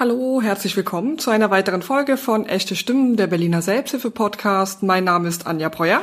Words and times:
Hallo, 0.00 0.40
herzlich 0.40 0.78
willkommen 0.78 1.18
zu 1.18 1.28
einer 1.30 1.50
weiteren 1.50 1.82
Folge 1.82 2.16
von 2.16 2.46
Echte 2.46 2.74
Stimmen, 2.74 3.16
der 3.16 3.26
Berliner 3.26 3.60
Selbsthilfe-Podcast. 3.60 4.82
Mein 4.82 5.04
Name 5.04 5.28
ist 5.28 5.46
Anja 5.46 5.68
Breuer 5.68 6.02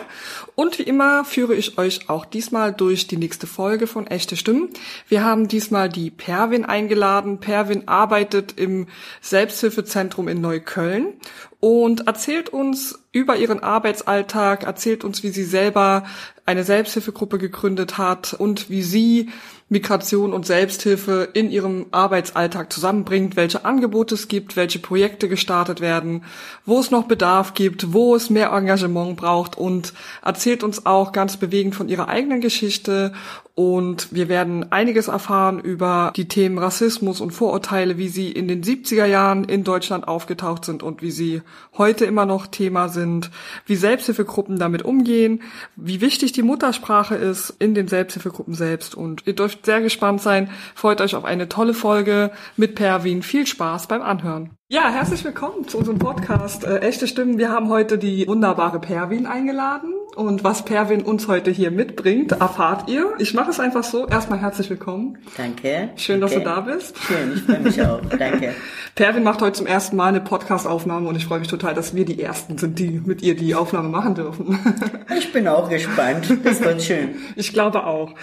und 0.53 0.77
wie 0.77 0.83
immer 0.83 1.25
führe 1.25 1.55
ich 1.55 1.79
euch 1.79 2.07
auch 2.07 2.25
diesmal 2.25 2.71
durch 2.73 3.07
die 3.07 3.17
nächste 3.17 3.47
Folge 3.47 3.87
von 3.87 4.05
Echte 4.05 4.37
Stimmen. 4.37 4.69
Wir 5.07 5.23
haben 5.23 5.47
diesmal 5.47 5.89
die 5.89 6.11
Perwin 6.11 6.63
eingeladen. 6.63 7.39
Perwin 7.39 7.87
arbeitet 7.87 8.59
im 8.59 8.85
Selbsthilfezentrum 9.21 10.27
in 10.27 10.41
Neukölln 10.41 11.13
und 11.59 12.05
erzählt 12.05 12.49
uns 12.49 12.99
über 13.11 13.37
ihren 13.37 13.63
Arbeitsalltag, 13.63 14.63
erzählt 14.63 15.05
uns, 15.05 15.23
wie 15.23 15.29
sie 15.29 15.43
selber 15.43 16.03
eine 16.45 16.63
Selbsthilfegruppe 16.63 17.39
gegründet 17.39 17.97
hat 17.97 18.35
und 18.35 18.69
wie 18.69 18.83
sie 18.83 19.29
Migration 19.69 20.31
und 20.31 20.45
Selbsthilfe 20.45 21.27
in 21.33 21.51
ihrem 21.51 21.87
Arbeitsalltag 21.91 22.71
zusammenbringt, 22.71 23.35
welche 23.35 23.65
Angebote 23.65 24.15
es 24.15 24.29
gibt, 24.29 24.55
welche 24.55 24.79
Projekte 24.79 25.27
gestartet 25.27 25.81
werden, 25.81 26.23
wo 26.65 26.79
es 26.79 26.89
noch 26.89 27.03
Bedarf 27.03 27.53
gibt, 27.53 27.91
wo 27.91 28.15
es 28.15 28.29
mehr 28.29 28.51
Engagement 28.51 29.17
braucht 29.17 29.57
und 29.57 29.93
erzählt 30.23 30.63
uns 30.63 30.85
auch 30.85 31.11
ganz 31.11 31.35
bewegend 31.35 31.75
von 31.75 31.89
ihrer 31.89 32.07
eigenen 32.07 32.39
Geschichte 32.39 33.11
und 33.57 34.13
wir 34.13 34.29
werden 34.29 34.71
einiges 34.71 35.07
erfahren 35.07 35.59
über 35.59 36.13
die 36.15 36.27
Themen 36.27 36.59
Rassismus 36.59 37.19
und 37.19 37.31
Vorurteile, 37.31 37.97
wie 37.97 38.07
sie 38.07 38.31
in 38.31 38.47
den 38.47 38.63
70er 38.63 39.05
Jahren 39.05 39.45
in 39.45 39.63
Deutschland 39.63 40.07
aufgetaucht 40.07 40.63
sind 40.63 40.83
und 40.83 41.01
wie 41.01 41.09
sie 41.09 41.41
heute 41.75 42.05
immer 42.05 42.27
noch 42.27 42.45
Thema 42.45 42.87
sind, 42.87 43.31
wie 43.65 43.75
Selbsthilfegruppen 43.75 44.59
damit 44.59 44.83
umgehen, 44.83 45.41
wie 45.75 46.01
wichtig 46.01 46.33
die 46.33 46.43
Muttersprache 46.43 47.15
ist 47.15 47.49
in 47.57 47.73
den 47.73 47.87
Selbsthilfegruppen 47.87 48.53
selbst. 48.53 48.93
Und 48.93 49.23
ihr 49.25 49.33
dürft 49.33 49.56
sehr 49.65 49.81
gespannt 49.81 50.21
sein. 50.21 50.49
Freut 50.75 51.01
euch 51.01 51.15
auf 51.15 51.25
eine 51.25 51.49
tolle 51.49 51.73
Folge 51.73 52.31
mit 52.55 52.75
Perwin. 52.75 53.23
Viel 53.23 53.47
Spaß 53.47 53.87
beim 53.87 54.01
Anhören. 54.01 54.56
Ja, 54.69 54.89
herzlich 54.89 55.23
willkommen 55.23 55.65
zu 55.65 55.77
unserem 55.77 55.97
Podcast 55.97 56.65
äh, 56.65 56.79
Echte 56.79 57.07
Stimmen. 57.07 57.37
Wir 57.37 57.49
haben 57.49 57.69
heute 57.69 57.97
die 57.97 58.27
wunderbare 58.27 58.81
Perwin 58.81 59.25
eingeladen 59.25 59.93
und 60.17 60.43
was 60.43 60.65
Perwin 60.65 61.03
uns 61.03 61.29
heute 61.29 61.51
hier 61.51 61.71
mitbringt, 61.71 62.33
erfahrt 62.33 62.89
ihr. 62.89 63.13
Ich 63.17 63.33
mache 63.33 63.51
es 63.51 63.61
einfach 63.61 63.85
so. 63.85 64.07
Erstmal 64.07 64.41
herzlich 64.41 64.69
willkommen. 64.69 65.19
Danke. 65.37 65.91
Schön, 65.95 66.19
danke. 66.19 66.35
dass 66.35 66.43
du 66.43 66.49
da 66.49 66.59
bist. 66.59 66.97
Schön, 66.97 67.33
ich 67.35 67.43
freue 67.43 67.59
mich 67.59 67.81
auch. 67.81 68.01
Danke. 68.01 68.55
Perwin 68.95 69.23
macht 69.23 69.41
heute 69.41 69.53
zum 69.53 69.67
ersten 69.67 69.95
Mal 69.95 70.07
eine 70.07 70.19
Podcast-Aufnahme 70.19 71.07
und 71.07 71.15
ich 71.15 71.25
freue 71.25 71.39
mich 71.39 71.47
total, 71.47 71.73
dass 71.73 71.95
wir 71.95 72.03
die 72.03 72.19
Ersten 72.19 72.57
sind, 72.57 72.77
die 72.79 72.99
mit 73.05 73.21
ihr 73.21 73.35
die 73.37 73.55
Aufnahme 73.55 73.87
machen 73.87 74.15
dürfen. 74.15 74.59
Ich 75.17 75.31
bin 75.31 75.47
auch 75.47 75.69
gespannt. 75.69 76.27
Das 76.43 76.61
wird 76.61 76.81
schön. 76.81 77.15
Ich 77.35 77.53
glaube 77.53 77.85
auch. 77.85 78.13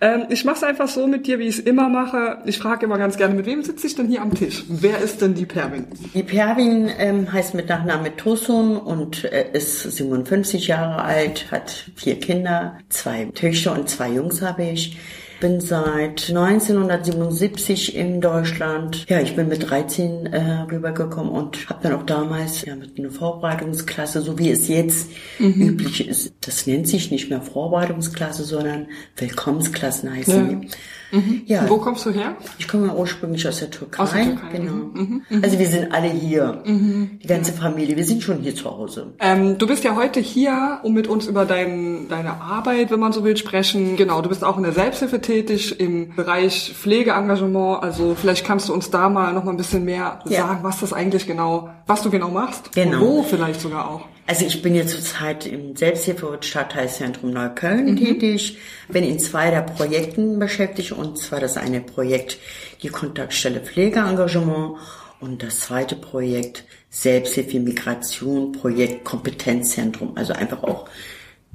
Ähm, 0.00 0.24
ich 0.30 0.44
mache 0.44 0.56
es 0.56 0.62
einfach 0.62 0.88
so 0.88 1.06
mit 1.06 1.26
dir, 1.26 1.38
wie 1.38 1.44
ich 1.44 1.58
es 1.58 1.64
immer 1.64 1.88
mache. 1.88 2.38
Ich 2.46 2.58
frage 2.58 2.86
immer 2.86 2.96
ganz 2.96 3.16
gerne, 3.16 3.34
mit 3.34 3.46
wem 3.46 3.62
sitze 3.62 3.86
ich 3.86 3.94
denn 3.94 4.06
hier 4.06 4.22
am 4.22 4.34
Tisch? 4.34 4.64
Wer 4.68 4.98
ist 4.98 5.20
denn 5.20 5.34
die 5.34 5.46
Perwin? 5.46 5.86
Die 6.14 6.22
Perwin 6.22 6.90
ähm, 6.98 7.32
heißt 7.32 7.54
mit 7.54 7.68
Nachname 7.68 8.16
Tosun 8.16 8.76
und 8.76 9.24
äh, 9.24 9.50
ist 9.52 9.82
57 9.82 10.68
Jahre 10.68 11.02
alt, 11.02 11.50
hat 11.50 11.90
vier 11.96 12.18
Kinder, 12.20 12.78
zwei 12.88 13.24
Töchter 13.34 13.72
und 13.72 13.88
zwei 13.88 14.10
Jungs 14.10 14.42
habe 14.42 14.64
ich. 14.64 14.98
Bin 15.40 15.60
seit 15.60 16.28
1977 16.28 17.96
in 17.96 18.20
Deutschland. 18.20 19.06
Ja, 19.08 19.20
ich 19.20 19.36
bin 19.36 19.48
mit 19.48 19.70
13 19.70 20.26
äh, 20.26 20.66
rübergekommen 20.70 21.32
und 21.32 21.68
habe 21.70 21.80
dann 21.82 21.94
auch 21.94 22.02
damals 22.02 22.64
ja 22.64 22.76
mit 22.76 22.98
einer 22.98 23.10
Vorbereitungsklasse, 23.10 24.20
so 24.20 24.38
wie 24.38 24.50
es 24.50 24.68
jetzt 24.68 25.08
mhm. 25.38 25.62
üblich 25.62 26.06
ist. 26.06 26.34
Das 26.42 26.66
nennt 26.66 26.88
sich 26.88 27.10
nicht 27.10 27.30
mehr 27.30 27.40
Vorbereitungsklasse, 27.40 28.44
sondern 28.44 28.88
Willkommensklassen 29.16 30.14
heißen 30.14 30.50
ja. 30.50 30.68
Mhm. 31.12 31.42
Ja. 31.46 31.68
Wo 31.68 31.78
kommst 31.78 32.06
du 32.06 32.10
her? 32.10 32.36
Ich 32.58 32.68
komme 32.68 32.94
ursprünglich 32.94 33.46
aus 33.46 33.58
der 33.58 33.70
Türkei. 33.70 34.02
Aus 34.02 34.12
der 34.12 34.24
Türkei. 34.24 34.58
Genau. 34.58 34.72
Mhm. 34.72 35.22
Mhm. 35.28 35.42
Also 35.42 35.58
wir 35.58 35.66
sind 35.66 35.92
alle 35.92 36.08
hier. 36.08 36.62
Mhm. 36.64 37.18
Die 37.22 37.26
ganze 37.26 37.52
Familie. 37.52 37.96
Wir 37.96 38.04
sind 38.04 38.22
schon 38.22 38.38
hier 38.40 38.54
zu 38.54 38.70
Hause. 38.70 39.14
Ähm, 39.18 39.58
du 39.58 39.66
bist 39.66 39.84
ja 39.84 39.96
heute 39.96 40.20
hier, 40.20 40.80
um 40.82 40.92
mit 40.92 41.06
uns 41.06 41.26
über 41.26 41.44
dein, 41.44 42.08
deine 42.08 42.40
Arbeit, 42.40 42.90
wenn 42.90 43.00
man 43.00 43.12
so 43.12 43.24
will, 43.24 43.36
sprechen. 43.36 43.96
Genau, 43.96 44.22
du 44.22 44.28
bist 44.28 44.44
auch 44.44 44.56
in 44.56 44.62
der 44.62 44.72
Selbsthilfe 44.72 45.20
tätig 45.30 45.78
im 45.78 46.14
Bereich 46.16 46.72
Pflegeengagement. 46.74 47.82
Also 47.82 48.16
vielleicht 48.16 48.44
kannst 48.44 48.68
du 48.68 48.74
uns 48.74 48.90
da 48.90 49.08
mal 49.08 49.32
noch 49.32 49.44
mal 49.44 49.52
ein 49.52 49.56
bisschen 49.56 49.84
mehr 49.84 50.18
ja. 50.26 50.40
sagen, 50.40 50.60
was 50.62 50.80
das 50.80 50.92
eigentlich 50.92 51.26
genau, 51.26 51.70
was 51.86 52.02
du 52.02 52.10
genau 52.10 52.30
machst. 52.30 52.72
Genau. 52.72 52.96
Und 52.96 53.00
wo 53.00 53.22
vielleicht 53.22 53.60
sogar 53.60 53.88
auch. 53.88 54.06
Also 54.26 54.44
ich 54.44 54.60
bin 54.62 54.74
jetzt 54.74 54.94
zurzeit 54.94 55.46
im 55.46 55.76
Selbsthilfe- 55.76 56.28
und 56.28 56.44
Stadtteilzentrum 56.44 57.30
Neukölln 57.30 57.92
mhm. 57.92 57.96
tätig, 57.96 58.58
bin 58.88 59.04
in 59.04 59.18
zwei 59.18 59.50
der 59.50 59.62
Projekten 59.62 60.38
beschäftigt 60.38 60.92
und 60.92 61.18
zwar 61.18 61.40
das 61.40 61.56
eine 61.56 61.80
Projekt 61.80 62.38
die 62.82 62.88
Kontaktstelle 62.88 63.60
Pflegeengagement 63.60 64.78
und 65.20 65.42
das 65.42 65.60
zweite 65.60 65.96
Projekt 65.96 66.64
Selbsthilfe 66.90 67.60
Migration 67.60 68.52
Projekt 68.52 69.04
Kompetenzzentrum, 69.04 70.12
also 70.16 70.32
einfach 70.32 70.62
auch 70.64 70.88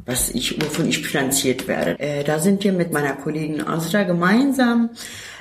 was 0.06 0.30
ich, 0.30 0.62
wovon 0.62 0.88
ich 0.88 1.00
finanziert 1.00 1.68
werde. 1.68 2.00
Äh, 2.00 2.24
da 2.24 2.40
sind 2.40 2.64
wir 2.64 2.74
mit 2.74 2.92
meiner 2.92 3.14
Kollegin 3.14 3.62
Asra 3.62 4.04
gemeinsam 4.04 4.92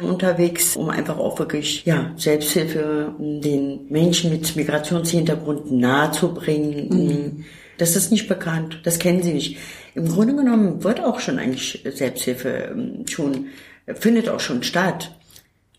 unterwegs, 0.01 0.77
um 0.77 0.89
einfach 0.89 1.19
auch 1.19 1.39
wirklich, 1.39 1.85
ja, 1.85 2.13
Selbsthilfe 2.17 3.15
den 3.19 3.87
Menschen 3.91 4.31
mit 4.31 4.57
Migrationshintergrund 4.57 5.71
nahezubringen. 5.71 6.89
Mhm. 6.89 7.45
Das 7.79 7.97
ist 7.97 8.11
nicht 8.11 8.29
bekannt. 8.29 8.81
Das 8.85 8.99
kennen 8.99 9.23
sie 9.23 9.35
nicht. 9.35 9.59
Im 9.95 10.09
Grunde 10.09 10.35
genommen 10.35 10.83
wird 10.83 11.01
auch 11.01 11.21
schon 11.21 11.39
eigentlich 11.39 11.85
Selbsthilfe 11.85 12.71
ähm, 12.73 13.05
schon, 13.07 13.47
findet 13.95 14.29
auch 14.29 14.41
schon 14.41 14.63
statt. 14.63 15.13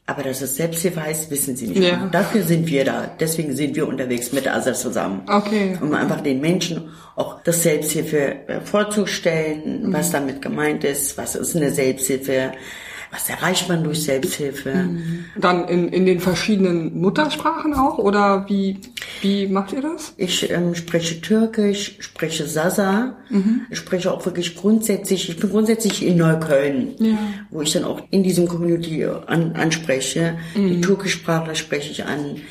Aber 0.07 0.21
dass 0.21 0.41
es 0.41 0.55
Selbsthilfe 0.55 1.01
heißt, 1.01 1.31
wissen 1.31 1.55
sie 1.55 1.67
nicht. 1.67 1.81
Ja. 1.81 2.07
Dafür 2.11 2.43
sind 2.43 2.67
wir 2.67 2.85
da. 2.85 3.09
Deswegen 3.19 3.55
sind 3.55 3.75
wir 3.75 3.87
unterwegs 3.87 4.31
mit 4.31 4.47
ASA 4.47 4.73
zusammen. 4.73 5.23
Okay. 5.27 5.77
Um 5.81 5.95
einfach 5.95 6.21
den 6.21 6.41
Menschen 6.41 6.89
auch 7.15 7.41
das 7.41 7.63
Selbsthilfe 7.63 8.47
äh, 8.47 8.61
vorzustellen, 8.61 9.87
mhm. 9.87 9.93
was 9.93 10.11
damit 10.11 10.43
gemeint 10.43 10.83
ist, 10.83 11.17
was 11.17 11.35
ist 11.35 11.55
eine 11.55 11.71
Selbsthilfe, 11.71 12.51
was 13.15 13.29
erreicht 13.29 13.69
man 13.69 13.83
durch 13.83 14.03
Selbsthilfe. 14.03 14.73
Mhm. 14.73 15.25
Dann 15.39 15.67
in, 15.67 15.87
in 15.87 16.05
den 16.05 16.19
verschiedenen 16.19 16.99
Muttersprachen 16.99 17.73
auch 17.73 17.97
oder 17.97 18.45
wie, 18.49 18.77
wie 19.21 19.47
macht 19.47 19.71
ihr 19.71 19.81
das? 19.81 20.13
Ich 20.17 20.49
ähm, 20.51 20.75
spreche 20.75 21.21
Türkisch, 21.21 21.95
spreche 21.99 22.45
Sasa, 22.45 23.15
mhm. 23.29 23.61
ich 23.69 23.77
spreche 23.77 24.11
auch 24.11 24.25
wirklich 24.25 24.55
grundsätzlich, 24.55 25.29
ich 25.29 25.39
bin 25.39 25.49
grundsätzlich 25.49 26.05
in 26.05 26.17
Neukölln, 26.17 26.95
ja. 26.99 27.17
wo 27.51 27.61
ich 27.61 27.71
dann 27.71 27.85
auch 27.85 28.01
in 28.11 28.23
diesem 28.23 28.47
Community 28.47 29.05
an, 29.05 29.53
anspreche. 29.53 30.37
Mhm. 30.55 30.67
Die 30.67 30.81
Türkischsprachler 30.81 31.55
spreche 31.55 31.91
ich 31.91 32.05
an, 32.05 32.41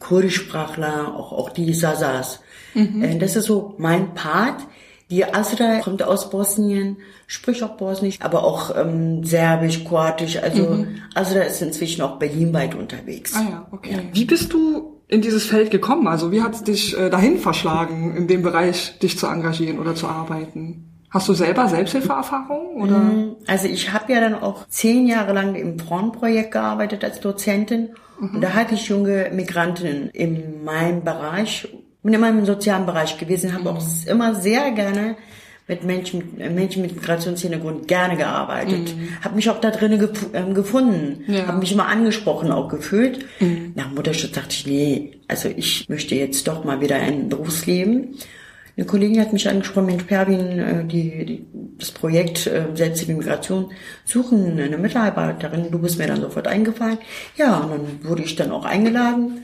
Kurdischsprachler, 0.00 1.14
auch, 1.14 1.32
auch 1.32 1.50
die 1.50 1.72
Sasas. 1.74 2.40
Mhm. 2.74 3.02
Äh, 3.02 3.18
das 3.18 3.36
ist 3.36 3.46
so 3.46 3.74
mein 3.78 4.14
Part. 4.14 4.62
Die 5.10 5.24
Asra 5.24 5.80
kommt 5.80 6.02
aus 6.02 6.28
Bosnien, 6.28 6.98
spricht 7.26 7.62
auch 7.62 7.76
Bosnisch, 7.76 8.18
aber 8.20 8.44
auch 8.44 8.76
ähm, 8.76 9.24
Serbisch, 9.24 9.84
Kroatisch. 9.84 10.42
Also 10.42 10.64
mhm. 10.64 11.02
Asra 11.14 11.40
ist 11.40 11.62
inzwischen 11.62 12.02
auch 12.02 12.18
berlinweit 12.18 12.74
unterwegs. 12.74 13.34
Ah 13.34 13.42
ja, 13.48 13.66
okay. 13.70 13.92
Ja. 13.92 13.98
Wie 14.12 14.24
bist 14.26 14.52
du 14.52 15.00
in 15.08 15.22
dieses 15.22 15.46
Feld 15.46 15.70
gekommen? 15.70 16.06
Also 16.06 16.30
wie 16.30 16.42
hat 16.42 16.54
es 16.54 16.64
dich 16.64 16.98
äh, 16.98 17.08
dahin 17.08 17.38
verschlagen, 17.38 18.14
in 18.16 18.28
dem 18.28 18.42
Bereich 18.42 18.98
dich 18.98 19.18
zu 19.18 19.26
engagieren 19.26 19.78
oder 19.78 19.94
zu 19.94 20.06
arbeiten? 20.06 20.84
Hast 21.10 21.26
du 21.26 21.32
selber 21.32 21.68
Selbsthilfeerfahrung 21.68 22.82
oder? 22.82 22.98
Mm, 22.98 23.36
also 23.46 23.66
ich 23.66 23.92
habe 23.94 24.12
ja 24.12 24.20
dann 24.20 24.34
auch 24.34 24.68
zehn 24.68 25.06
Jahre 25.06 25.32
lang 25.32 25.54
im 25.54 25.78
Frauenprojekt 25.78 26.52
gearbeitet 26.52 27.02
als 27.02 27.20
Dozentin 27.20 27.90
mhm. 28.20 28.34
und 28.34 28.40
da 28.42 28.52
hatte 28.52 28.74
ich 28.74 28.88
junge 28.88 29.30
Migrantinnen 29.32 30.10
in 30.10 30.64
meinem 30.64 31.02
Bereich 31.02 31.66
bin 32.08 32.14
immer 32.14 32.30
im 32.30 32.46
sozialen 32.46 32.86
Bereich 32.86 33.18
gewesen, 33.18 33.52
habe 33.52 33.68
auch 33.68 33.82
mhm. 33.82 34.08
immer 34.08 34.34
sehr 34.34 34.70
gerne 34.70 35.16
mit 35.66 35.84
Menschen, 35.84 36.38
Menschen 36.38 36.80
mit 36.80 36.94
Migrationshintergrund 36.94 37.86
gerne 37.86 38.16
gearbeitet. 38.16 38.96
Mhm. 38.96 39.22
Habe 39.22 39.36
mich 39.36 39.50
auch 39.50 39.60
da 39.60 39.70
drinnen 39.70 39.98
gef 39.98 40.26
ähm, 40.32 40.54
gefunden, 40.54 41.24
ja. 41.26 41.46
habe 41.46 41.58
mich 41.58 41.70
immer 41.70 41.86
angesprochen 41.86 42.50
auch 42.50 42.70
gefühlt. 42.70 43.26
Mhm. 43.40 43.72
Nach 43.74 43.90
Mutterschutz 43.90 44.32
dachte 44.32 44.52
ich, 44.52 44.66
nee, 44.66 45.20
also 45.28 45.50
ich 45.54 45.86
möchte 45.90 46.14
jetzt 46.14 46.48
doch 46.48 46.64
mal 46.64 46.80
wieder 46.80 46.96
ein 46.96 47.28
Berufsleben. 47.28 48.14
Eine 48.78 48.86
Kollegin 48.86 49.20
hat 49.20 49.34
mich 49.34 49.46
angesprochen, 49.46 49.86
Mensch, 49.86 50.04
Perwin, 50.04 50.58
äh, 50.58 50.84
die, 50.86 51.26
die, 51.26 51.46
das 51.76 51.90
Projekt 51.90 52.46
äh, 52.46 52.68
Selbsthilfe 52.72 53.18
Migration 53.18 53.66
suchen 54.06 54.58
eine 54.58 54.78
Mitarbeiterin. 54.78 55.70
Du 55.70 55.78
bist 55.78 55.98
mir 55.98 56.06
dann 56.06 56.22
sofort 56.22 56.46
eingefallen. 56.46 56.96
Ja, 57.36 57.58
und 57.58 57.70
dann 57.70 58.08
wurde 58.08 58.22
ich 58.22 58.34
dann 58.34 58.50
auch 58.50 58.64
eingeladen 58.64 59.42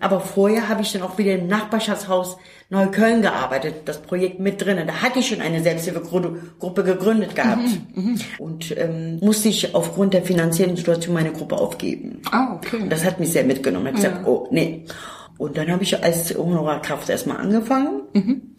aber 0.00 0.20
vorher 0.20 0.68
habe 0.68 0.82
ich 0.82 0.92
dann 0.92 1.02
auch 1.02 1.18
wieder 1.18 1.34
im 1.34 1.46
Nachbarschaftshaus 1.46 2.36
Neukölln 2.70 3.22
gearbeitet, 3.22 3.82
das 3.86 4.02
Projekt 4.02 4.40
mit 4.40 4.62
drinnen. 4.62 4.86
Da 4.86 4.94
hatte 5.02 5.20
ich 5.20 5.28
schon 5.28 5.40
eine 5.40 5.62
Selbsthilfegruppe 5.62 6.84
gegründet 6.84 7.34
gehabt. 7.34 7.62
Mhm, 7.94 8.02
mhm, 8.02 8.20
und 8.38 8.76
ähm, 8.76 9.18
musste 9.22 9.48
ich 9.48 9.74
aufgrund 9.74 10.12
der 10.12 10.22
finanziellen 10.22 10.76
Situation 10.76 11.14
meine 11.14 11.32
Gruppe 11.32 11.56
aufgeben. 11.56 12.20
Ah, 12.30 12.54
okay. 12.56 12.76
Und 12.82 12.90
das 12.90 13.04
hat 13.04 13.20
mich 13.20 13.32
sehr 13.32 13.44
mitgenommen. 13.44 13.86
Ich 13.86 13.94
habe 13.94 14.02
ja. 14.02 14.08
gesagt, 14.10 14.28
oh, 14.28 14.48
nee. 14.50 14.84
Und 15.38 15.56
dann 15.56 15.70
habe 15.70 15.82
ich 15.82 16.02
als 16.02 16.36
Honorarkraft 16.36 17.08
erstmal 17.08 17.38
angefangen. 17.38 18.02
Mhm. 18.12 18.56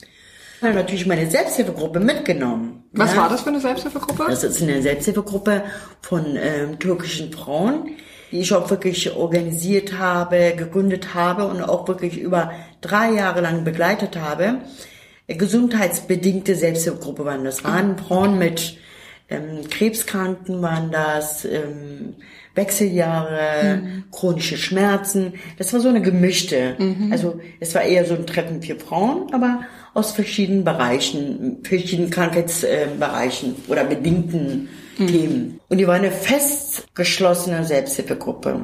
Habe 0.62 0.74
natürlich 0.74 1.06
meine 1.06 1.30
Selbsthilfegruppe 1.30 2.00
mitgenommen. 2.00 2.84
Was 2.92 3.14
ja. 3.14 3.22
war 3.22 3.30
das 3.30 3.42
für 3.42 3.50
eine 3.50 3.62
Selbsthilfegruppe? 3.62 4.26
Das 4.28 4.44
ist 4.44 4.62
eine 4.62 4.82
Selbsthilfegruppe 4.82 5.64
von 6.02 6.36
ähm, 6.36 6.80
türkischen 6.80 7.32
Frauen, 7.32 7.92
die 8.32 8.40
ich 8.40 8.54
auch 8.54 8.70
wirklich 8.70 9.16
organisiert 9.16 9.98
habe, 9.98 10.54
gegründet 10.56 11.14
habe 11.14 11.46
und 11.46 11.62
auch 11.62 11.88
wirklich 11.88 12.20
über 12.20 12.52
drei 12.82 13.12
Jahre 13.12 13.42
lang 13.42 13.64
begleitet 13.64 14.18
habe. 14.18 14.60
Gesundheitsbedingte 15.28 16.56
Selbsthilfegruppe 16.56 17.26
waren 17.26 17.44
das. 17.44 17.64
Waren 17.64 17.98
Frauen 17.98 18.40
mit 18.40 18.78
ähm, 19.30 19.70
Krebskranken, 19.70 20.62
waren 20.62 20.92
das 20.92 21.46
ähm, 21.46 22.16
Wechseljahre, 22.56 23.78
mhm. 23.78 24.04
chronische 24.12 24.58
Schmerzen. 24.58 25.34
Das 25.58 25.72
war 25.72 25.80
so 25.80 25.90
eine 25.90 26.02
gemischte. 26.02 26.76
Mhm. 26.78 27.12
Also 27.12 27.40
es 27.60 27.76
war 27.76 27.84
eher 27.84 28.06
so 28.06 28.16
ein 28.16 28.26
Treffen 28.26 28.62
für 28.62 28.76
Frauen, 28.76 29.34
aber 29.34 29.62
aus 29.94 30.12
verschiedenen 30.12 30.64
Bereichen, 30.64 31.60
verschiedenen 31.64 32.10
Krankheitsbereichen 32.10 33.56
äh, 33.68 33.72
oder 33.72 33.84
bedingten. 33.84 34.70
Themen. 35.08 35.60
Und 35.70 35.78
die 35.78 35.88
war 35.88 35.96
eine 35.96 36.12
fest 36.12 36.88
geschlossene 36.94 37.66
Selbsthilfegruppe. 37.66 38.62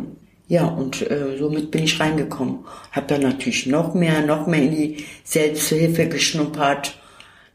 Ja, 0.47 0.65
und 0.65 1.09
äh, 1.09 1.37
somit 1.39 1.71
bin 1.71 1.83
ich 1.83 1.99
reingekommen. 1.99 2.59
Hab 2.91 3.07
dann 3.07 3.21
natürlich 3.21 3.65
noch 3.65 3.93
mehr, 3.93 4.21
noch 4.21 4.45
mehr 4.45 4.61
in 4.61 4.71
die 4.71 5.05
Selbsthilfe 5.23 6.07
geschnuppert. 6.07 6.99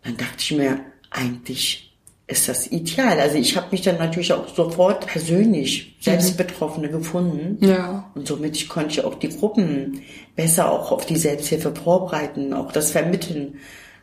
Dann 0.03 0.17
dachte 0.17 0.37
ich 0.39 0.53
mir, 0.53 0.81
eigentlich 1.11 1.91
ist 2.31 2.49
das 2.49 2.71
ideal. 2.71 3.19
Also 3.21 3.37
ich 3.37 3.57
habe 3.57 3.69
mich 3.71 3.83
dann 3.83 3.99
natürlich 3.99 4.33
auch 4.33 4.49
sofort 4.55 5.07
persönlich 5.07 5.97
selbst 6.01 6.33
mhm. 6.33 6.37
Betroffene 6.39 6.89
gefunden. 6.89 7.65
Ja. 7.65 8.11
Und 8.15 8.27
somit 8.27 8.57
ich 8.57 8.69
konnte 8.69 8.91
ich 8.91 9.05
auch 9.05 9.17
die 9.17 9.29
Gruppen 9.29 10.03
besser 10.37 10.71
auch 10.71 10.93
auf 10.93 11.07
die 11.07 11.17
Selbsthilfe 11.17 11.75
vorbereiten, 11.75 12.55
auch 12.55 12.73
das 12.73 12.93
vermitteln, 12.93 13.57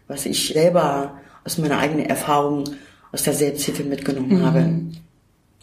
was 0.08 0.26
ich 0.26 0.50
selber 0.50 1.20
aus 1.46 1.58
meiner 1.58 1.80
eigenen 1.80 2.06
Erfahrung 2.06 2.66
aus 3.12 3.24
der 3.24 3.34
Selbsthilfe 3.34 3.84
mitgenommen 3.84 4.40
mhm. 4.40 4.46
habe. 4.46 4.70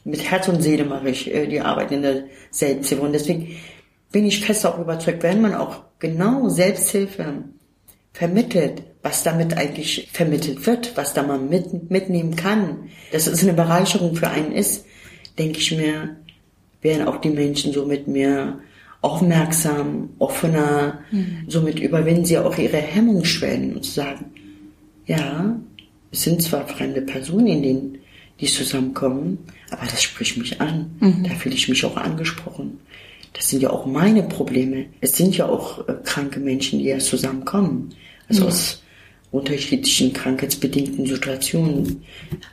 Mit 0.04 0.30
Herz 0.30 0.48
und 0.48 0.62
Seele 0.62 0.84
mache 0.84 1.08
ich 1.10 1.32
äh, 1.32 1.46
die 1.46 1.60
Arbeit 1.60 1.92
in 1.92 2.02
der 2.02 2.24
Selbsthilfe. 2.50 3.04
Und 3.04 3.12
deswegen 3.12 3.56
bin 4.12 4.26
ich 4.26 4.44
fest 4.44 4.66
auch 4.66 4.78
überzeugt, 4.78 5.22
wenn 5.22 5.40
man 5.40 5.54
auch 5.54 5.82
genau 5.98 6.48
Selbsthilfe 6.48 7.44
vermittelt, 8.12 8.82
was 9.02 9.22
damit 9.22 9.56
eigentlich 9.56 10.08
vermittelt 10.12 10.66
wird, 10.66 10.96
was 10.96 11.14
da 11.14 11.22
man 11.22 11.48
mit, 11.48 11.90
mitnehmen 11.90 12.36
kann, 12.36 12.90
dass 13.12 13.26
es 13.26 13.42
eine 13.42 13.52
Bereicherung 13.52 14.14
für 14.14 14.28
einen 14.28 14.52
ist, 14.52 14.86
denke 15.38 15.58
ich 15.58 15.72
mir, 15.72 16.16
werden 16.80 17.08
auch 17.08 17.16
die 17.16 17.30
Menschen 17.30 17.72
so 17.72 17.86
mit 17.86 18.06
mir 18.06 18.60
aufmerksam, 19.00 20.10
offener, 20.18 21.00
mhm. 21.10 21.44
somit 21.48 21.80
überwinden 21.80 22.24
sie 22.24 22.38
auch 22.38 22.56
ihre 22.56 22.78
Hemmungsschwellen 22.78 23.74
und 23.74 23.84
sagen, 23.84 24.26
ja, 25.06 25.56
es 26.14 26.22
sind 26.22 26.40
zwar 26.40 26.68
fremde 26.68 27.02
Personen, 27.02 27.48
in 27.48 27.62
denen 27.62 27.98
die 28.40 28.46
zusammenkommen, 28.46 29.38
aber 29.70 29.86
das 29.86 30.00
spricht 30.00 30.36
mich 30.36 30.60
an. 30.60 30.92
Mhm. 31.00 31.24
Da 31.24 31.34
fühle 31.34 31.56
ich 31.56 31.68
mich 31.68 31.84
auch 31.84 31.96
angesprochen. 31.96 32.78
Das 33.32 33.48
sind 33.48 33.62
ja 33.62 33.70
auch 33.70 33.84
meine 33.84 34.22
Probleme. 34.22 34.86
Es 35.00 35.16
sind 35.16 35.36
ja 35.36 35.46
auch 35.46 35.88
äh, 35.88 35.94
kranke 36.04 36.38
Menschen, 36.38 36.78
die 36.78 36.84
ja 36.84 36.98
zusammenkommen. 36.98 37.90
Also 38.28 38.42
ja. 38.42 38.48
aus 38.48 38.82
unterschiedlichen 39.32 40.12
krankheitsbedingten 40.12 41.04
Situationen. 41.04 42.04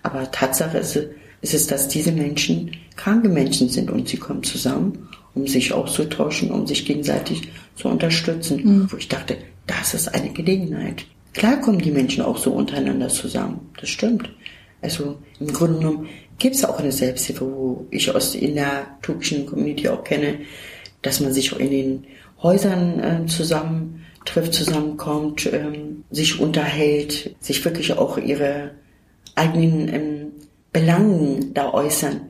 Aber 0.01 0.31
Tatsache 0.31 0.79
ist, 0.79 0.95
ist 1.41 1.53
es, 1.53 1.67
dass 1.67 1.87
diese 1.87 2.11
Menschen 2.11 2.71
kranke 2.95 3.29
Menschen 3.29 3.69
sind 3.69 3.91
und 3.91 4.09
sie 4.09 4.17
kommen 4.17 4.41
zusammen, 4.41 5.07
um 5.35 5.45
sich 5.45 5.71
auszutauschen, 5.71 6.49
um 6.49 6.65
sich 6.65 6.83
gegenseitig 6.83 7.43
zu 7.75 7.89
unterstützen. 7.89 8.61
Mhm. 8.63 8.91
Wo 8.91 8.97
ich 8.97 9.07
dachte, 9.07 9.37
das 9.67 9.93
ist 9.93 10.07
eine 10.07 10.31
Gelegenheit. 10.31 11.05
Klar 11.33 11.61
kommen 11.61 11.79
die 11.79 11.91
Menschen 11.91 12.23
auch 12.23 12.37
so 12.37 12.51
untereinander 12.51 13.09
zusammen. 13.09 13.69
Das 13.79 13.89
stimmt. 13.89 14.29
Also 14.81 15.17
im 15.39 15.53
Grunde 15.53 15.79
genommen 15.79 16.09
gibt 16.37 16.55
es 16.55 16.65
auch 16.65 16.79
eine 16.79 16.91
Selbsthilfe, 16.91 17.49
wo 17.49 17.85
ich 17.91 18.13
aus 18.13 18.35
in 18.35 18.55
der 18.55 18.97
türkischen 19.01 19.45
Community 19.45 19.87
auch 19.89 20.03
kenne, 20.03 20.39
dass 21.01 21.19
man 21.19 21.33
sich 21.33 21.53
auch 21.53 21.59
in 21.59 21.69
den 21.69 22.03
Häusern 22.41 22.99
äh, 22.99 23.25
zusammen 23.27 24.05
trifft, 24.25 24.53
zusammenkommt, 24.53 25.47
ähm, 25.51 26.03
sich 26.09 26.39
unterhält, 26.39 27.35
sich 27.39 27.63
wirklich 27.63 27.93
auch 27.93 28.17
ihre 28.17 28.71
eigenen 29.35 29.93
ähm, 29.93 30.31
Belangen 30.73 31.53
da 31.53 31.73
äußern. 31.73 32.21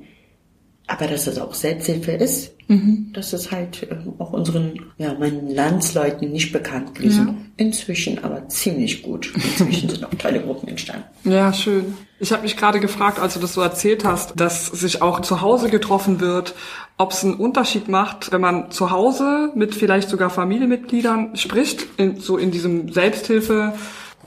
Aber 0.87 1.07
dass 1.07 1.27
es 1.27 1.37
auch 1.37 1.53
Selbsthilfe 1.53 2.11
ist, 2.11 2.53
mhm. 2.71 3.11
das 3.13 3.33
ist 3.33 3.51
halt 3.51 3.83
äh, 3.83 3.95
auch 4.17 4.33
unseren, 4.33 4.79
ja, 4.97 5.13
meinen 5.13 5.53
Landsleuten 5.53 6.31
nicht 6.31 6.51
bekannt 6.51 6.95
gewesen. 6.95 7.27
Ja. 7.27 7.35
Inzwischen 7.57 8.23
aber 8.23 8.47
ziemlich 8.47 9.03
gut. 9.03 9.31
Inzwischen 9.35 9.89
sind 9.89 10.05
auch 10.05 10.13
tolle 10.15 10.41
Gruppen 10.41 10.69
entstanden. 10.69 11.05
Ja, 11.23 11.53
schön. 11.53 11.95
Ich 12.19 12.31
habe 12.31 12.43
mich 12.43 12.55
gerade 12.55 12.79
gefragt, 12.79 13.19
als 13.19 13.33
du 13.33 13.39
das 13.39 13.53
so 13.53 13.61
erzählt 13.61 14.05
hast, 14.05 14.39
dass 14.39 14.67
sich 14.67 15.01
auch 15.01 15.21
zu 15.21 15.41
Hause 15.41 15.69
getroffen 15.69 16.19
wird, 16.19 16.53
ob 16.97 17.11
es 17.11 17.23
einen 17.23 17.33
Unterschied 17.33 17.87
macht, 17.87 18.31
wenn 18.31 18.41
man 18.41 18.71
zu 18.71 18.91
Hause 18.91 19.51
mit 19.55 19.73
vielleicht 19.73 20.09
sogar 20.09 20.29
Familienmitgliedern 20.29 21.35
spricht, 21.35 21.87
in, 21.97 22.19
so 22.19 22.37
in 22.37 22.51
diesem 22.51 22.91
Selbsthilfe. 22.91 23.73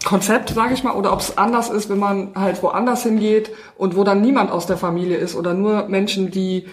Konzept, 0.05 0.50
sage 0.50 0.75
ich 0.75 0.82
mal, 0.82 0.94
oder 0.94 1.12
ob 1.12 1.20
es 1.20 1.38
anders 1.38 1.70
ist, 1.70 1.88
wenn 1.88 1.99
man 1.99 2.32
halt 2.35 2.62
woanders 2.62 3.05
hingeht 3.05 3.50
und 3.79 3.96
wo 3.96 4.05
dann 4.05 4.20
niemand 4.20 4.50
aus 4.50 4.67
der 4.67 4.76
Familie 4.76 5.17
ist 5.17 5.35
oder 5.35 5.55
nur 5.55 5.88
Menschen, 5.88 6.31
die 6.31 6.67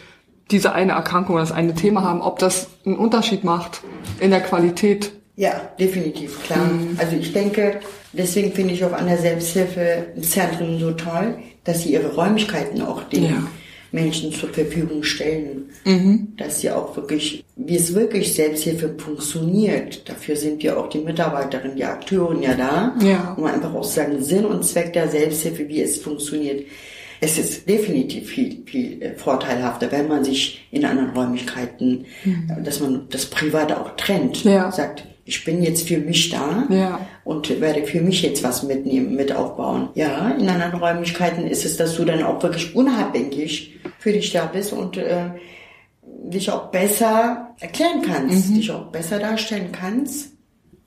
diese 0.51 0.74
eine 0.74 0.94
Erkrankung 0.94 1.36
oder 1.36 1.44
das 1.44 1.51
eine 1.51 1.74
Thema 1.74 2.03
haben, 2.03 2.21
ob 2.21 2.39
das 2.39 2.68
einen 2.86 2.98
Unterschied 2.98 3.44
macht 3.44 3.81
in 4.19 4.31
der 4.31 4.42
Qualität. 4.42 5.12
Ja, 5.36 5.59
definitiv, 5.80 6.44
klar. 6.44 6.65
Mhm. 6.65 6.98
Also 6.98 7.15
ich 7.15 7.33
denke, 7.33 7.80
deswegen 8.13 8.51
finde 8.51 8.74
ich 8.74 8.83
auch 8.83 8.94
an 8.94 9.07
der 9.07 9.18
Selbsthilfezentren 9.18 10.80
so 10.80 10.92
toll, 10.92 11.39
dass 11.63 11.83
sie 11.83 11.94
ihre 11.94 12.13
Räumlichkeiten 12.13 12.81
auch 12.81 13.03
den 13.03 13.24
ja. 13.24 13.44
Menschen 13.92 14.31
zur 14.31 14.50
Verfügung 14.50 15.03
stellen. 15.03 15.69
Mhm. 15.86 16.33
Dass 16.38 16.62
sie 16.62 16.71
auch 16.71 16.95
wirklich, 16.95 17.44
wie 17.56 17.75
es 17.75 17.94
wirklich 17.94 18.33
Selbsthilfe 18.33 18.95
funktioniert, 18.97 20.07
dafür 20.09 20.36
sind 20.36 20.63
ja 20.63 20.77
auch 20.77 20.89
die 20.89 21.00
Mitarbeiterinnen, 21.00 21.75
die 21.75 21.86
Akteuren 21.86 22.42
ja 22.42 22.54
da, 22.54 22.95
ja. 23.01 23.33
um 23.38 23.45
einfach 23.45 23.74
auch 23.74 23.83
sagen, 23.83 24.21
Sinn 24.21 24.45
und 24.45 24.63
Zweck 24.63 24.94
der 24.94 25.09
Selbsthilfe, 25.09 25.68
wie 25.68 25.81
es 25.81 25.97
funktioniert. 25.97 26.65
Es 27.23 27.38
ist 27.38 27.69
definitiv 27.69 28.29
viel, 28.29 28.63
viel 28.65 29.01
äh, 29.01 29.13
vorteilhafter, 29.13 29.91
wenn 29.91 30.07
man 30.07 30.23
sich 30.23 30.68
in 30.71 30.83
anderen 30.83 31.12
Räumlichkeiten, 31.12 32.06
mhm. 32.25 32.63
dass 32.63 32.79
man 32.79 33.07
das 33.09 33.27
Private 33.27 33.79
auch 33.79 33.95
trennt, 33.95 34.44
ja. 34.44 34.71
sagt, 34.71 35.06
ich 35.23 35.45
bin 35.45 35.62
jetzt 35.62 35.88
für 35.88 36.00
mich 36.00 36.31
da 36.31 36.65
ja. 36.69 37.00
und 37.23 37.62
werde 37.62 37.83
für 37.83 38.01
mich 38.01 38.23
jetzt 38.23 38.44
was 38.44 38.63
mitnehmen, 38.63 39.15
mit 39.15 39.31
aufbauen. 39.31 39.89
Ja, 39.94 40.31
in 40.31 40.50
anderen 40.50 40.81
Räumlichkeiten 40.81 41.45
ist 41.45 41.63
es, 41.63 41.77
dass 41.77 41.95
du 41.95 42.06
dann 42.06 42.23
auch 42.23 42.41
wirklich 42.41 42.75
unabhängig 42.75 43.79
für 44.00 44.12
dich 44.12 44.31
da 44.33 44.47
bist 44.47 44.73
und 44.73 44.97
äh, 44.97 45.29
dich 46.23 46.50
auch 46.50 46.71
besser 46.71 47.53
erklären 47.59 48.01
kannst, 48.01 48.50
mhm. 48.50 48.56
dich 48.56 48.71
auch 48.71 48.88
besser 48.88 49.19
darstellen 49.19 49.71
kannst 49.71 50.31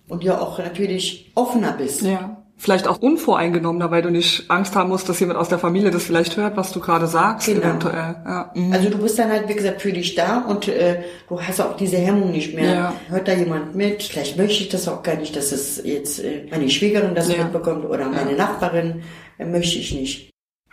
und 0.09 0.25
ja 0.25 0.41
auch 0.41 0.59
natürlich 0.59 1.31
offener 1.37 1.73
bist. 1.79 2.03
Ja 2.03 2.44
vielleicht 2.65 2.89
auch 2.89 2.99
unvoreingenommener, 2.99 3.91
weil 3.91 4.01
du 4.01 4.11
nicht 4.11 4.51
Angst 4.51 4.75
haben 4.75 4.89
musst, 4.89 5.07
dass 5.09 5.21
jemand 5.21 5.39
aus 5.39 5.51
der 5.51 5.59
Familie 5.59 5.91
das 5.91 6.05
vielleicht 6.05 6.39
hört, 6.39 6.57
was 6.57 6.73
du 6.73 6.81
gerade 6.81 7.07
sagst, 7.07 7.47
genau. 7.47 7.61
eventuell. 7.61 8.17
Ja. 8.25 8.51
Mhm. 8.55 8.73
Also 8.73 8.89
du 8.89 8.99
bist 8.99 9.19
dann 9.19 9.31
halt, 9.31 9.49
wie 9.49 9.55
gesagt, 9.55 9.83
für 9.83 9.93
dich 9.93 10.15
da 10.15 10.39
und 10.39 10.67
äh, 10.69 11.03
du 11.29 11.39
hast 11.39 11.61
auch 11.61 11.77
diese 11.77 11.99
Hemmung 11.99 12.33
nicht 12.33 12.55
mehr. 12.55 12.75
Ja. 12.75 12.95
Hört 13.09 13.29
da 13.29 13.35
jemand 13.35 13.75
mit? 13.75 14.03
Vielleicht 14.03 14.39
möchte 14.39 14.63
ich 14.63 14.71
das 14.71 14.89
auch 14.89 15.03
gar 15.03 15.17
nicht, 15.17 15.37
dass 15.37 15.53
es 15.53 15.85
jetzt 15.85 16.25
äh, 16.25 16.47
meine 16.51 16.71
Schwiegerin 16.71 17.15
das 17.15 17.31
ja. 17.31 17.45
mitbekommt 17.45 17.85
oder 17.85 18.09
meine. 18.09 18.33
Nachbarin. 18.33 19.03
Äh, 19.39 19.45
möchte 19.45 19.79
ich 19.79 19.93
nicht. 19.93 20.31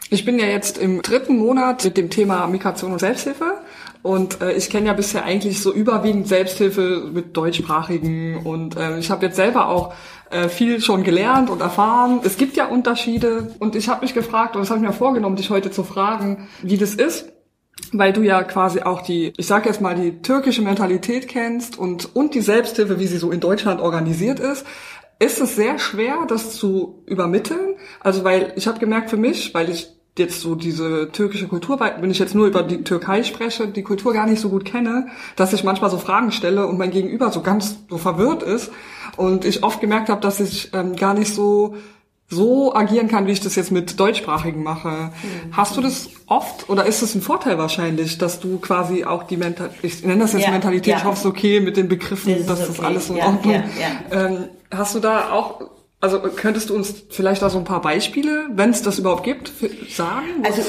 Ich 0.10 0.25
bin 0.25 0.39
ja 0.39 0.45
jetzt 0.45 0.77
im 0.77 1.01
dritten 1.01 1.38
Monat 1.38 1.83
mit 1.83 1.98
dem 1.98 2.10
Thema 2.10 2.48
Migration 2.48 2.91
und 2.91 3.00
Selbsthilfe. 3.00 3.60
Und 4.03 4.41
äh, 4.41 4.53
ich 4.53 4.70
kenne 4.70 4.88
ja 4.88 4.93
bisher 4.93 5.24
eigentlich 5.24 5.62
so 5.62 5.72
überwiegend 5.72 6.27
Selbsthilfe 6.27 7.10
mit 7.13 7.38
Deutschsprachigen 7.38 8.38
und 8.38 8.75
äh, 8.75 8.98
ich 8.98 9.12
habe 9.12 9.25
jetzt 9.27 9.36
selber 9.36 9.67
auch 9.67 9.93
äh, 10.31 10.50
viel 10.50 10.81
schon 10.81 11.03
gelernt 11.03 11.50
und 11.50 11.62
erfahren. 11.62 12.22
Es 12.24 12.38
gibt 12.38 12.55
ja 12.58 12.65
Unterschiede 12.65 13.53
und 13.60 13.75
ich 13.75 13.89
habe 13.89 14.01
mich 14.01 14.13
gefragt, 14.13 14.55
und 14.55 14.62
das 14.62 14.72
habe 14.72 14.81
mir 14.81 14.93
vorgenommen, 14.93 15.36
dich 15.36 15.51
heute 15.51 15.70
zu 15.70 15.84
fragen, 15.84 16.48
wie 16.63 16.77
das 16.77 16.96
ist, 16.96 17.31
weil 17.91 18.12
du 18.12 18.24
ja 18.24 18.43
quasi 18.43 18.81
auch 18.81 19.01
die, 19.01 19.34
ich 19.38 19.46
sage 19.46 19.70
jetzt 19.70 19.81
mal, 19.81 19.96
die 19.96 20.22
türkische 20.22 20.63
Mentalität 20.63 21.27
kennst 21.27 21.77
und, 21.77 22.15
und 22.15 22.34
die 22.34 22.41
Selbsthilfe, 22.41 23.00
wie 23.00 23.08
sie 23.08 23.17
so 23.17 23.31
in 23.31 23.39
Deutschland 23.39 23.81
organisiert 23.81 24.39
ist. 24.39 24.65
Ist 25.20 25.39
es 25.39 25.55
sehr 25.55 25.77
schwer, 25.77 26.25
das 26.27 26.53
zu 26.53 27.03
übermitteln? 27.05 27.75
Also 28.00 28.24
weil 28.24 28.53
ich 28.55 28.65
habe 28.65 28.79
gemerkt 28.79 29.12
für 29.12 29.17
mich, 29.17 29.53
weil 29.53 29.70
ich 29.70 30.00
jetzt 30.18 30.41
so 30.41 30.56
diese 30.56 31.10
türkische 31.12 31.48
Kultur, 31.48 31.80
wenn 31.80 32.12
ich 32.12 32.20
jetzt 32.20 32.36
nur 32.36 32.48
über 32.48 32.63
die 32.63 32.84
Türkei 32.84 33.24
spreche, 33.24 33.68
die 33.68 33.84
Kultur 33.84 34.13
gar 34.13 34.27
nicht 34.27 34.41
so 34.41 34.50
gut 34.50 34.65
kenne, 34.65 35.08
dass 35.36 35.53
ich 35.53 35.63
manchmal 35.63 35.89
so 35.89 35.98
Fragen 35.98 36.32
stelle 36.32 36.68
und 36.68 36.77
mein 36.77 36.91
Gegenüber 36.91 37.32
so 37.32 37.41
ganz 37.41 37.77
so 37.89 37.98
verwirrt 37.98 38.44
ist 38.44 38.72
und 39.15 39.46
ich 39.46 39.63
oft 39.63 39.80
gemerkt 39.80 40.10
habe, 40.10 40.22
dass 40.22 40.39
ich 40.39 40.72
ähm, 40.74 40.96
gar 40.96 41.13
nicht 41.13 41.34
so 41.34 41.75
so 42.32 42.74
agieren 42.74 43.10
kann, 43.10 43.27
wie 43.27 43.32
ich 43.32 43.41
das 43.41 43.56
jetzt 43.56 43.72
mit 43.72 44.00
Deutschsprachigen 44.00 44.63
mache. 44.63 44.88
Mhm. 44.88 45.12
Hast 45.51 45.75
du 45.75 45.82
das 45.82 46.10
oft 46.27 46.70
oder 46.70 46.86
ist 46.86 47.01
es 47.01 47.13
ein 47.13 47.22
Vorteil 47.22 47.58
wahrscheinlich, 47.58 48.18
dass 48.18 48.39
du 48.39 48.58
quasi 48.60 49.03
auch 49.03 49.24
die 49.24 49.36
Mentalität, 49.36 49.84
ich 49.84 50.06
nenne 50.06 50.22
das 50.22 50.32
jetzt 50.32 50.46
ja, 50.46 50.51
Mentalität, 50.51 50.94
ja. 50.94 50.98
ich 51.00 51.03
hoffe 51.03 51.18
es 51.20 51.25
okay 51.25 51.60
mit 51.60 51.75
den 51.75 51.89
Begriffen, 51.89 52.38
das 52.38 52.48
dass 52.48 52.60
okay. 52.62 52.77
das 52.77 52.86
alles 52.86 53.08
so 53.08 53.13
in 53.13 53.20
ja, 53.20 53.25
Ordnung. 53.25 53.63
Ähm, 54.12 54.38
hast 54.72 54.96
du 54.96 55.00
da 55.00 55.32
auch 55.32 55.62
also 56.01 56.20
könntest 56.20 56.70
du 56.70 56.75
uns 56.75 57.05
vielleicht 57.10 57.41
da 57.41 57.50
so 57.50 57.60
ein 57.60 57.63
paar 57.63 57.81
Beispiele, 57.81 58.48
wenn 58.51 58.72
es 58.72 58.81
das 58.81 59.00
überhaupt 59.00 59.24
gibt, 59.24 59.51
sagen? 59.89 60.43
Also 60.43 60.62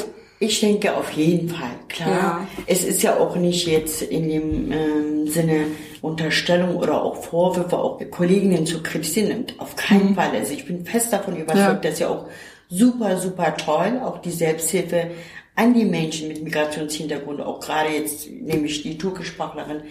Ich 0.42 0.58
denke 0.58 0.96
auf 0.96 1.12
jeden 1.12 1.50
Fall, 1.50 1.70
klar. 1.88 2.08
Ja. 2.10 2.46
Es 2.66 2.82
ist 2.82 3.00
ja 3.00 3.16
auch 3.16 3.36
nicht 3.36 3.64
jetzt 3.68 4.02
in 4.02 4.28
dem 4.28 4.72
ähm, 4.72 5.28
Sinne 5.28 5.66
Unterstellung 6.00 6.74
oder 6.74 7.00
auch 7.00 7.22
Vorwürfe, 7.22 7.78
auch 7.78 8.00
Kolleginnen 8.10 8.66
zu 8.66 8.82
kritisieren. 8.82 9.46
Auf 9.58 9.76
keinen 9.76 10.10
mhm. 10.10 10.14
Fall. 10.16 10.30
Also 10.32 10.52
ich 10.52 10.66
bin 10.66 10.84
fest 10.84 11.12
davon 11.12 11.36
überzeugt, 11.36 11.84
ja. 11.84 11.90
dass 11.90 12.00
ja 12.00 12.08
auch 12.08 12.26
super, 12.68 13.18
super 13.18 13.56
toll, 13.56 14.00
auch 14.04 14.18
die 14.18 14.32
Selbsthilfe 14.32 15.12
an 15.54 15.74
die 15.74 15.84
Menschen 15.84 16.26
mit 16.26 16.42
Migrationshintergrund, 16.42 17.40
auch 17.40 17.60
gerade 17.60 17.90
jetzt 17.90 18.28
nämlich 18.28 18.82
die 18.82 18.98
Türkischsprachlerin, 18.98 19.82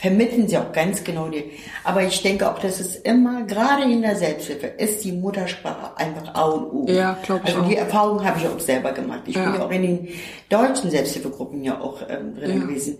vermitteln 0.00 0.48
sie 0.48 0.56
auch 0.56 0.72
ganz 0.72 1.04
genau 1.04 1.28
die. 1.28 1.44
Aber 1.84 2.02
ich 2.02 2.22
denke 2.22 2.50
auch, 2.50 2.58
dass 2.58 2.80
es 2.80 2.96
immer, 2.96 3.42
gerade 3.42 3.82
in 3.84 4.00
der 4.00 4.16
Selbsthilfe, 4.16 4.66
ist 4.66 5.04
die 5.04 5.12
Muttersprache 5.12 5.96
einfach 5.98 6.34
A 6.34 6.44
und 6.44 6.72
O. 6.72 6.86
Ja, 6.88 7.18
glaube 7.22 7.42
ich 7.44 7.54
Also 7.54 7.68
die 7.68 7.76
Erfahrung 7.76 8.24
habe 8.24 8.40
ich 8.40 8.48
auch 8.48 8.58
selber 8.58 8.92
gemacht. 8.92 9.22
Ich 9.26 9.36
ja. 9.36 9.44
bin 9.44 9.60
ja 9.60 9.66
auch 9.66 9.70
in 9.70 9.82
den 9.82 10.08
deutschen 10.48 10.90
Selbsthilfegruppen 10.90 11.62
ja 11.62 11.80
auch 11.80 12.00
ähm, 12.08 12.34
drin 12.34 12.50
ja. 12.50 12.64
gewesen. 12.64 12.98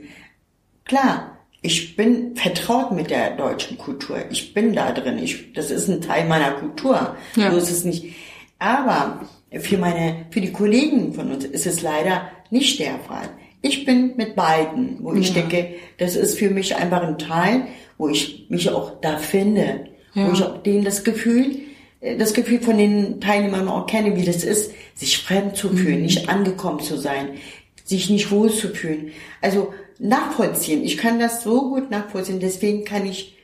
Klar, 0.85 1.39
ich 1.63 1.97
bin 1.97 2.37
vertraut 2.37 2.93
mit 2.93 3.11
der 3.11 3.37
deutschen 3.37 3.79
Kultur. 3.79 4.19
Ich 4.31 4.53
bin 4.53 4.75
da 4.75 4.93
drin. 4.93 5.19
Ich, 5.19 5.55
das 5.55 5.71
ist 5.71 5.89
ein 5.89 6.03
Teil 6.03 6.27
meiner 6.27 6.53
Kultur. 6.53 7.17
Ja. 7.35 7.51
So 7.51 7.57
ist 7.57 7.71
es 7.71 7.85
nicht. 7.85 8.15
Aber 8.59 9.21
für 9.59 9.79
meine, 9.79 10.27
für 10.31 10.43
die 10.43 10.53
Kollegen 10.53 11.15
von 11.15 11.33
uns 11.33 11.47
ist 11.47 11.67
es 11.67 11.81
leider 11.81 12.31
nicht 12.51 12.79
der 12.79 12.99
Fall. 12.99 13.31
Ich 13.63 13.85
bin 13.85 14.17
mit 14.17 14.37
beiden, 14.37 14.99
wo 15.03 15.13
ich 15.13 15.35
denke, 15.35 15.75
das 15.99 16.17
ist 16.17 16.39
für 16.39 16.51
mich 16.51 16.77
einfach 16.77 17.03
ein 17.03 17.19
Teil, 17.19 17.67
wo 17.99 18.09
ich 18.09 18.47
mich 18.49 18.71
auch 18.71 19.01
da 19.01 19.19
finde, 19.19 19.89
ja. 20.15 20.29
wo 20.29 20.33
ich 20.33 20.43
auch 20.43 20.63
denen 20.63 20.85
das 20.85 21.05
Gefühl, 21.05 21.57
äh, 22.01 22.17
das 22.17 22.33
Gefühl 22.33 22.61
von 22.61 22.79
den 22.79 23.21
Teilnehmern 23.21 23.69
auch 23.69 23.87
kenne, 23.87 24.17
wie 24.17 24.25
das 24.25 24.45
ist, 24.45 24.73
sich 24.95 25.19
fremd 25.19 25.57
zu 25.57 25.69
fühlen, 25.69 25.97
mhm. 25.97 26.03
nicht 26.03 26.29
angekommen 26.29 26.81
zu 26.81 26.97
sein, 26.97 27.31
sich 27.85 28.09
nicht 28.09 28.31
wohl 28.31 28.51
zu 28.51 28.69
fühlen. 28.69 29.11
Also 29.43 29.75
nachvollziehen. 29.99 30.83
Ich 30.83 30.97
kann 30.97 31.19
das 31.19 31.43
so 31.43 31.69
gut 31.69 31.91
nachvollziehen. 31.91 32.41
Deswegen 32.41 32.85
kann 32.85 33.07
ich 33.07 33.37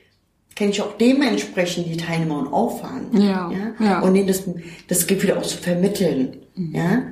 kann 0.55 0.69
ich 0.69 0.81
auch 0.81 0.97
dementsprechend 0.97 1.85
die 1.87 1.97
Teilnehmer 1.97 2.51
auffahren. 2.51 3.09
Ja, 3.13 3.51
ja? 3.51 3.85
ja. 3.85 3.99
Und 3.99 4.15
ihnen 4.15 4.25
das, 4.25 4.43
das 4.87 5.05
Gefühl 5.05 5.33
auch 5.33 5.43
zu 5.43 5.59
vermitteln. 5.59 6.37
Mhm. 6.55 6.75
Ja, 6.75 7.03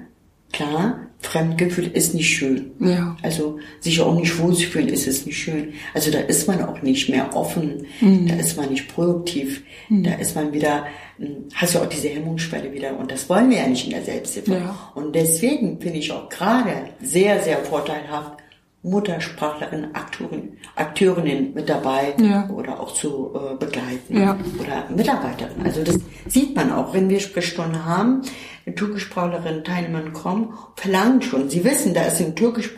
klar, 0.52 1.05
Fremdgefühl 1.20 1.88
ist 1.88 2.14
nicht 2.14 2.30
schön. 2.30 2.72
Ja. 2.80 3.18
Also 3.22 3.60
sich 3.80 4.00
auch 4.02 4.16
nicht 4.16 4.38
wohlzufühlen 4.38 4.90
ist 4.90 5.08
es 5.08 5.26
nicht 5.26 5.38
schön. 5.38 5.74
Also 5.94 6.12
da 6.12 6.20
ist 6.20 6.48
man 6.48 6.62
auch 6.64 6.82
nicht 6.82 7.10
mehr 7.10 7.36
offen, 7.36 7.88
mhm. 8.00 8.28
da 8.28 8.36
ist 8.36 8.58
man 8.58 8.70
nicht 8.70 8.94
produktiv, 8.94 9.64
mhm. 9.90 10.04
da 10.04 10.14
ist 10.14 10.36
man 10.36 10.54
wieder, 10.54 10.86
hm, 11.18 11.46
hast 11.54 11.74
ja 11.74 11.82
auch 11.82 11.90
diese 11.90 12.10
Hemmungsschwelle 12.10 12.72
wieder 12.74 12.98
und 13.00 13.12
das 13.12 13.28
wollen 13.30 13.50
wir 13.50 13.58
ja 13.58 13.68
nicht 13.68 13.86
in 13.86 13.92
der 13.92 14.04
Selbsthilfe. 14.04 14.54
Ja. 14.54 14.92
Und 14.94 15.16
deswegen 15.16 15.80
finde 15.82 16.00
ich 16.00 16.12
auch 16.12 16.30
gerade 16.30 16.90
sehr, 17.02 17.42
sehr 17.42 17.58
vorteilhaft, 17.60 18.38
Muttersprachlerin, 18.86 19.96
Akteurin, 19.96 20.58
Akteurinnen 20.76 21.56
mit 21.56 21.68
dabei 21.68 22.14
ja. 22.20 22.48
oder 22.50 22.80
auch 22.80 22.94
zu 22.94 23.34
äh, 23.34 23.56
begleiten 23.56 24.16
ja. 24.16 24.38
oder 24.60 24.86
Mitarbeiterin. 24.96 25.66
Also 25.66 25.84
das 25.84 26.00
sieht 26.28 26.56
man 26.56 26.72
auch, 26.72 26.94
wenn 26.94 27.10
wir 27.10 27.20
Sprechstunden 27.20 27.84
haben, 27.84 28.22
eine 28.64 28.76
Türkischsprachlerin, 28.76 29.64
Teilnehmer 29.64 30.12
kommen, 30.12 30.54
verlangen 30.76 31.24
schon. 31.24 31.50
Sie 31.50 31.64
wissen, 31.64 31.96
da 31.96 32.04
ist 32.04 32.22
eine 32.22 32.36
türkisch 32.36 32.70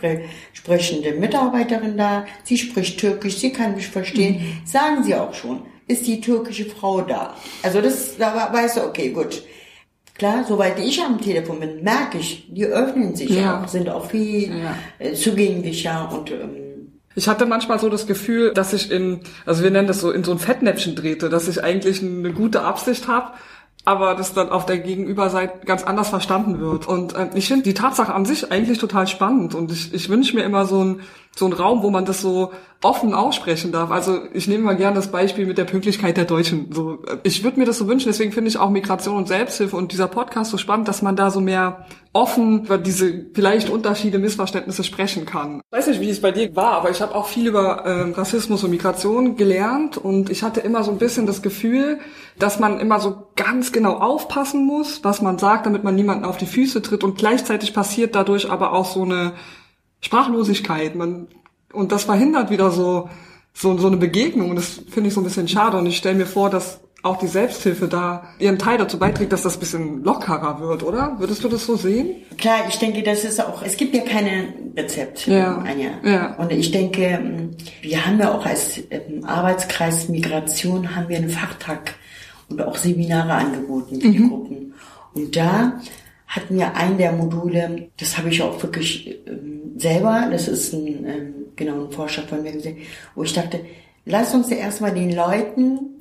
sprechende 0.54 1.12
Mitarbeiterin 1.12 1.98
da, 1.98 2.26
sie 2.44 2.58
spricht 2.58 3.00
Türkisch, 3.00 3.38
sie 3.38 3.52
kann 3.52 3.76
mich 3.76 3.90
verstehen, 3.90 4.36
mhm. 4.36 4.66
sagen 4.66 5.04
sie 5.04 5.14
auch 5.14 5.34
schon, 5.34 5.64
ist 5.88 6.08
die 6.08 6.22
türkische 6.22 6.66
Frau 6.66 7.02
da. 7.02 7.36
Also 7.64 7.82
das, 7.82 8.18
da 8.18 8.50
weißt 8.54 8.78
du, 8.78 8.86
okay, 8.86 9.10
gut 9.10 9.44
Klar, 10.18 10.46
soweit 10.48 10.80
ich 10.80 11.02
am 11.02 11.22
Telefon 11.22 11.60
bin, 11.60 11.84
merke 11.84 12.18
ich, 12.18 12.48
die 12.50 12.66
öffnen 12.66 13.16
sich 13.16 13.30
ja. 13.30 13.62
auch, 13.62 13.68
sind 13.68 13.90
auch 13.90 14.10
viel 14.10 14.50
ja. 14.50 14.76
Äh, 15.00 15.14
zugänglicher 15.14 16.12
und 16.12 16.32
ähm, 16.32 16.68
ich 17.18 17.28
hatte 17.28 17.48
manchmal 17.48 17.80
so 17.80 17.90
das 17.90 18.06
Gefühl, 18.06 18.54
dass 18.54 18.74
ich 18.74 18.92
in, 18.92 19.22
also 19.44 19.64
wir 19.64 19.72
nennen 19.72 19.88
das 19.88 20.02
so, 20.02 20.12
in 20.12 20.24
so 20.24 20.32
ein 20.32 20.38
Fettnäpfchen 20.38 20.96
drehte, 20.96 21.30
dass 21.30 21.48
ich 21.48 21.64
eigentlich 21.64 22.04
eine 22.04 22.32
gute 22.32 22.62
Absicht 22.62 23.08
habe, 23.08 23.34
aber 23.88 24.16
das 24.16 24.34
dann 24.34 24.50
auf 24.50 24.66
der 24.66 24.80
Gegenüberseite 24.80 25.66
ganz 25.66 25.86
anders 25.86 26.10
verstanden 26.10 26.60
wird. 26.60 26.90
Und 26.90 27.16
äh, 27.16 27.30
ich 27.36 27.48
finde 27.48 27.64
die 27.64 27.74
Tatsache 27.74 28.14
an 28.14 28.26
sich 28.26 28.52
eigentlich 28.52 28.80
total 28.80 29.08
spannend 29.08 29.56
und 29.56 29.72
ich, 29.72 29.94
ich 29.94 30.10
wünsche 30.10 30.36
mir 30.36 30.44
immer 30.44 30.66
so 30.66 30.84
ein 30.84 31.00
so 31.38 31.46
ein 31.46 31.54
Raum, 31.54 31.84
wo 31.84 31.90
man 31.90 32.04
das 32.04 32.20
so 32.20 32.52
offen 32.82 33.14
aussprechen 33.14 33.72
darf. 33.72 33.92
Also 33.92 34.20
ich 34.34 34.48
nehme 34.48 34.64
mal 34.64 34.76
gerne 34.76 34.96
das 34.96 35.12
Beispiel 35.12 35.46
mit 35.46 35.58
der 35.58 35.66
Pünktlichkeit 35.66 36.18
der 36.18 36.26
Deutschen. 36.26 36.72
So, 36.72 37.00
ich 37.24 37.44
würde 37.44 37.60
mir 37.60 37.66
das 37.66 37.78
so 37.78 37.88
wünschen, 37.88 38.10
deswegen 38.10 38.32
finde 38.32 38.50
ich 38.50 38.58
auch 38.58 38.70
Migration 38.70 39.16
und 39.16 39.28
Selbsthilfe 39.28 39.78
und 39.78 39.92
dieser 39.92 40.08
Podcast 40.08 40.52
so 40.52 40.58
spannend, 40.58 40.88
dass 40.88 41.02
man 41.02 41.16
da 41.16 41.30
so 41.30 41.40
mehr 41.40 41.86
offen 42.18 42.66
über 42.66 42.78
diese 42.78 43.28
vielleicht 43.34 43.70
Unterschiede, 43.70 44.18
Missverständnisse 44.18 44.84
sprechen 44.84 45.26
kann. 45.26 45.62
Ich 45.72 45.78
weiß 45.78 45.88
nicht, 45.88 46.02
wie 46.02 46.10
es 46.10 46.20
bei 46.20 46.32
dir 46.32 46.56
war, 46.56 46.74
aber 46.74 46.90
ich 46.90 47.02
habe 47.02 47.14
auch 47.14 47.28
viel 47.28 47.48
über 47.48 47.86
ähm, 47.86 48.14
Rassismus 48.14 48.64
und 48.64 48.72
Migration 48.72 49.36
gelernt 49.36 49.98
und 49.98 50.30
ich 50.30 50.42
hatte 50.42 50.62
immer 50.62 50.84
so 50.84 50.92
ein 50.92 50.98
bisschen 50.98 51.28
das 51.28 51.42
Gefühl, 51.42 52.00
dass 52.40 52.60
man 52.60 52.80
immer 52.80 53.00
so 53.00 53.28
ganz 53.36 53.72
genau 53.72 53.98
aufpassen 53.98 54.66
muss, 54.66 55.04
was 55.04 55.22
man 55.22 55.38
sagt, 55.38 55.68
damit 55.68 55.84
man 55.84 55.96
niemanden 55.96 56.26
auf 56.26 56.38
die 56.38 56.48
Füße 56.48 56.82
tritt 56.82 57.04
und 57.04 57.18
gleichzeitig 57.18 57.74
passiert 57.74 58.16
dadurch 58.16 58.50
aber 58.50 58.74
auch 58.74 58.86
so 58.86 59.04
eine 59.04 59.34
Sprachlosigkeit. 60.02 60.96
Man, 60.96 61.28
und 61.72 61.92
das 61.92 62.06
verhindert 62.06 62.50
wieder 62.50 62.72
so, 62.72 63.10
so, 63.54 63.78
so 63.78 63.88
eine 63.88 63.98
Begegnung. 63.98 64.50
Und 64.50 64.56
das 64.56 64.82
finde 64.90 65.10
ich 65.10 65.14
so 65.14 65.22
ein 65.22 65.24
bisschen 65.24 65.48
schade. 65.48 65.78
Und 65.78 65.86
ich 65.86 65.98
stelle 65.98 66.16
mir 66.16 66.26
vor, 66.26 66.50
dass 66.50 66.80
auch 67.04 67.18
die 67.18 67.28
Selbsthilfe 67.28 67.88
da 67.88 68.28
ihren 68.40 68.58
Teil 68.58 68.78
dazu 68.78 68.98
beiträgt, 68.98 69.32
dass 69.32 69.44
das 69.44 69.56
ein 69.56 69.60
bisschen 69.60 70.04
lockerer 70.04 70.60
wird, 70.60 70.84
oder? 70.84 71.16
Würdest 71.20 71.44
du 71.44 71.50
das 71.50 71.66
so 71.66 71.76
sehen? 71.76 72.24
Klar, 72.38 72.66
ich 72.68 72.78
denke, 72.80 73.04
das 73.04 73.24
ist 73.24 73.40
auch, 73.40 73.62
es 73.62 73.78
gibt 73.78 73.96
ja 73.96 74.02
keine 74.02 74.54
Rezept, 74.76 75.28
ja. 75.28 75.58
Anja. 75.58 75.92
Ja. 76.04 76.36
Und 76.36 76.52
ich 76.52 76.72
denke, 76.72 77.50
wir 77.82 78.06
haben 78.06 78.20
ja 78.20 78.34
auch 78.34 78.46
als 78.46 78.82
ähm, 78.90 79.24
Arbeitskreis 79.24 80.10
Migration 80.10 80.96
haben 80.96 81.08
wir 81.08 81.18
einen 81.18 81.30
Fachtag 81.30 81.96
und 82.50 82.62
auch 82.62 82.76
Seminare 82.76 83.34
angeboten 83.34 84.02
für 84.02 84.08
mhm. 84.08 84.12
die 84.12 84.28
Gruppen. 84.28 84.74
Und 85.14 85.36
da 85.36 85.80
hatten 86.28 86.58
wir 86.58 86.76
ein 86.76 86.98
der 86.98 87.14
Module, 87.14 87.90
das 87.98 88.18
habe 88.18 88.30
ich 88.30 88.42
auch 88.42 88.62
wirklich 88.62 89.20
ähm, 89.28 89.74
selber, 89.78 90.28
das 90.32 90.48
ist 90.48 90.74
ein, 90.74 91.06
ähm, 91.06 91.34
genau 91.56 91.86
ein 91.86 91.92
Forscher 91.92 92.24
von 92.24 92.44
mir 92.44 92.52
gesehen, 92.52 92.78
wo 93.16 93.24
ich 93.24 93.34
dachte, 93.34 93.62
lass 94.06 94.34
uns 94.34 94.50
ja 94.50 94.58
erstmal 94.58 94.94
den 94.94 95.16
Leuten 95.16 95.97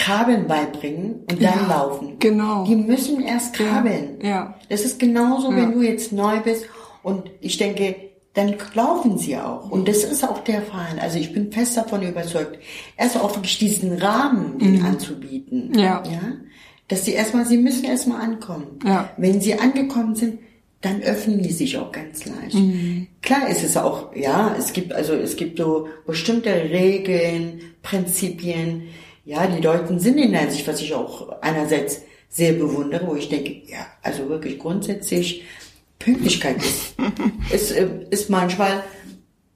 Krabbeln 0.00 0.46
beibringen 0.46 1.24
und 1.30 1.42
dann 1.42 1.60
ja, 1.60 1.66
laufen. 1.68 2.16
Genau. 2.18 2.64
Die 2.64 2.76
müssen 2.76 3.20
erst 3.20 3.54
krabbeln. 3.54 4.18
Ja. 4.22 4.28
ja. 4.28 4.54
Das 4.68 4.84
ist 4.84 4.98
genauso, 4.98 5.50
ja. 5.50 5.56
wenn 5.58 5.72
du 5.72 5.82
jetzt 5.82 6.12
neu 6.12 6.40
bist 6.40 6.66
und 7.02 7.30
ich 7.40 7.58
denke, 7.58 7.96
dann 8.32 8.54
laufen 8.74 9.18
sie 9.18 9.36
auch. 9.36 9.70
Und 9.70 9.88
das 9.88 10.04
ist 10.04 10.24
auch 10.24 10.38
der 10.44 10.62
Fall. 10.62 10.98
Also 11.00 11.18
ich 11.18 11.32
bin 11.32 11.50
fest 11.52 11.76
davon 11.76 12.02
überzeugt, 12.02 12.58
erst 12.96 13.16
auch 13.16 13.34
wirklich 13.34 13.58
diesen 13.58 13.92
Rahmen 13.98 14.56
mhm. 14.58 14.84
anzubieten. 14.84 15.72
Ja. 15.74 16.02
ja 16.04 16.20
dass 16.90 17.04
sie 17.04 17.12
erstmal, 17.12 17.46
sie 17.46 17.56
müssen 17.56 17.84
erstmal 17.84 18.20
ankommen. 18.20 18.80
Ja. 18.84 19.10
Wenn 19.16 19.40
sie 19.40 19.54
angekommen 19.54 20.16
sind, 20.16 20.40
dann 20.80 21.00
öffnen 21.02 21.40
die 21.40 21.52
sich 21.52 21.78
auch 21.78 21.92
ganz 21.92 22.24
leicht. 22.24 22.54
Mhm. 22.54 23.06
Klar 23.22 23.48
ist 23.48 23.62
es 23.62 23.76
auch, 23.76 24.14
ja, 24.16 24.56
es 24.58 24.72
gibt 24.72 24.92
also 24.92 25.12
es 25.14 25.36
gibt 25.36 25.58
so 25.58 25.88
bestimmte 26.04 26.50
Regeln, 26.50 27.60
Prinzipien. 27.82 28.88
Ja, 29.24 29.46
die 29.46 29.60
Deutschen 29.60 29.98
sind 29.98 30.18
in 30.18 30.32
der 30.32 30.50
Sicht, 30.50 30.66
was 30.66 30.80
ich 30.80 30.94
auch 30.94 31.40
einerseits 31.40 32.02
sehr 32.28 32.52
bewundere, 32.52 33.06
wo 33.06 33.14
ich 33.14 33.28
denke, 33.28 33.62
ja, 33.66 33.86
also 34.02 34.28
wirklich 34.28 34.58
grundsätzlich 34.58 35.44
Pünktlichkeit 35.98 36.56
ist, 36.58 36.94
ist, 37.52 37.72
äh, 37.72 37.88
ist 38.10 38.30
manchmal 38.30 38.84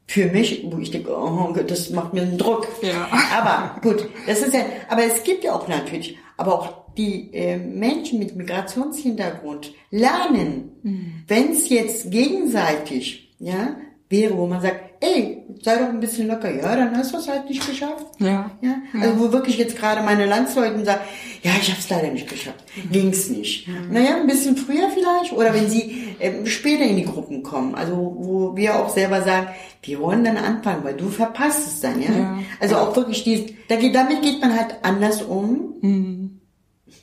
für 0.07 0.27
mich, 0.27 0.65
wo 0.71 0.79
ich 0.79 0.91
denke, 0.91 1.17
oh, 1.17 1.55
das 1.67 1.91
macht 1.91 2.13
mir 2.13 2.23
einen 2.23 2.37
Druck. 2.37 2.69
Ja. 2.83 3.09
Aber 3.37 3.81
gut, 3.81 4.09
das 4.27 4.43
ist 4.43 4.55
ja, 4.55 4.65
aber 4.89 5.05
es 5.05 5.23
gibt 5.25 5.45
ja 5.45 5.55
auch 5.55 5.67
natürlich, 5.67 6.19
aber 6.37 6.55
auch 6.55 6.85
die 6.97 7.33
äh, 7.33 7.57
Menschen 7.57 8.19
mit 8.19 8.37
Migrationshintergrund 8.37 9.73
lernen, 9.91 10.73
mhm. 10.83 11.25
wenn 11.27 11.53
es 11.53 11.69
jetzt 11.69 12.11
gegenseitig 12.11 13.35
ja, 13.39 13.77
wäre, 14.09 14.37
wo 14.37 14.47
man 14.47 14.61
sagt, 14.61 14.94
ey, 15.05 15.43
sei 15.63 15.77
doch 15.77 15.89
ein 15.89 16.01
bisschen 16.01 16.29
locker, 16.29 16.51
ja, 16.51 16.75
dann 16.77 16.97
hast 16.97 17.13
du 17.13 17.19
es 17.19 17.29
halt 17.29 17.49
nicht 17.49 17.67
geschafft. 17.67 18.07
Ja. 18.19 18.51
ja. 18.61 18.77
Also 19.01 19.19
wo 19.19 19.33
wirklich 19.33 19.59
jetzt 19.59 19.77
gerade 19.77 20.03
meine 20.03 20.27
Landsleute 20.27 20.85
sagen, 20.85 21.01
ja, 21.43 21.53
ich 21.61 21.71
habe 21.71 21.81
es 21.81 21.91
leider 21.91 22.11
nicht 22.11 22.29
geschafft, 22.29 22.65
mhm. 22.77 22.91
ging's 22.91 23.29
nicht. 23.29 23.69
Mhm. 23.69 23.93
Naja, 23.93 24.17
ein 24.17 24.27
bisschen 24.27 24.57
früher 24.57 24.89
vielleicht 24.91 25.33
oder 25.33 25.53
wenn 25.55 25.69
sie 25.69 26.15
äh, 26.19 26.47
später 26.47 26.85
in 26.85 26.97
die 26.97 27.05
Gruppen 27.05 27.43
kommen, 27.43 27.75
also 27.75 27.95
wo 27.97 28.57
wir 28.57 28.77
auch 28.77 28.89
selber 28.89 29.23
sagen, 29.23 29.49
wir 29.83 30.01
wollen 30.01 30.25
dann 30.25 30.37
anfangen, 30.37 30.85
weil 30.85 30.95
du 30.95 31.09
verpasst 31.09 31.67
es 31.67 31.81
dann, 31.81 32.01
ja. 32.01 32.11
ja. 32.11 32.39
Also 32.61 32.77
auch 32.77 32.97
wirklich 32.97 33.25
dies, 33.25 33.53
da 33.69 33.77
geht, 33.77 33.95
damit 33.95 34.23
geht 34.23 34.41
man 34.41 34.59
halt 34.59 34.77
anders 34.83 35.23
um. 35.23 35.75
Mhm 35.81 36.25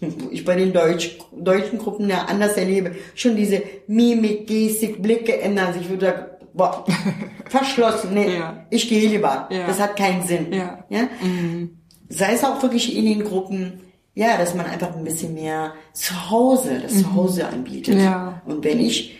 ich 0.32 0.46
bei 0.46 0.56
den 0.56 0.74
Deutsch, 0.74 1.18
deutschen 1.36 1.80
Gruppen 1.80 2.10
ja 2.10 2.26
anders 2.26 2.58
erlebe, 2.58 2.96
schon 3.16 3.36
diese 3.36 3.62
Mimik, 3.88 4.48
Gestik, 4.48 5.02
Blicke 5.02 5.40
ändern 5.40 5.74
sich. 5.74 5.84
Ich 5.84 5.90
würde 5.90 6.06
sagen, 6.08 6.26
boah, 6.54 6.86
verschlossen, 7.50 8.14
nee, 8.14 8.38
ja. 8.38 8.66
ich 8.70 8.88
gehe 8.90 9.08
lieber. 9.08 9.48
Ja. 9.50 9.68
Das 9.68 9.80
hat 9.80 9.96
keinen 9.96 10.26
Sinn. 10.26 10.52
Ja. 10.52 10.84
ja? 10.90 11.08
Mhm. 11.22 11.78
Sei 12.10 12.34
es 12.34 12.44
auch 12.44 12.62
wirklich 12.62 12.96
in 12.96 13.06
den 13.06 13.24
Gruppen, 13.24 13.82
ja, 14.14 14.38
dass 14.38 14.54
man 14.56 14.66
einfach 14.66 14.96
ein 14.96 15.04
bisschen 15.04 15.34
mehr 15.34 15.74
zu 15.94 16.30
Hause, 16.30 16.80
das 16.82 16.94
mhm. 16.94 17.04
Zuhause 17.04 17.48
anbietet. 17.48 17.96
Ja. 17.96 18.42
Und 18.46 18.64
wenn 18.64 18.80
ich 18.80 19.18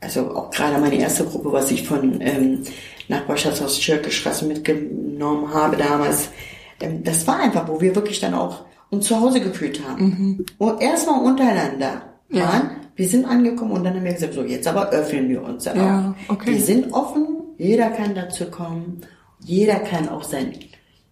also 0.00 0.34
auch 0.36 0.50
gerade 0.50 0.78
meine 0.78 0.96
erste 0.96 1.24
Gruppe, 1.24 1.50
was 1.52 1.70
ich 1.70 1.86
von 1.88 2.20
ähm, 2.20 2.62
Nachbarschaftshaus 3.08 3.78
Türkischstraße 3.80 4.44
mitgenommen 4.44 5.52
habe 5.52 5.76
damals, 5.76 6.28
ähm, 6.80 7.02
das 7.02 7.26
war 7.26 7.40
einfach, 7.40 7.66
wo 7.68 7.80
wir 7.80 7.94
wirklich 7.94 8.20
dann 8.20 8.34
auch 8.34 8.66
uns 8.90 9.06
zu 9.06 9.18
Hause 9.18 9.40
gefühlt 9.40 9.82
haben. 9.86 10.04
Mhm. 10.04 10.46
Und 10.58 10.82
erstmal 10.82 11.24
untereinander 11.24 12.13
ja. 12.30 12.42
waren. 12.44 12.70
Wir 12.96 13.08
sind 13.08 13.24
angekommen 13.24 13.72
und 13.72 13.84
dann 13.84 13.94
haben 13.94 14.04
wir 14.04 14.12
gesagt, 14.12 14.34
so 14.34 14.44
jetzt 14.44 14.66
aber 14.66 14.90
öffnen 14.90 15.28
wir 15.28 15.42
uns 15.42 15.64
ja, 15.64 16.14
auch. 16.28 16.32
Okay. 16.32 16.52
Wir 16.52 16.60
sind 16.60 16.92
offen, 16.92 17.26
jeder 17.58 17.90
kann 17.90 18.14
dazu 18.14 18.46
kommen, 18.46 19.00
jeder 19.40 19.76
kann 19.76 20.08
auch 20.08 20.22
sein 20.22 20.52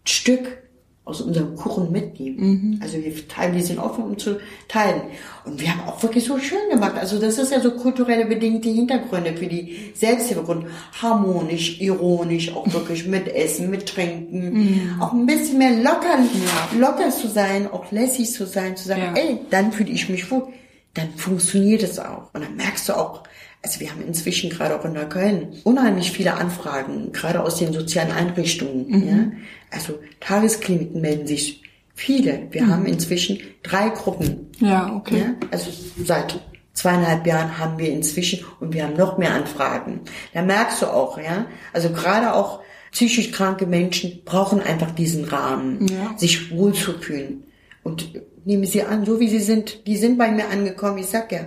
Stück 0.05 0.63
aus 1.05 1.21
unserem 1.21 1.57
Kuchen 1.57 1.91
mitnehmen. 1.91 2.39
Mhm. 2.39 2.79
Also 2.81 2.97
wir 2.99 3.27
teilen, 3.27 3.57
wir 3.57 3.65
sind 3.65 3.81
offen, 3.81 4.05
um 4.05 4.19
zu 4.19 4.39
teilen. 4.69 5.03
Und 5.45 5.61
wir 5.61 5.73
haben 5.73 5.89
auch 5.89 6.01
wirklich 6.01 6.25
so 6.25 6.39
schön 6.39 6.71
gemacht. 6.71 6.93
Also 6.97 7.19
das 7.19 7.39
ist 7.39 7.51
ja 7.51 7.61
so 7.61 7.73
kulturelle 7.73 8.25
bedingte 8.25 8.69
Hintergründe 8.69 9.35
für 9.35 9.49
die 9.49 9.93
Selbsthilfegruppen. 9.95 10.67
Harmonisch, 11.01 11.81
ironisch, 11.81 12.55
auch 12.55 12.73
wirklich 12.73 13.09
mit 13.09 13.27
Essen, 13.35 13.69
mit 13.69 13.87
Trinken. 13.87 14.53
Mhm. 14.53 15.03
Auch 15.03 15.13
ein 15.13 15.27
bisschen 15.27 15.59
mehr 15.59 15.73
locker, 15.83 16.19
ja. 16.19 16.79
locker 16.79 17.11
zu 17.11 17.27
sein, 17.27 17.69
auch 17.69 17.91
lässig 17.91 18.33
zu 18.33 18.47
sein, 18.47 18.77
zu 18.77 18.87
sagen, 18.87 19.17
ja. 19.17 19.21
ey, 19.21 19.41
dann 19.51 19.73
fühle 19.73 19.91
ich 19.91 20.09
mich 20.09 20.31
wohl. 20.31 20.53
Dann 20.95 21.11
funktioniert 21.17 21.83
es 21.83 21.99
auch. 21.99 22.33
Und 22.35 22.45
dann 22.45 22.57
merkst 22.57 22.89
du 22.89 22.97
auch, 22.97 23.23
also 23.63 23.81
wir 23.81 23.91
haben 23.91 24.03
inzwischen 24.07 24.51
gerade 24.51 24.79
auch 24.79 24.85
in 24.85 24.93
Neukölln 24.93 25.55
unheimlich 25.65 26.11
viele 26.11 26.35
Anfragen, 26.35 27.13
gerade 27.13 27.43
aus 27.43 27.59
den 27.59 27.73
sozialen 27.73 28.11
Einrichtungen. 28.11 28.89
Mhm. 28.89 29.09
Ja? 29.09 29.33
Also 29.71 29.99
Tageskliniken 30.21 31.01
melden 31.01 31.27
sich 31.27 31.63
viele. 31.95 32.49
Wir 32.51 32.65
mhm. 32.65 32.71
haben 32.71 32.87
inzwischen 32.87 33.39
drei 33.63 33.89
Gruppen. 33.91 34.51
Ja, 34.59 34.95
okay. 34.95 35.19
Ja? 35.19 35.35
Also 35.51 35.71
seit 36.05 36.41
zweieinhalb 36.75 37.27
Jahren 37.27 37.59
haben 37.59 37.79
wir 37.79 37.91
inzwischen 37.91 38.45
und 38.61 38.73
wir 38.75 38.85
haben 38.85 38.97
noch 38.97 39.19
mehr 39.19 39.35
Anfragen. 39.35 40.01
Da 40.35 40.43
merkst 40.43 40.83
du 40.83 40.87
auch, 40.87 41.19
ja. 41.19 41.47
Also 41.73 41.91
gerade 41.91 42.35
auch 42.35 42.61
psychisch 42.91 43.31
kranke 43.31 43.67
Menschen 43.67 44.23
brauchen 44.25 44.61
einfach 44.61 44.91
diesen 44.91 45.25
Rahmen, 45.25 45.87
ja. 45.87 46.17
sich 46.17 46.51
wohlzufühlen. 46.51 47.45
Und 47.83 48.09
nehme 48.45 48.67
sie 48.67 48.83
an, 48.83 49.05
so 49.05 49.21
wie 49.21 49.29
sie 49.29 49.41
sind. 49.41 49.87
Die 49.87 49.97
sind 49.97 50.19
bei 50.19 50.31
mir 50.31 50.49
angekommen. 50.49 50.99
Ich 50.99 51.07
sag 51.07 51.33
ja, 51.33 51.47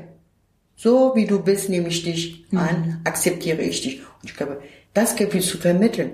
so 0.75 1.13
wie 1.15 1.25
du 1.25 1.41
bist, 1.41 1.69
nehme 1.69 1.87
ich 1.87 2.03
dich 2.03 2.45
mhm. 2.51 2.57
an, 2.57 3.01
akzeptiere 3.03 3.61
ich 3.61 3.81
dich. 3.81 3.99
Und 3.99 4.29
ich 4.29 4.35
glaube, 4.35 4.61
das 4.93 5.15
Gefühl 5.15 5.41
zu 5.41 5.57
vermitteln, 5.57 6.11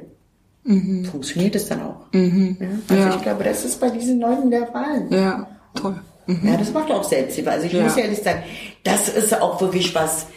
mhm. 0.64 1.06
funktioniert 1.06 1.56
es 1.56 1.68
dann 1.68 1.82
auch. 1.82 2.06
Mhm. 2.14 2.58
Ja? 2.60 2.68
Also 2.88 3.04
ja. 3.04 3.16
ich 3.16 3.22
glaube, 3.22 3.44
das 3.44 3.66
ist 3.66 3.80
bei 3.80 3.90
diesen 3.90 4.20
Leuten 4.20 4.52
der 4.52 4.68
Fall. 4.68 5.08
Ja, 5.10 5.48
toll. 5.76 6.00
Mhm. 6.28 6.48
Ja, 6.48 6.58
das 6.58 6.72
macht 6.72 6.92
auch 6.92 7.04
Selbsthilfe. 7.04 7.52
Also 7.52 7.66
ich 7.66 7.74
ja. 7.74 7.84
muss 7.84 7.98
ehrlich 7.98 8.20
sagen, 8.20 8.44
das 8.84 9.10
ist 9.10 9.40
auch 9.40 9.60
wirklich 9.62 9.94
was, 9.96 10.28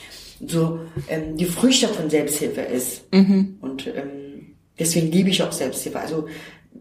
so 0.47 0.81
ähm, 1.09 1.37
die 1.37 1.45
Früchte 1.45 1.89
von 1.89 2.11
Selbsthilfe 2.11 2.63
ist. 2.63 3.13
Mhm. 3.13 3.59
Und 3.61 3.87
ähm, 3.87 4.57
deswegen 4.79 5.11
liebe 5.13 5.31
ich 5.31 5.43
auch 5.43 5.53
Selbsthilfe. 5.53 6.01
Also 6.01 6.27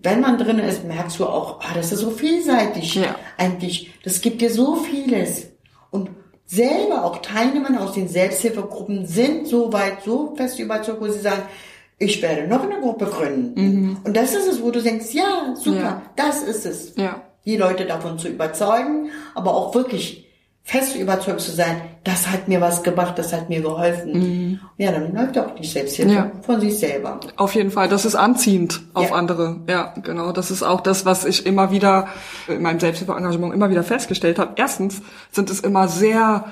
wenn 0.03 0.19
man 0.19 0.37
drin 0.37 0.59
ist, 0.59 0.83
merkst 0.83 1.19
du 1.19 1.25
auch, 1.25 1.61
ah, 1.61 1.73
das 1.73 1.91
ist 1.91 2.01
so 2.01 2.11
vielseitig 2.11 2.95
ja. 2.95 3.15
eigentlich. 3.37 3.91
Das 4.03 4.21
gibt 4.21 4.41
dir 4.41 4.51
so 4.51 4.75
vieles. 4.75 5.47
Und 5.91 6.09
selber 6.45 7.05
auch 7.05 7.21
Teilnehmer 7.21 7.81
aus 7.81 7.93
den 7.93 8.09
Selbsthilfegruppen 8.09 9.07
sind 9.07 9.47
so 9.47 9.71
weit, 9.71 10.03
so 10.03 10.35
fest 10.35 10.59
überzeugt, 10.59 11.01
wo 11.01 11.07
sie 11.07 11.19
sagen, 11.19 11.43
ich 11.97 12.21
werde 12.21 12.47
noch 12.47 12.63
eine 12.63 12.81
Gruppe 12.81 13.05
gründen. 13.05 13.53
Mhm. 13.55 13.97
Und 14.03 14.17
das 14.17 14.35
ist 14.35 14.47
es, 14.47 14.61
wo 14.61 14.71
du 14.71 14.81
denkst, 14.81 15.13
ja, 15.13 15.53
super, 15.55 15.79
ja. 15.79 16.01
das 16.17 16.43
ist 16.43 16.65
es. 16.65 16.93
Ja. 16.97 17.21
Die 17.45 17.55
Leute 17.55 17.85
davon 17.85 18.19
zu 18.19 18.27
überzeugen, 18.27 19.09
aber 19.35 19.55
auch 19.55 19.73
wirklich 19.73 20.27
fest 20.65 20.95
überzeugt 20.95 21.41
zu 21.41 21.51
sein, 21.51 21.81
das 22.05 22.27
hat 22.29 22.47
mir 22.47 22.61
was 22.61 22.83
gebracht, 22.83 23.19
das 23.19 23.33
hat 23.33 23.49
mir 23.49 23.61
geholfen. 23.61 24.13
Mhm. 24.13 24.59
Ja, 24.77 24.91
dann 24.91 25.13
läuft 25.13 25.37
auch 25.37 25.53
die 25.55 25.67
Selbsthilfe 25.67 26.13
ja. 26.13 26.31
von 26.41 26.61
sich 26.61 26.79
selber. 26.79 27.19
Auf 27.35 27.53
jeden 27.53 27.69
Fall, 27.69 27.89
das 27.89 28.05
ist 28.05 28.15
anziehend 28.15 28.81
auf 28.93 29.09
ja. 29.09 29.15
andere. 29.15 29.59
Ja, 29.67 29.93
genau. 30.01 30.31
Das 30.31 30.51
ist 30.51 30.63
auch 30.63 30.81
das, 30.81 31.05
was 31.05 31.25
ich 31.25 31.45
immer 31.45 31.71
wieder 31.71 32.07
in 32.47 32.61
meinem 32.61 32.79
Selbsthilfeengagement 32.79 33.53
immer 33.53 33.69
wieder 33.69 33.83
festgestellt 33.83 34.39
habe. 34.39 34.53
Erstens 34.55 35.01
sind 35.31 35.49
es 35.49 35.59
immer 35.59 35.89
sehr 35.89 36.45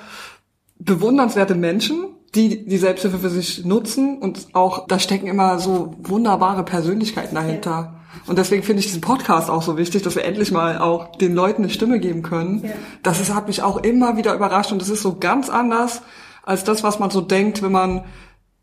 bewundernswerte 0.78 1.56
Menschen, 1.56 2.08
die 2.36 2.66
die 2.66 2.78
Selbsthilfe 2.78 3.20
für 3.20 3.30
sich 3.30 3.66
nutzen 3.66 4.18
und 4.18 4.48
auch 4.54 4.88
da 4.88 5.00
stecken 5.00 5.28
immer 5.28 5.60
so 5.60 5.96
wunderbare 6.00 6.64
Persönlichkeiten 6.64 7.36
dahinter. 7.36 7.72
Ja. 7.72 8.01
Und 8.28 8.38
deswegen 8.38 8.64
finde 8.64 8.80
ich 8.80 8.88
diesen 8.88 9.02
Podcast 9.02 9.50
auch 9.50 9.62
so 9.62 9.78
wichtig, 9.78 10.04
dass 10.04 10.16
wir 10.16 10.24
endlich 10.24 10.52
mal 10.52 10.78
auch 10.78 11.16
den 11.18 11.34
Leuten 11.34 11.64
eine 11.64 11.72
Stimme 11.72 12.00
geben 12.00 12.22
können. 12.22 12.64
Ja. 12.64 12.72
Das 13.04 13.20
ist, 13.20 13.34
hat 13.34 13.48
mich 13.48 13.64
auch 13.64 13.78
immer 13.78 14.18
wieder 14.18 14.34
überrascht 14.34 14.72
und 14.72 14.82
das 14.82 14.90
ist 14.90 15.02
so 15.02 15.18
ganz 15.20 15.50
anders 15.50 16.02
als 16.44 16.64
das, 16.64 16.84
was 16.84 17.00
man 17.00 17.10
so 17.10 17.22
denkt, 17.22 17.62
wenn 17.62 17.72
man 17.72 18.04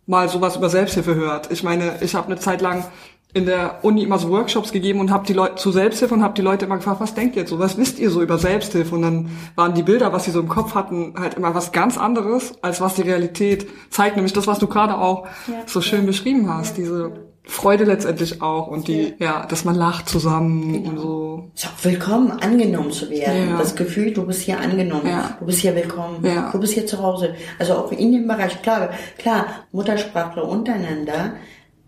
mal 0.07 0.29
sowas 0.29 0.57
über 0.57 0.71
Selbsthilfe 0.71 1.15
hört. 1.15 1.53
Ich 1.53 1.63
meine, 1.63 1.99
ich 2.01 2.15
habe 2.15 2.27
eine 2.27 2.39
Zeit 2.39 2.61
lang 2.61 2.85
in 3.35 3.45
der 3.45 3.81
Uni 3.83 4.03
immer 4.05 4.19
so 4.19 4.31
Workshops 4.31 4.73
gegeben 4.73 5.01
und 5.01 5.11
habe 5.11 5.27
die 5.27 5.35
Leute 5.35 5.57
zu 5.57 5.71
Selbsthilfe 5.71 6.15
und 6.15 6.23
habe 6.23 6.33
die 6.33 6.43
Leute 6.43 6.65
immer 6.65 6.77
gefragt, 6.77 7.01
was 7.01 7.15
denkt 7.15 7.37
ihr 7.37 7.47
so, 7.47 7.59
was 7.59 7.77
wisst 7.77 7.99
ihr 7.99 8.11
so 8.11 8.23
über 8.23 8.39
Selbsthilfe? 8.39 8.95
Und 8.95 9.03
dann 9.03 9.31
waren 9.55 9.75
die 9.75 9.83
Bilder, 9.83 10.13
was 10.15 10.25
sie 10.25 10.31
so 10.31 10.41
im 10.41 10.49
Kopf 10.49 10.75
hatten, 10.75 11.15
halt 11.19 11.35
immer 11.35 11.55
was 11.55 11.73
ganz 11.73 11.99
anderes, 11.99 12.55
als 12.63 12.81
was 12.81 12.95
die 12.95 13.03
Realität 13.03 13.69
zeigt, 13.91 14.17
nämlich 14.17 14.33
das, 14.33 14.47
was 14.47 14.59
du 14.59 14.67
gerade 14.67 14.97
auch 14.97 15.27
ja, 15.47 15.55
so 15.67 15.83
schön 15.83 16.01
ja. 16.01 16.07
beschrieben 16.07 16.49
hast, 16.53 16.79
ja. 16.79 16.85
diese 16.85 17.13
Freude 17.49 17.85
letztendlich 17.85 18.43
auch 18.43 18.69
und 18.69 18.89
die, 18.89 19.15
ja, 19.19 19.47
dass 19.47 19.65
man 19.65 19.75
lacht 19.75 20.07
zusammen 20.09 20.71
genau. 20.71 20.91
und 20.91 20.99
so. 20.99 21.51
Ist 21.55 21.67
auch 21.67 21.85
willkommen, 21.85 22.31
angenommen 22.31 22.93
zu 22.93 23.09
werden. 23.09 23.49
Ja. 23.49 23.59
Das 23.59 23.75
Gefühl, 23.75 24.13
du 24.13 24.27
bist 24.27 24.43
hier 24.43 24.61
angenommen, 24.61 25.09
ja. 25.09 25.35
du 25.41 25.47
bist 25.47 25.61
hier 25.61 25.75
willkommen, 25.75 26.25
ja. 26.25 26.51
du 26.53 26.61
bist 26.61 26.75
hier 26.75 26.87
zu 26.87 27.03
Hause. 27.03 27.35
Also 27.59 27.73
auch 27.73 27.91
in 27.91 28.13
dem 28.13 28.29
Bereich, 28.29 28.61
klar, 28.61 28.91
klar, 29.17 29.47
Muttersprachler 29.73 30.47
untereinander 30.47 31.33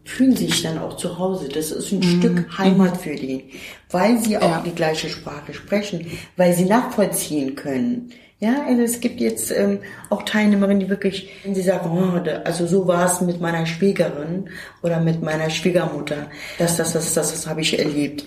fühlen 0.03 0.35
sich 0.35 0.63
dann 0.63 0.79
auch 0.79 0.97
zu 0.97 1.19
Hause. 1.19 1.49
Das 1.49 1.71
ist 1.71 1.93
ein 1.93 1.99
mhm. 1.99 2.19
Stück 2.21 2.59
Heimat 2.59 2.97
für 2.97 3.15
die, 3.15 3.51
weil 3.91 4.19
sie 4.19 4.39
auch 4.39 4.63
die 4.65 4.75
gleiche 4.75 5.11
Sprache 5.11 5.53
sprechen, 5.53 6.07
weil 6.39 6.55
sie 6.55 6.65
nachvollziehen 6.65 7.55
können. 7.55 8.13
Ja, 8.41 8.65
also 8.67 8.81
es 8.81 9.01
gibt 9.01 9.21
jetzt 9.21 9.51
ähm, 9.51 9.81
auch 10.09 10.23
Teilnehmerinnen, 10.23 10.81
die 10.81 10.89
wirklich, 10.89 11.29
wenn 11.45 11.55
sie 11.55 11.61
sagen, 11.61 11.91
oh, 11.91 12.31
also 12.45 12.67
so 12.67 12.87
war 12.87 13.05
es 13.05 13.21
mit 13.21 13.39
meiner 13.39 13.67
Schwiegerin 13.67 14.49
oder 14.83 14.99
mit 14.99 15.23
meiner 15.23 15.51
Schwiegermutter, 15.51 16.31
das, 16.59 16.79
das, 16.79 16.95
das, 16.95 17.13
das, 17.13 17.33
das 17.33 17.47
habe 17.47 17.61
ich 17.61 17.79
erlebt. 17.79 18.25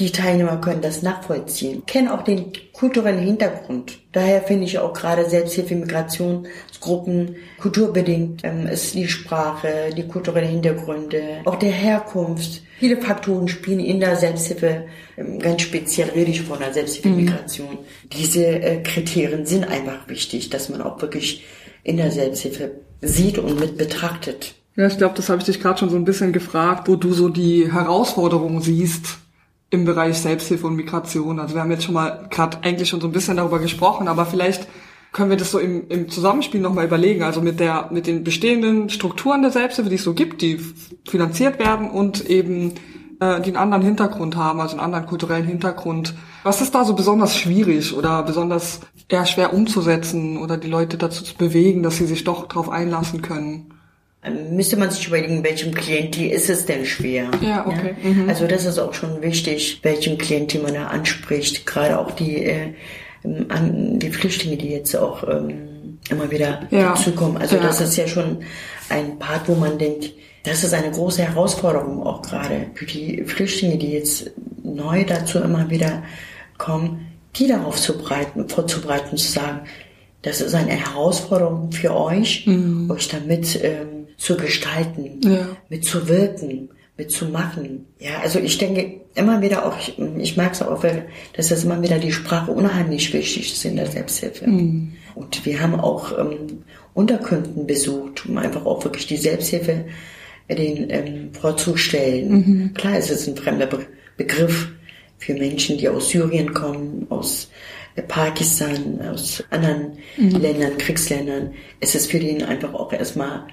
Die 0.00 0.10
Teilnehmer 0.10 0.56
können 0.56 0.82
das 0.82 1.02
nachvollziehen, 1.02 1.86
kennen 1.86 2.08
auch 2.08 2.22
den 2.22 2.52
kulturellen 2.72 3.20
Hintergrund. 3.20 4.00
Daher 4.10 4.42
finde 4.42 4.64
ich 4.64 4.80
auch 4.80 4.92
gerade 4.92 5.30
Selbsthilfe, 5.30 5.76
Migrationsgruppen 5.76 7.36
kulturbedingt 7.60 8.42
ähm, 8.42 8.66
ist 8.66 8.94
die 8.94 9.06
Sprache, 9.06 9.90
die 9.96 10.08
kulturellen 10.08 10.48
Hintergründe, 10.50 11.42
auch 11.44 11.54
der 11.54 11.70
Herkunft. 11.70 12.62
Viele 12.80 13.00
Faktoren 13.00 13.46
spielen 13.46 13.78
in 13.78 14.00
der 14.00 14.16
Selbsthilfe, 14.16 14.86
ähm, 15.16 15.38
ganz 15.38 15.62
speziell 15.62 16.08
rede 16.08 16.32
ich 16.32 16.42
von 16.42 16.58
der 16.58 16.72
Selbsthilfe-Migration. 16.72 17.70
Mhm. 17.70 18.08
Diese 18.12 18.46
äh, 18.46 18.82
Kriterien 18.82 19.46
sind 19.46 19.62
einfach 19.62 20.08
wichtig, 20.08 20.50
dass 20.50 20.70
man 20.70 20.82
auch 20.82 21.00
wirklich 21.02 21.44
in 21.84 21.98
der 21.98 22.10
Selbsthilfe 22.10 22.72
sieht 23.00 23.38
und 23.38 23.60
mit 23.60 23.78
betrachtet. 23.78 24.54
Ja, 24.74 24.88
ich 24.88 24.98
glaube, 24.98 25.14
das 25.14 25.28
habe 25.28 25.38
ich 25.38 25.44
dich 25.44 25.60
gerade 25.60 25.78
schon 25.78 25.90
so 25.90 25.94
ein 25.96 26.04
bisschen 26.04 26.32
gefragt, 26.32 26.88
wo 26.88 26.96
du 26.96 27.12
so 27.12 27.28
die 27.28 27.72
Herausforderungen 27.72 28.60
siehst 28.60 29.18
im 29.74 29.84
Bereich 29.84 30.18
Selbsthilfe 30.18 30.66
und 30.66 30.76
Migration. 30.76 31.38
Also 31.38 31.54
wir 31.54 31.62
haben 31.62 31.70
jetzt 31.70 31.84
schon 31.84 31.94
mal 31.94 32.26
gerade 32.30 32.58
eigentlich 32.62 32.88
schon 32.88 33.00
so 33.00 33.08
ein 33.08 33.12
bisschen 33.12 33.36
darüber 33.36 33.58
gesprochen, 33.58 34.08
aber 34.08 34.24
vielleicht 34.24 34.66
können 35.12 35.30
wir 35.30 35.36
das 35.36 35.50
so 35.50 35.58
im, 35.58 35.88
im 35.88 36.08
Zusammenspiel 36.08 36.60
nochmal 36.60 36.86
überlegen. 36.86 37.22
Also 37.22 37.40
mit 37.40 37.60
der, 37.60 37.88
mit 37.92 38.06
den 38.06 38.24
bestehenden 38.24 38.90
Strukturen 38.90 39.42
der 39.42 39.50
Selbsthilfe, 39.50 39.90
die 39.90 39.96
es 39.96 40.04
so 40.04 40.14
gibt, 40.14 40.42
die 40.42 40.58
finanziert 41.06 41.58
werden 41.58 41.90
und 41.90 42.28
eben 42.28 42.74
äh, 43.20 43.40
die 43.40 43.50
einen 43.50 43.56
anderen 43.56 43.82
Hintergrund 43.84 44.36
haben, 44.36 44.60
also 44.60 44.72
einen 44.72 44.84
anderen 44.84 45.06
kulturellen 45.06 45.46
Hintergrund. 45.46 46.14
Was 46.42 46.60
ist 46.60 46.74
da 46.74 46.84
so 46.84 46.94
besonders 46.94 47.36
schwierig 47.36 47.96
oder 47.96 48.22
besonders 48.22 48.80
eher 49.08 49.26
schwer 49.26 49.54
umzusetzen 49.54 50.36
oder 50.36 50.56
die 50.56 50.68
Leute 50.68 50.98
dazu 50.98 51.22
zu 51.24 51.36
bewegen, 51.36 51.82
dass 51.82 51.96
sie 51.96 52.06
sich 52.06 52.24
doch 52.24 52.48
darauf 52.48 52.68
einlassen 52.68 53.22
können? 53.22 53.73
Müsste 54.30 54.76
man 54.76 54.90
sich 54.90 55.06
überlegen, 55.06 55.44
welchem 55.44 55.74
Klientel 55.74 56.30
ist 56.30 56.48
es 56.48 56.66
denn 56.66 56.84
schwer. 56.84 57.30
Ja, 57.40 57.66
okay. 57.66 57.94
Ja? 58.02 58.10
Mhm. 58.10 58.28
Also 58.28 58.46
das 58.46 58.64
ist 58.64 58.78
auch 58.78 58.94
schon 58.94 59.22
wichtig, 59.22 59.80
welchem 59.82 60.18
Klientel 60.18 60.62
man 60.62 60.74
da 60.74 60.86
anspricht. 60.86 61.66
Gerade 61.66 61.98
auch 61.98 62.10
die, 62.12 62.44
äh, 62.44 62.72
an 63.48 63.98
die 63.98 64.10
Flüchtlinge, 64.10 64.56
die 64.56 64.70
jetzt 64.70 64.96
auch 64.96 65.22
ähm, 65.28 65.98
immer 66.10 66.30
wieder 66.30 66.62
ja. 66.70 66.90
dazukommen. 66.90 67.36
Also 67.36 67.56
ja. 67.56 67.62
das 67.62 67.80
ist 67.80 67.96
ja 67.96 68.06
schon 68.06 68.38
ein 68.88 69.18
Part, 69.18 69.48
wo 69.48 69.54
man 69.54 69.78
denkt, 69.78 70.12
das 70.44 70.62
ist 70.62 70.74
eine 70.74 70.90
große 70.90 71.22
Herausforderung 71.22 72.02
auch 72.06 72.20
gerade 72.20 72.66
für 72.74 72.84
die 72.84 73.24
Flüchtlinge, 73.24 73.78
die 73.78 73.92
jetzt 73.92 74.30
neu 74.62 75.04
dazu 75.04 75.38
immer 75.38 75.70
wieder 75.70 76.02
kommen, 76.58 77.06
die 77.36 77.46
darauf 77.46 77.80
zu 77.80 77.96
bereiten, 77.96 78.48
vorzubereiten, 78.48 79.16
zu 79.16 79.32
sagen, 79.32 79.60
das 80.22 80.40
ist 80.40 80.54
eine 80.54 80.72
Herausforderung 80.72 81.72
für 81.72 81.94
euch, 81.94 82.46
mhm. 82.46 82.90
euch 82.90 83.08
damit 83.08 83.62
ähm, 83.62 83.93
zu 84.24 84.36
gestalten, 84.38 85.20
ja. 85.22 85.48
mitzuwirken, 85.68 86.70
mitzumachen. 86.96 87.86
Ja, 87.98 88.20
also 88.22 88.38
ich 88.38 88.56
denke 88.56 89.00
immer 89.14 89.42
wieder 89.42 89.66
auch, 89.66 89.78
ich, 89.78 89.98
ich 89.98 90.36
merke 90.38 90.52
es 90.52 90.62
auch, 90.62 90.82
dass 91.34 91.48
das 91.48 91.64
immer 91.64 91.82
wieder 91.82 91.98
die 91.98 92.10
Sprache 92.12 92.50
unheimlich 92.50 93.12
wichtig 93.12 93.52
ist 93.52 93.64
in 93.66 93.76
der 93.76 93.86
Selbsthilfe. 93.86 94.48
Mhm. 94.48 94.94
Und 95.14 95.44
wir 95.44 95.60
haben 95.60 95.78
auch 95.78 96.18
ähm, 96.18 96.64
Unterkünften 96.94 97.66
besucht, 97.66 98.26
um 98.26 98.38
einfach 98.38 98.64
auch 98.64 98.82
wirklich 98.84 99.06
die 99.06 99.18
Selbsthilfe 99.18 99.84
den 100.48 100.88
ähm, 100.88 101.34
vorzustellen. 101.34 102.30
Mhm. 102.30 102.74
Klar, 102.74 102.96
es 102.96 103.10
ist 103.10 103.28
ein 103.28 103.36
fremder 103.36 103.66
Be 103.66 103.86
Begriff 104.16 104.68
für 105.18 105.34
Menschen, 105.34 105.76
die 105.76 105.88
aus 105.88 106.10
Syrien 106.10 106.54
kommen, 106.54 107.06
aus 107.10 107.50
äh, 107.96 108.02
Pakistan, 108.02 109.00
aus 109.02 109.42
anderen 109.50 109.98
mhm. 110.16 110.30
Ländern, 110.36 110.78
Kriegsländern. 110.78 111.52
Es 111.80 111.94
ist 111.94 112.10
für 112.10 112.20
den 112.20 112.44
einfach 112.44 112.72
auch 112.74 112.92
erstmal 112.92 113.48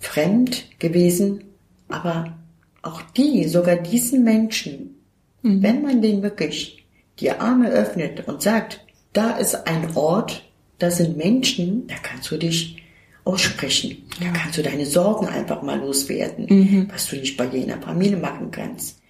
fremd 0.00 0.64
gewesen, 0.78 1.44
aber 1.88 2.36
auch 2.82 3.02
die, 3.16 3.44
sogar 3.48 3.76
diesen 3.76 4.24
Menschen, 4.24 4.96
mhm. 5.42 5.62
wenn 5.62 5.82
man 5.82 6.02
denen 6.02 6.22
wirklich 6.22 6.84
die 7.20 7.30
Arme 7.30 7.70
öffnet 7.70 8.26
und 8.28 8.42
sagt, 8.42 8.80
da 9.12 9.36
ist 9.36 9.66
ein 9.66 9.96
Ort, 9.96 10.44
da 10.78 10.90
sind 10.90 11.16
Menschen, 11.16 11.86
da 11.86 11.94
kannst 12.02 12.30
du 12.30 12.36
dich 12.36 12.82
aussprechen. 13.24 14.04
Da 14.20 14.30
kannst 14.30 14.58
du 14.58 14.62
deine 14.62 14.86
Sorgen 14.86 15.26
einfach 15.26 15.62
mal 15.62 15.78
loswerden, 15.78 16.46
mhm. 16.48 16.88
was 16.92 17.08
du 17.08 17.16
nicht 17.16 17.36
bei 17.36 17.46
jener 17.46 17.80
Familie 17.80 18.16
machen 18.16 18.50
kannst. 18.50 19.00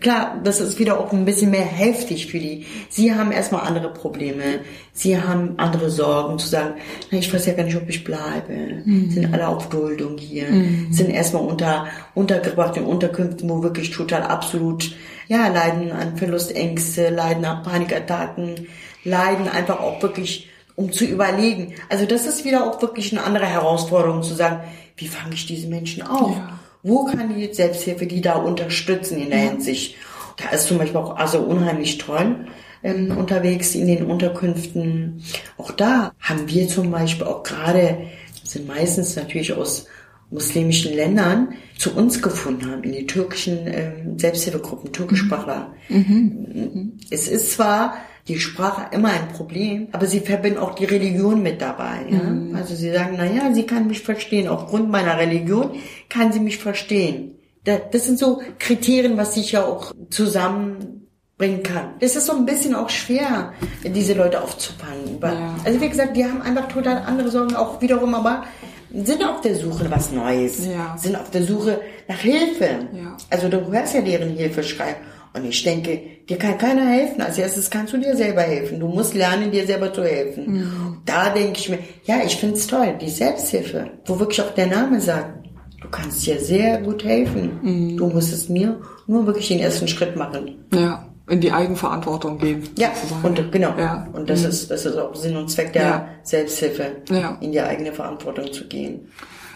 Klar, 0.00 0.38
das 0.44 0.60
ist 0.60 0.78
wieder 0.78 1.00
auch 1.00 1.12
ein 1.14 1.24
bisschen 1.24 1.50
mehr 1.50 1.64
heftig 1.64 2.26
für 2.26 2.38
die. 2.38 2.66
Sie 2.90 3.14
haben 3.14 3.32
erstmal 3.32 3.66
andere 3.66 3.90
Probleme. 3.90 4.60
Sie 4.92 5.18
haben 5.18 5.54
andere 5.56 5.88
Sorgen 5.88 6.38
zu 6.38 6.46
sagen, 6.46 6.74
na, 7.10 7.18
ich 7.18 7.32
weiß 7.32 7.46
ja 7.46 7.54
gar 7.54 7.64
nicht, 7.64 7.76
ob 7.76 7.88
ich 7.88 8.04
bleibe. 8.04 8.82
Mhm. 8.84 9.10
Sind 9.10 9.32
alle 9.32 9.48
auf 9.48 9.70
Duldung 9.70 10.18
hier. 10.18 10.50
Mhm. 10.50 10.92
Sind 10.92 11.08
erstmal 11.08 11.42
unter, 11.42 11.86
untergebracht 12.14 12.76
in 12.76 12.84
Unterkünften, 12.84 13.48
wo 13.48 13.62
wirklich 13.62 13.90
total 13.90 14.24
absolut, 14.24 14.94
ja, 15.26 15.48
leiden 15.48 15.90
an 15.90 16.18
Verlustängste, 16.18 17.08
leiden 17.08 17.46
an 17.46 17.62
Panikattacken, 17.62 18.66
leiden 19.04 19.48
einfach 19.48 19.80
auch 19.80 20.02
wirklich 20.02 20.50
um 20.76 20.92
zu 20.92 21.06
überlegen. 21.06 21.74
Also 21.88 22.04
das 22.04 22.26
ist 22.26 22.44
wieder 22.44 22.64
auch 22.64 22.80
wirklich 22.82 23.10
eine 23.12 23.24
andere 23.24 23.46
Herausforderung 23.46 24.22
zu 24.22 24.34
sagen, 24.34 24.60
wie 24.96 25.08
fange 25.08 25.34
ich 25.34 25.46
diese 25.46 25.66
Menschen 25.66 26.02
auf? 26.02 26.36
Ja. 26.36 26.58
Wo 26.88 27.04
kann 27.04 27.34
die 27.34 27.52
Selbsthilfe 27.52 28.06
die 28.06 28.20
da 28.20 28.34
unterstützen 28.34 29.18
in 29.18 29.30
der 29.30 29.44
ja. 29.44 29.50
Hinsicht? 29.50 29.96
Da 30.36 30.50
ist 30.50 30.68
zum 30.68 30.78
Beispiel 30.78 30.98
auch 30.98 31.16
also 31.16 31.40
unheimlich 31.40 31.98
toll 31.98 32.46
ähm, 32.82 33.16
unterwegs 33.16 33.74
in 33.74 33.86
den 33.86 34.06
Unterkünften. 34.06 35.22
Auch 35.56 35.72
da 35.72 36.12
haben 36.20 36.48
wir 36.48 36.68
zum 36.68 36.90
Beispiel 36.90 37.26
auch 37.26 37.42
gerade, 37.42 37.98
sind 38.44 38.66
meistens 38.66 39.16
natürlich 39.16 39.52
aus 39.52 39.86
muslimischen 40.30 40.94
Ländern 40.94 41.54
zu 41.78 41.94
uns 41.94 42.20
gefunden 42.20 42.70
haben, 42.70 42.84
in 42.84 42.92
die 42.92 43.06
türkischen 43.06 43.66
ähm, 43.66 44.18
Selbsthilfegruppen, 44.18 44.92
Türkischsprachler. 44.92 45.72
Mhm. 45.88 46.46
Mhm. 46.52 46.92
Es 47.10 47.28
ist 47.28 47.52
zwar 47.52 47.96
die 48.28 48.38
Sprache 48.38 48.94
immer 48.94 49.08
ein 49.08 49.28
Problem, 49.28 49.88
aber 49.92 50.06
sie 50.06 50.20
verbinden 50.20 50.58
auch 50.58 50.74
die 50.74 50.84
Religion 50.84 51.42
mit 51.42 51.60
dabei. 51.62 52.06
Ja? 52.10 52.18
Mhm. 52.18 52.54
Also 52.54 52.74
sie 52.74 52.92
sagen, 52.92 53.14
na 53.16 53.24
ja, 53.24 53.52
sie 53.54 53.64
kann 53.64 53.86
mich 53.86 54.02
verstehen. 54.02 54.48
Aufgrund 54.48 54.90
meiner 54.90 55.18
Religion 55.18 55.76
kann 56.08 56.32
sie 56.32 56.40
mich 56.40 56.58
verstehen. 56.58 57.38
Das 57.64 58.06
sind 58.06 58.18
so 58.18 58.40
Kriterien, 58.58 59.16
was 59.16 59.34
sich 59.34 59.52
ja 59.52 59.64
auch 59.64 59.92
zusammenbringen 60.10 61.62
kann. 61.62 61.94
Das 62.00 62.16
ist 62.16 62.26
so 62.26 62.32
ein 62.32 62.46
bisschen 62.46 62.74
auch 62.74 62.88
schwer, 62.88 63.52
diese 63.84 64.14
Leute 64.14 64.42
aufzufangen. 64.42 65.18
Ja. 65.20 65.54
Also 65.64 65.80
wie 65.80 65.88
gesagt, 65.88 66.16
die 66.16 66.24
haben 66.24 66.40
einfach 66.40 66.68
total 66.68 67.02
andere 67.06 67.30
Sorgen, 67.30 67.56
auch 67.56 67.80
wiederum, 67.82 68.14
aber 68.14 68.44
sind 68.92 69.22
auf 69.22 69.42
der 69.42 69.54
Suche 69.54 69.84
nach 69.84 69.90
was 69.90 70.12
Neues, 70.12 70.66
ja. 70.66 70.96
sind 70.96 71.16
auf 71.16 71.30
der 71.30 71.42
Suche 71.42 71.80
nach 72.08 72.18
Hilfe. 72.18 72.88
Ja. 72.92 73.16
Also 73.28 73.48
du 73.48 73.70
hörst 73.70 73.94
ja 73.94 74.00
deren 74.00 74.30
Hilfeschrei. 74.30 74.96
Und 75.34 75.44
ich 75.44 75.62
denke, 75.62 76.00
dir 76.28 76.38
kann 76.38 76.58
keiner 76.58 76.86
helfen. 76.86 77.20
Als 77.20 77.38
erstes 77.38 77.70
kannst 77.70 77.92
du 77.92 77.98
dir 77.98 78.16
selber 78.16 78.42
helfen. 78.42 78.80
Du 78.80 78.88
musst 78.88 79.14
lernen, 79.14 79.50
dir 79.50 79.66
selber 79.66 79.92
zu 79.92 80.02
helfen. 80.02 80.52
Mhm. 80.52 80.96
Da 81.04 81.30
denke 81.30 81.58
ich 81.58 81.68
mir, 81.68 81.78
ja, 82.04 82.16
ich 82.24 82.36
finde 82.36 82.56
es 82.56 82.66
toll, 82.66 82.94
die 83.00 83.10
Selbsthilfe, 83.10 83.90
wo 84.06 84.18
wirklich 84.18 84.40
auch 84.42 84.54
der 84.54 84.66
Name 84.66 85.00
sagt, 85.00 85.46
du 85.80 85.88
kannst 85.88 86.26
dir 86.26 86.40
sehr 86.40 86.80
gut 86.80 87.04
helfen. 87.04 87.60
Mhm. 87.62 87.96
Du 87.96 88.06
musst 88.08 88.32
es 88.32 88.48
mir 88.48 88.80
nur 89.06 89.26
wirklich 89.26 89.48
den 89.48 89.60
ersten 89.60 89.88
Schritt 89.88 90.16
machen. 90.16 90.64
Ja, 90.74 91.06
in 91.28 91.40
die 91.40 91.52
Eigenverantwortung 91.52 92.38
gehen. 92.38 92.68
Ja, 92.78 92.90
und 93.22 93.52
genau. 93.52 93.74
Ja. 93.78 94.08
Und 94.12 94.28
das 94.30 94.42
mhm. 94.42 94.48
ist 94.48 94.70
das 94.70 94.86
ist 94.86 94.96
auch 94.96 95.14
Sinn 95.14 95.36
und 95.36 95.50
Zweck 95.50 95.72
der 95.72 95.82
ja. 95.82 96.08
Selbsthilfe, 96.22 96.96
ja. 97.10 97.36
in 97.40 97.52
die 97.52 97.60
eigene 97.60 97.92
Verantwortung 97.92 98.52
zu 98.52 98.66
gehen. 98.66 99.08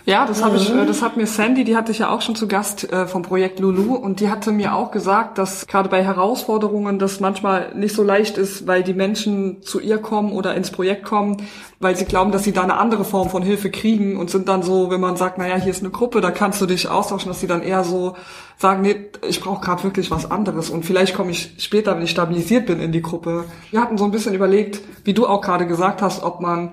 Ja, 0.04 0.26
das 0.26 0.42
habe 0.42 0.56
ich, 0.56 0.68
äh, 0.68 0.84
das 0.84 1.00
hat 1.00 1.16
mir 1.16 1.26
Sandy, 1.26 1.62
die 1.62 1.76
hatte 1.76 1.92
ich 1.92 2.00
ja 2.00 2.10
auch 2.10 2.22
schon 2.22 2.34
zu 2.34 2.48
Gast 2.48 2.92
äh, 2.92 3.06
vom 3.06 3.22
Projekt 3.22 3.60
Lulu 3.60 3.94
und 3.94 4.18
die 4.18 4.30
hatte 4.30 4.50
mir 4.50 4.74
auch 4.74 4.90
gesagt, 4.90 5.38
dass 5.38 5.68
gerade 5.68 5.88
bei 5.88 6.02
Herausforderungen 6.02 6.98
das 6.98 7.20
manchmal 7.20 7.72
nicht 7.76 7.94
so 7.94 8.02
leicht 8.02 8.36
ist, 8.36 8.66
weil 8.66 8.82
die 8.82 8.94
Menschen 8.94 9.62
zu 9.62 9.78
ihr 9.78 9.98
kommen 9.98 10.32
oder 10.32 10.56
ins 10.56 10.72
Projekt 10.72 11.04
kommen, 11.04 11.36
weil 11.78 11.94
sie 11.94 12.04
glauben, 12.04 12.32
dass 12.32 12.42
sie 12.42 12.52
da 12.52 12.62
eine 12.62 12.78
andere 12.78 13.04
Form 13.04 13.30
von 13.30 13.44
Hilfe 13.44 13.70
kriegen 13.70 14.16
und 14.16 14.28
sind 14.28 14.48
dann 14.48 14.64
so, 14.64 14.90
wenn 14.90 15.00
man 15.00 15.16
sagt, 15.16 15.38
naja, 15.38 15.54
hier 15.54 15.70
ist 15.70 15.82
eine 15.82 15.90
Gruppe, 15.90 16.20
da 16.20 16.32
kannst 16.32 16.60
du 16.60 16.66
dich 16.66 16.88
austauschen, 16.88 17.28
dass 17.28 17.38
sie 17.38 17.46
dann 17.46 17.62
eher 17.62 17.84
so 17.84 18.16
sagen, 18.58 18.82
nee, 18.82 18.96
ich 19.28 19.40
brauche 19.40 19.64
gerade 19.64 19.84
wirklich 19.84 20.10
was 20.10 20.28
anderes 20.28 20.68
und 20.68 20.84
vielleicht 20.84 21.14
komme 21.14 21.30
ich 21.30 21.54
später, 21.58 21.94
wenn 21.94 22.02
ich 22.02 22.10
stabilisiert 22.10 22.66
bin, 22.66 22.80
in 22.80 22.90
die 22.90 23.02
Gruppe. 23.02 23.44
Wir 23.70 23.80
hatten 23.80 23.98
so 23.98 24.04
ein 24.04 24.10
bisschen 24.10 24.34
überlegt, 24.34 24.80
wie 25.04 25.14
du 25.14 25.28
auch 25.28 25.42
gerade 25.42 25.66
gesagt 25.68 26.02
hast, 26.02 26.24
ob 26.24 26.40
man 26.40 26.72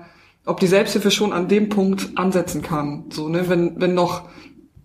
ob 0.50 0.60
die 0.60 0.66
Selbsthilfe 0.66 1.10
schon 1.10 1.32
an 1.32 1.48
dem 1.48 1.68
Punkt 1.68 2.10
ansetzen 2.16 2.60
kann. 2.60 3.04
So, 3.10 3.28
ne, 3.28 3.48
wenn, 3.48 3.80
wenn 3.80 3.94
noch 3.94 4.22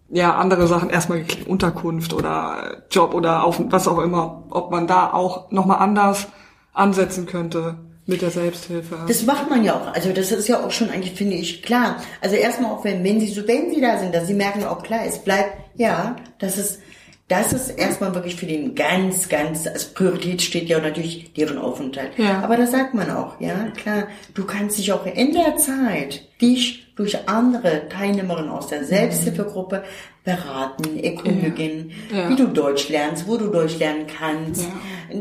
ja 0.10 0.36
andere 0.36 0.68
Sachen 0.68 0.90
erstmal 0.90 1.26
Unterkunft 1.48 2.14
oder 2.14 2.84
Job 2.92 3.14
oder 3.14 3.44
auf 3.44 3.60
was 3.70 3.88
auch 3.88 4.00
immer, 4.00 4.44
ob 4.52 4.72
man 4.72 4.88
da 4.88 5.12
auch 5.12 5.52
nochmal 5.52 5.80
anders 5.80 6.28
ansetzen 6.74 7.26
könnte 7.26 7.78
mit 8.06 8.22
der 8.22 8.30
Selbsthilfe. 8.30 8.98
Das 9.08 9.26
macht 9.26 9.50
man 9.50 9.64
ja 9.64 9.74
auch. 9.74 9.94
Also 9.94 10.12
das 10.12 10.32
ist 10.32 10.48
ja 10.48 10.64
auch 10.64 10.72
schon 10.72 10.92
eigentlich, 10.92 11.14
finde 11.14 11.36
ich, 11.36 11.64
klar. 11.64 11.98
Also 12.22 12.36
erstmal 12.36 12.72
auch 12.72 12.84
wenn, 12.84 13.04
wenn 13.04 13.20
sie 13.20 13.28
so, 13.28 13.48
wenn 13.48 13.74
sie 13.74 13.82
da 13.82 13.98
sind, 13.98 14.14
dass 14.14 14.28
sie 14.28 14.36
merken 14.36 14.64
auch 14.64 14.84
klar, 14.84 15.02
es 15.08 15.20
bleibt, 15.20 15.58
ja, 15.76 16.16
das 16.38 16.58
ist 16.58 16.80
das 17.28 17.54
ist 17.54 17.70
erstmal 17.72 18.14
wirklich 18.14 18.36
für 18.36 18.46
den 18.46 18.76
ganz, 18.76 19.30
ganz, 19.30 19.66
als 19.66 19.86
Priorität 19.86 20.44
steht 20.44 20.70
ja 20.70 20.80
natürlich 20.80 21.34
deren 21.34 21.58
Aufenthalt. 21.58 22.12
Ja. 22.18 22.42
Aber 22.44 22.56
das 22.56 22.72
sagt 22.72 22.94
man 22.94 23.10
auch, 23.10 23.40
ja, 23.42 23.72
klar. 23.76 24.08
Du 24.36 24.46
kannst 24.46 24.78
dich 24.78 24.94
auch 24.94 25.06
in 25.08 25.34
der 25.34 25.58
Zeit 25.58 26.28
dich 26.40 26.94
durch 26.96 27.28
andere 27.28 27.90
Teilnehmerinnen 27.90 28.52
aus 28.52 28.68
der 28.68 28.84
Selbsthilfegruppe 28.84 29.84
beraten, 30.24 31.00
erkundigen, 31.00 31.92
ja. 32.12 32.18
Ja. 32.18 32.30
wie 32.30 32.36
du 32.36 32.48
Deutsch 32.48 32.90
lernst, 32.90 33.28
wo 33.28 33.38
du 33.38 33.48
Deutsch 33.48 33.78
lernen 33.78 34.06
kannst, 34.08 34.64
ja. 34.64 35.20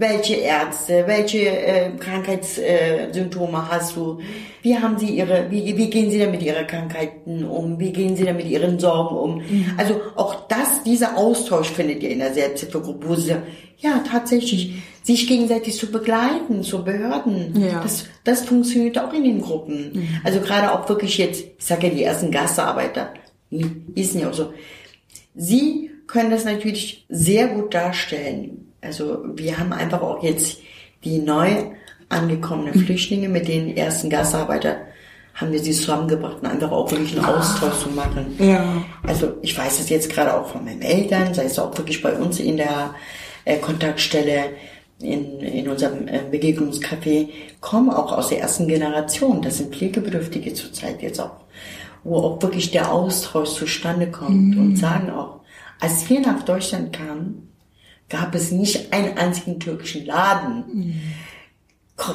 Welche 0.00 0.36
Ärzte, 0.36 1.04
welche 1.06 1.48
äh, 1.48 1.90
Krankheitssymptome 1.98 3.70
hast 3.70 3.96
du, 3.96 4.18
wie 4.62 4.76
haben 4.76 4.98
sie 4.98 5.10
ihre, 5.10 5.50
wie, 5.50 5.76
wie 5.76 5.90
gehen 5.90 6.10
sie 6.10 6.18
denn 6.18 6.30
mit 6.30 6.42
ihren 6.42 6.66
Krankheiten 6.66 7.44
um, 7.44 7.78
wie 7.78 7.92
gehen 7.92 8.16
sie 8.16 8.24
denn 8.24 8.36
mit 8.36 8.46
ihren 8.46 8.78
Sorgen 8.78 9.16
um. 9.16 9.36
Mhm. 9.36 9.74
Also 9.76 10.00
auch 10.16 10.48
das, 10.48 10.82
dieser 10.84 11.16
Austausch 11.16 11.68
findet 11.70 12.02
ihr 12.02 12.10
in 12.10 12.18
der 12.18 12.32
Selbsthilfegruppe, 12.32 13.08
wo 13.08 13.14
sie 13.14 13.36
ja 13.78 14.02
tatsächlich 14.10 14.74
sich 15.02 15.26
gegenseitig 15.26 15.76
zu 15.76 15.90
begleiten, 15.90 16.62
zu 16.62 16.84
Behörden. 16.84 17.62
Ja. 17.62 17.80
Das, 17.82 18.06
das 18.24 18.42
funktioniert 18.42 18.98
auch 18.98 19.12
in 19.12 19.24
den 19.24 19.40
Gruppen. 19.40 19.92
Mhm. 19.92 20.08
Also 20.24 20.40
gerade 20.40 20.72
auch 20.72 20.88
wirklich 20.88 21.18
jetzt, 21.18 21.44
ich 21.58 21.64
sage 21.64 21.88
ja 21.88 21.94
die 21.94 22.04
ersten 22.04 22.30
Gastarbeiter, 22.30 23.14
ist 23.94 24.14
nicht 24.14 24.26
auch 24.26 24.34
so. 24.34 24.52
Sie 25.34 25.90
können 26.06 26.30
das 26.30 26.44
natürlich 26.44 27.06
sehr 27.08 27.48
gut 27.48 27.72
darstellen. 27.72 28.59
Also 28.80 29.24
wir 29.34 29.58
haben 29.58 29.72
einfach 29.72 30.00
auch 30.02 30.22
jetzt 30.22 30.58
die 31.04 31.18
neu 31.18 31.48
angekommenen 32.08 32.74
Flüchtlinge 32.74 33.28
mit 33.28 33.48
den 33.48 33.76
ersten 33.76 34.10
Gastarbeiter 34.10 34.76
haben 35.34 35.52
wir 35.52 35.60
sie 35.60 35.72
zusammengebracht 35.72 36.38
und 36.42 36.46
einfach 36.46 36.70
auch 36.70 36.90
wirklich 36.90 37.16
einen 37.16 37.24
Austausch 37.24 37.84
zu 37.84 37.90
machen. 37.90 38.34
Ja. 38.38 38.82
Also 39.04 39.34
ich 39.42 39.56
weiß 39.56 39.80
es 39.80 39.88
jetzt 39.88 40.10
gerade 40.10 40.34
auch 40.34 40.48
von 40.48 40.64
meinen 40.64 40.82
Eltern, 40.82 41.32
sei 41.32 41.44
es 41.44 41.58
auch 41.58 41.76
wirklich 41.78 42.02
bei 42.02 42.12
uns 42.14 42.40
in 42.40 42.56
der 42.56 42.94
äh, 43.44 43.58
Kontaktstelle, 43.58 44.50
in, 45.00 45.40
in 45.40 45.68
unserem 45.68 46.08
äh, 46.08 46.20
Begegnungscafé, 46.30 47.28
kommen 47.60 47.90
auch 47.90 48.12
aus 48.12 48.28
der 48.28 48.40
ersten 48.40 48.66
Generation. 48.66 49.40
Das 49.40 49.58
sind 49.58 49.74
Pflegebedürftige 49.74 50.52
zurzeit 50.52 51.00
jetzt 51.00 51.20
auch 51.20 51.40
wo 52.04 52.16
auch 52.16 52.42
wirklich 52.42 52.70
der 52.70 52.92
Austausch 52.92 53.50
zustande 53.50 54.10
kommt 54.10 54.56
mhm. 54.56 54.58
und 54.58 54.76
sagen 54.76 55.10
auch, 55.10 55.40
als 55.80 56.08
wir 56.08 56.20
nach 56.20 56.42
Deutschland 56.42 56.92
kamen, 56.92 57.49
gab 58.10 58.34
es 58.34 58.50
nicht 58.50 58.92
einen 58.92 59.16
einzigen 59.16 59.58
türkischen 59.58 60.04
Laden. 60.04 60.64
Mhm. 60.72 61.00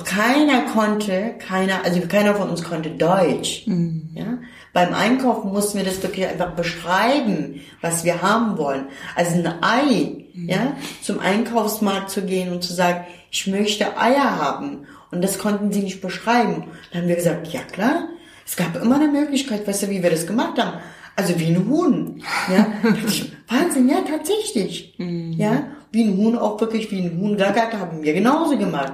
Keiner 0.04 0.64
konnte, 0.74 1.36
keiner, 1.40 1.86
also 1.86 2.02
keiner 2.02 2.36
von 2.36 2.50
uns 2.50 2.64
konnte 2.64 2.90
Deutsch. 2.90 3.66
Mhm. 3.66 4.10
Ja? 4.14 4.38
Beim 4.74 4.94
Einkaufen 4.94 5.52
mussten 5.52 5.78
wir 5.78 5.86
das 5.86 6.04
wirklich 6.04 6.28
einfach 6.28 6.52
beschreiben, 6.52 7.62
was 7.82 8.04
wir 8.04 8.22
haben 8.22 8.58
wollen. 8.58 8.88
Also 9.16 9.36
ein 9.36 9.64
Ei, 9.64 10.26
mhm. 10.34 10.50
ja, 10.50 10.76
zum 11.02 11.20
Einkaufsmarkt 11.20 12.10
zu 12.10 12.24
gehen 12.24 12.52
und 12.52 12.64
zu 12.64 12.74
sagen, 12.74 13.06
ich 13.32 13.48
möchte 13.48 13.98
Eier 13.98 14.38
haben. 14.38 14.88
Und 15.12 15.24
das 15.24 15.38
konnten 15.38 15.72
sie 15.72 15.82
nicht 15.82 16.02
beschreiben. 16.02 16.66
Dann 16.92 17.04
haben 17.04 17.08
wir 17.08 17.16
gesagt, 17.16 17.48
ja 17.54 17.62
klar, 17.62 18.10
es 18.46 18.56
gab 18.56 18.76
immer 18.76 18.96
eine 18.96 19.08
Möglichkeit, 19.08 19.68
weißt 19.68 19.84
du, 19.84 19.90
wie 19.90 20.04
wir 20.04 20.10
das 20.10 20.28
gemacht 20.28 20.62
haben. 20.62 20.80
Also 21.16 21.40
wie 21.40 21.56
ein 21.56 21.70
Huhn. 21.70 22.22
Ja? 22.52 22.68
Wahnsinn, 23.48 23.88
ja, 23.88 24.02
tatsächlich. 24.02 24.96
Mhm. 24.98 25.34
Ja, 25.34 25.64
wie 25.96 26.04
ein 26.04 26.18
Huhn 26.18 26.38
auch 26.38 26.60
wirklich, 26.60 26.92
wie 26.92 27.00
ein 27.00 27.18
Huhn 27.20 27.38
gackert, 27.38 27.74
haben 27.74 28.04
wir 28.04 28.14
genauso 28.14 28.58
gemacht. 28.58 28.94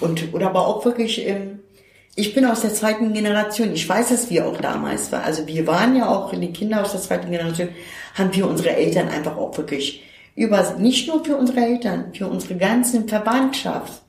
Und, 0.00 0.32
oder 0.32 0.46
aber 0.46 0.66
auch 0.66 0.84
wirklich, 0.84 1.26
ähm, 1.26 1.58
ich 2.14 2.34
bin 2.34 2.46
aus 2.46 2.62
der 2.62 2.72
zweiten 2.72 3.12
Generation. 3.12 3.72
Ich 3.72 3.86
weiß, 3.86 4.08
dass 4.08 4.30
wir 4.30 4.46
auch 4.46 4.56
damals 4.56 5.12
waren. 5.12 5.24
Also 5.24 5.46
wir 5.46 5.66
waren 5.66 5.96
ja 5.96 6.08
auch 6.08 6.32
die 6.32 6.52
Kinder 6.52 6.82
aus 6.82 6.92
der 6.92 7.00
zweiten 7.00 7.30
Generation, 7.30 7.68
haben 8.14 8.34
wir 8.34 8.48
unsere 8.48 8.70
Eltern 8.70 9.08
einfach 9.08 9.36
auch 9.36 9.56
wirklich 9.58 10.02
über, 10.34 10.76
nicht 10.78 11.08
nur 11.08 11.24
für 11.24 11.36
unsere 11.36 11.60
Eltern, 11.60 12.14
für 12.14 12.28
unsere 12.28 12.56
ganzen 12.56 13.08
Verwandtschaft, 13.08 14.02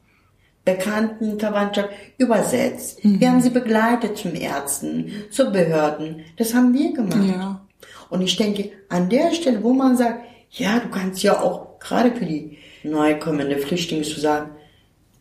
Bekannten, 0.63 1.39
Verwandtschaft 1.39 1.89
übersetzt. 2.17 3.03
Mhm. 3.03 3.19
Wir 3.19 3.31
haben 3.31 3.41
sie 3.41 3.49
begleitet 3.49 4.17
zum 4.17 4.35
Ärzten, 4.35 5.11
zu 5.31 5.49
Behörden. 5.49 6.25
Das 6.37 6.53
haben 6.53 6.73
wir 6.73 6.93
gemacht. 6.93 7.29
Ja. 7.29 7.61
Und 8.09 8.21
ich 8.21 8.35
denke, 8.35 8.71
an 8.89 9.09
der 9.09 9.31
Stelle, 9.31 9.63
wo 9.63 9.73
man 9.73 9.97
sagt, 9.97 10.25
ja, 10.51 10.79
du 10.79 10.89
kannst 10.89 11.23
ja 11.23 11.41
auch 11.41 11.66
gerade 11.87 12.11
für 12.11 12.25
die 12.25 12.57
neu 12.83 13.17
kommende 13.19 13.57
Flüchtlinge 13.57 14.03
zu 14.03 14.19
sagen, 14.19 14.51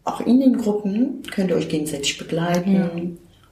auch 0.05 0.21
in 0.21 0.41
den 0.41 0.59
Gruppen 0.59 1.23
könnt 1.31 1.51
ihr 1.51 1.57
euch 1.57 1.69
gegenseitig 1.69 2.19
begleiten, 2.19 2.75
ja. 2.75 2.91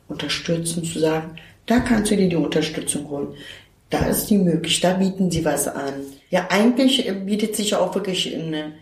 unterstützen, 0.08 0.84
zu 0.84 0.98
sagen, 0.98 1.36
da 1.66 1.80
kannst 1.80 2.10
du 2.10 2.16
dir 2.16 2.28
die 2.28 2.36
Unterstützung 2.36 3.08
holen. 3.08 3.28
Da 3.90 4.06
ist 4.06 4.30
die 4.30 4.38
möglich, 4.38 4.80
da 4.80 4.94
bieten 4.94 5.30
sie 5.30 5.44
was 5.44 5.68
an. 5.68 5.92
Ja, 6.30 6.48
eigentlich 6.50 7.06
bietet 7.24 7.54
sich 7.56 7.74
auch 7.74 7.94
wirklich 7.94 8.34
eine 8.34 8.72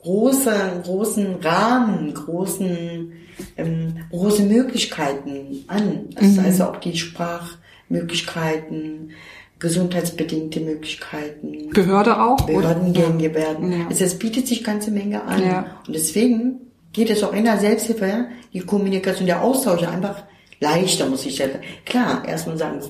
große, 0.00 0.80
großen 0.84 1.36
Rahmen, 1.36 2.14
großen, 2.14 3.12
ähm, 3.56 3.96
große 4.10 4.42
Möglichkeiten 4.44 5.64
an. 5.66 6.06
Das 6.14 6.32
mhm. 6.32 6.42
heißt 6.42 6.62
auch 6.62 6.76
die 6.76 6.96
Sprachmöglichkeiten, 6.96 9.10
gesundheitsbedingte 9.58 10.60
Möglichkeiten. 10.60 11.70
Behörde 11.70 12.20
auch? 12.20 12.36
Behördengänge 12.46 13.28
ja. 13.28 13.34
werden. 13.34 13.72
Ja. 13.72 13.86
Also 13.88 14.04
es 14.04 14.18
bietet 14.18 14.46
sich 14.46 14.62
ganze 14.62 14.90
Menge 14.90 15.22
an. 15.22 15.42
Ja. 15.42 15.80
Und 15.86 15.94
deswegen 15.94 16.60
geht 16.92 17.10
es 17.10 17.22
auch 17.22 17.32
in 17.32 17.44
der 17.44 17.58
Selbsthilfe, 17.58 18.26
die 18.52 18.60
Kommunikation, 18.60 19.26
der 19.26 19.42
Austausch 19.42 19.82
einfach 19.82 20.24
leichter, 20.60 21.06
muss 21.08 21.26
ich 21.26 21.36
sagen. 21.36 21.60
Klar, 21.84 22.26
erstmal 22.26 22.58
sagen 22.58 22.80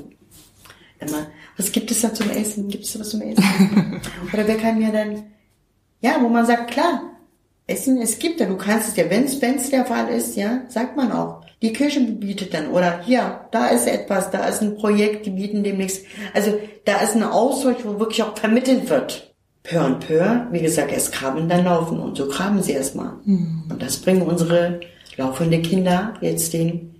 immer, 0.98 1.26
was 1.56 1.72
gibt 1.72 1.90
es 1.90 2.00
da 2.02 2.12
zum 2.12 2.30
Essen? 2.30 2.68
Gibt 2.68 2.84
es 2.84 2.92
da 2.92 3.00
was 3.00 3.10
zum 3.10 3.22
Essen? 3.22 3.44
Oder 4.32 4.46
wer 4.46 4.56
kann 4.56 4.78
mir 4.78 4.92
dann, 4.92 5.24
ja, 6.00 6.18
wo 6.20 6.28
man 6.28 6.46
sagt, 6.46 6.70
klar, 6.70 7.02
Essen, 7.66 8.00
es 8.00 8.18
gibt 8.18 8.40
ja, 8.40 8.46
du 8.46 8.56
kannst 8.56 8.88
es 8.88 8.96
ja, 8.96 9.10
wenn 9.10 9.24
es 9.24 9.70
der 9.70 9.84
Fall 9.84 10.08
ist, 10.08 10.36
ja, 10.36 10.62
sagt 10.68 10.96
man 10.96 11.12
auch. 11.12 11.45
Die 11.62 11.72
Kirche 11.72 12.00
bietet 12.00 12.52
dann, 12.52 12.68
oder 12.68 13.00
ja, 13.06 13.48
da 13.50 13.68
ist 13.68 13.86
etwas, 13.86 14.30
da 14.30 14.46
ist 14.46 14.60
ein 14.60 14.76
Projekt, 14.76 15.24
die 15.24 15.30
bieten 15.30 15.64
demnächst. 15.64 16.04
Also 16.34 16.58
da 16.84 16.98
ist 16.98 17.14
ein 17.14 17.22
Austausch, 17.22 17.78
wo 17.82 17.98
wirklich 17.98 18.22
auch 18.22 18.36
vermittelt 18.36 18.90
wird. 18.90 19.34
Peur 19.62 19.86
und 19.86 20.06
Peur, 20.06 20.46
wie 20.52 20.60
gesagt, 20.60 20.92
erst 20.92 21.12
graben, 21.12 21.48
dann 21.48 21.64
laufen. 21.64 21.98
Und 21.98 22.16
so 22.16 22.28
graben 22.28 22.62
sie 22.62 22.72
erstmal. 22.72 23.12
Mhm. 23.24 23.64
Und 23.70 23.82
das 23.82 23.96
bringen 23.96 24.22
unsere 24.22 24.80
laufende 25.16 25.60
Kinder 25.60 26.14
jetzt 26.20 26.52
den 26.52 26.94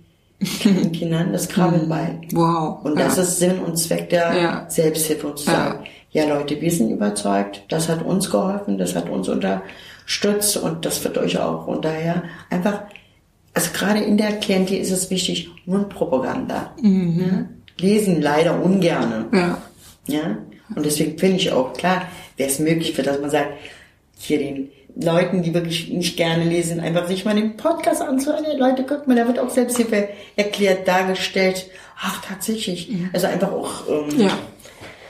kleinen 0.59 0.91
Kindern 0.91 1.33
das 1.33 1.47
Krabbeln 1.47 1.85
mhm. 1.85 1.89
bei. 1.89 2.21
Wow. 2.33 2.83
Und 2.83 2.99
das 2.99 3.15
ja. 3.15 3.23
ist 3.23 3.39
Sinn 3.39 3.59
und 3.59 3.77
Zweck 3.77 4.09
der 4.09 4.33
ja. 4.35 4.65
Selbsthilfe 4.69 5.27
und 5.27 5.39
zu 5.39 5.45
sagen, 5.45 5.85
ja. 6.11 6.23
ja 6.23 6.35
Leute, 6.35 6.59
wir 6.59 6.71
sind 6.71 6.91
überzeugt, 6.91 7.63
das 7.69 7.89
hat 7.89 8.03
uns 8.03 8.29
geholfen, 8.29 8.77
das 8.77 8.95
hat 8.95 9.09
uns 9.09 9.29
unterstützt 9.29 10.57
und 10.57 10.85
das 10.85 11.03
wird 11.03 11.17
euch 11.17 11.39
auch. 11.39 11.67
Und 11.67 11.85
daher 11.85 12.23
einfach, 12.49 12.83
also 13.57 13.71
gerade 13.73 14.01
in 14.01 14.17
der 14.17 14.33
Klientel 14.33 14.77
ist 14.77 14.91
es 14.91 15.09
wichtig, 15.09 15.49
Mundpropaganda. 15.65 16.75
Mhm. 16.79 17.19
Ja? 17.19 17.45
Lesen 17.79 18.21
leider 18.21 18.63
ungerne. 18.63 19.25
Ja. 19.33 19.61
ja. 20.05 20.37
Und 20.75 20.85
deswegen 20.85 21.17
finde 21.17 21.37
ich 21.37 21.51
auch, 21.51 21.73
klar, 21.73 22.03
wäre 22.35 22.51
es 22.51 22.59
möglich 22.59 22.93
für, 22.93 23.01
dass 23.01 23.19
man 23.19 23.31
sagt, 23.31 23.49
hier 24.19 24.37
den 24.37 24.69
Leuten, 24.95 25.41
die 25.41 25.55
wirklich 25.55 25.89
nicht 25.89 26.17
gerne 26.17 26.43
lesen, 26.43 26.79
einfach 26.79 27.07
sich 27.07 27.25
mal 27.25 27.33
den 27.33 27.57
Podcast 27.57 28.03
anzuhören. 28.03 28.45
Leute, 28.59 28.83
guckt 28.83 29.07
mal, 29.07 29.15
da 29.15 29.25
wird 29.25 29.39
auch 29.39 29.49
Selbsthilfe 29.49 30.09
erklärt, 30.35 30.87
dargestellt. 30.87 31.67
Ach, 31.99 32.23
tatsächlich. 32.23 32.91
Mhm. 32.91 33.09
Also 33.11 33.25
einfach 33.25 33.51
auch, 33.51 33.89
ähm, 33.89 34.19
ja. 34.19 34.37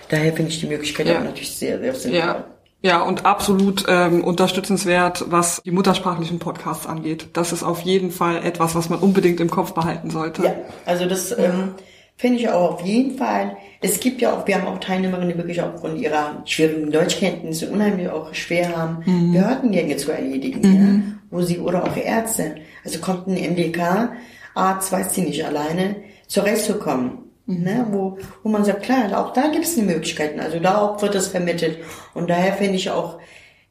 daher 0.08 0.32
finde 0.32 0.52
ich 0.52 0.62
die 0.62 0.68
Möglichkeit 0.68 1.08
ja. 1.08 1.20
auch 1.20 1.24
natürlich 1.26 1.52
sehr, 1.52 1.80
sehr 1.80 1.94
sinnvoll. 1.96 2.20
Ja. 2.20 2.46
Ja, 2.88 3.02
und 3.02 3.26
absolut 3.26 3.86
ähm, 3.88 4.24
unterstützenswert, 4.24 5.26
was 5.30 5.62
die 5.64 5.72
muttersprachlichen 5.72 6.40
Podcasts 6.40 6.88
angeht. 6.88 7.28
Das 7.34 7.52
ist 7.52 7.64
auf 7.64 7.82
jeden 7.82 8.12
Fall 8.12 8.44
etwas, 8.44 8.76
was 8.76 8.90
man 8.90 9.00
unbedingt 9.00 9.40
im 9.40 9.50
Kopf 9.50 9.74
behalten 9.74 10.10
sollte. 10.10 10.44
Ja, 10.44 10.56
also 10.86 11.06
das 11.06 11.38
ähm, 11.38 11.76
finde 12.16 12.40
ich 12.40 12.50
auch 12.50 12.72
auf 12.76 12.82
jeden 12.82 13.18
Fall 13.18 13.58
es 13.80 14.00
gibt 14.00 14.22
ja 14.22 14.34
auch, 14.34 14.48
wir 14.48 14.56
haben 14.56 14.68
auch 14.68 14.80
Teilnehmerinnen, 14.80 15.30
die 15.30 15.38
wirklich 15.38 15.62
aufgrund 15.62 16.00
ihrer 16.00 16.42
schwierigen 16.46 16.92
Deutschkenntnisse 16.92 17.70
unheimlich 17.70 18.10
auch 18.10 18.34
schwer 18.34 18.76
haben, 18.76 19.04
mhm. 19.06 19.34
Behördengänge 19.34 19.98
zu 19.98 20.12
erledigen, 20.12 20.62
mhm. 20.62 20.76
ja, 20.76 21.20
wo 21.30 21.42
sie, 21.42 21.60
oder 21.60 21.84
auch 21.84 21.96
Ärzte. 21.96 22.56
Also 22.84 23.00
kommt 23.00 23.28
ein 23.28 23.36
MDK, 23.36 24.14
Arzt 24.56 24.92
weiß 24.92 25.14
sie 25.14 25.22
nicht 25.22 25.46
alleine, 25.46 25.98
zurechtzukommen. 26.28 27.27
Mhm. 27.48 27.64
Ne, 27.64 27.88
wo, 27.92 28.18
wo 28.44 28.50
man 28.50 28.66
sagt, 28.66 28.84
klar, 28.84 29.18
auch 29.18 29.34
da 29.34 29.48
gibt 29.48 29.66
es 29.66 29.78
eine 29.78 29.88
Möglichkeiten, 29.88 30.40
also 30.40 30.60
da 30.60 30.80
auch 30.80 31.02
wird 31.02 31.16
es 31.16 31.28
vermittelt. 31.28 31.80
Und 32.14 32.30
daher 32.30 32.54
finde 32.54 32.76
ich 32.76 32.90
auch, 32.92 33.20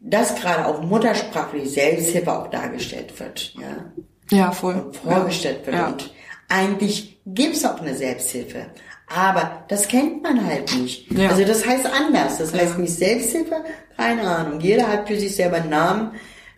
dass 0.00 0.34
gerade 0.34 0.66
auch 0.66 0.82
muttersprachlich 0.82 1.70
Selbsthilfe 1.70 2.32
auch 2.32 2.48
dargestellt 2.48 3.18
wird, 3.20 3.54
ja. 3.60 3.92
Ja, 4.30 4.50
voll. 4.50 4.74
Und 4.74 4.96
vorgestellt 4.96 5.66
wird. 5.66 5.76
Ja. 5.76 5.88
Und 5.88 6.10
eigentlich 6.48 7.20
gibt 7.26 7.54
es 7.54 7.64
auch 7.64 7.80
eine 7.80 7.94
Selbsthilfe. 7.94 8.66
Aber 9.08 9.64
das 9.68 9.86
kennt 9.86 10.22
man 10.22 10.44
halt 10.44 10.74
nicht. 10.76 11.10
Ja. 11.12 11.28
Also 11.30 11.44
das 11.44 11.64
heißt 11.64 11.86
anders. 11.86 12.38
Das 12.38 12.52
heißt 12.52 12.78
nicht 12.78 12.94
Selbsthilfe, 12.94 13.64
keine 13.96 14.22
Ahnung. 14.22 14.60
Jeder 14.60 14.88
hat 14.88 15.06
für 15.06 15.16
sich 15.16 15.36
selber 15.36 15.56
einen 15.58 15.70
Namen 15.70 16.12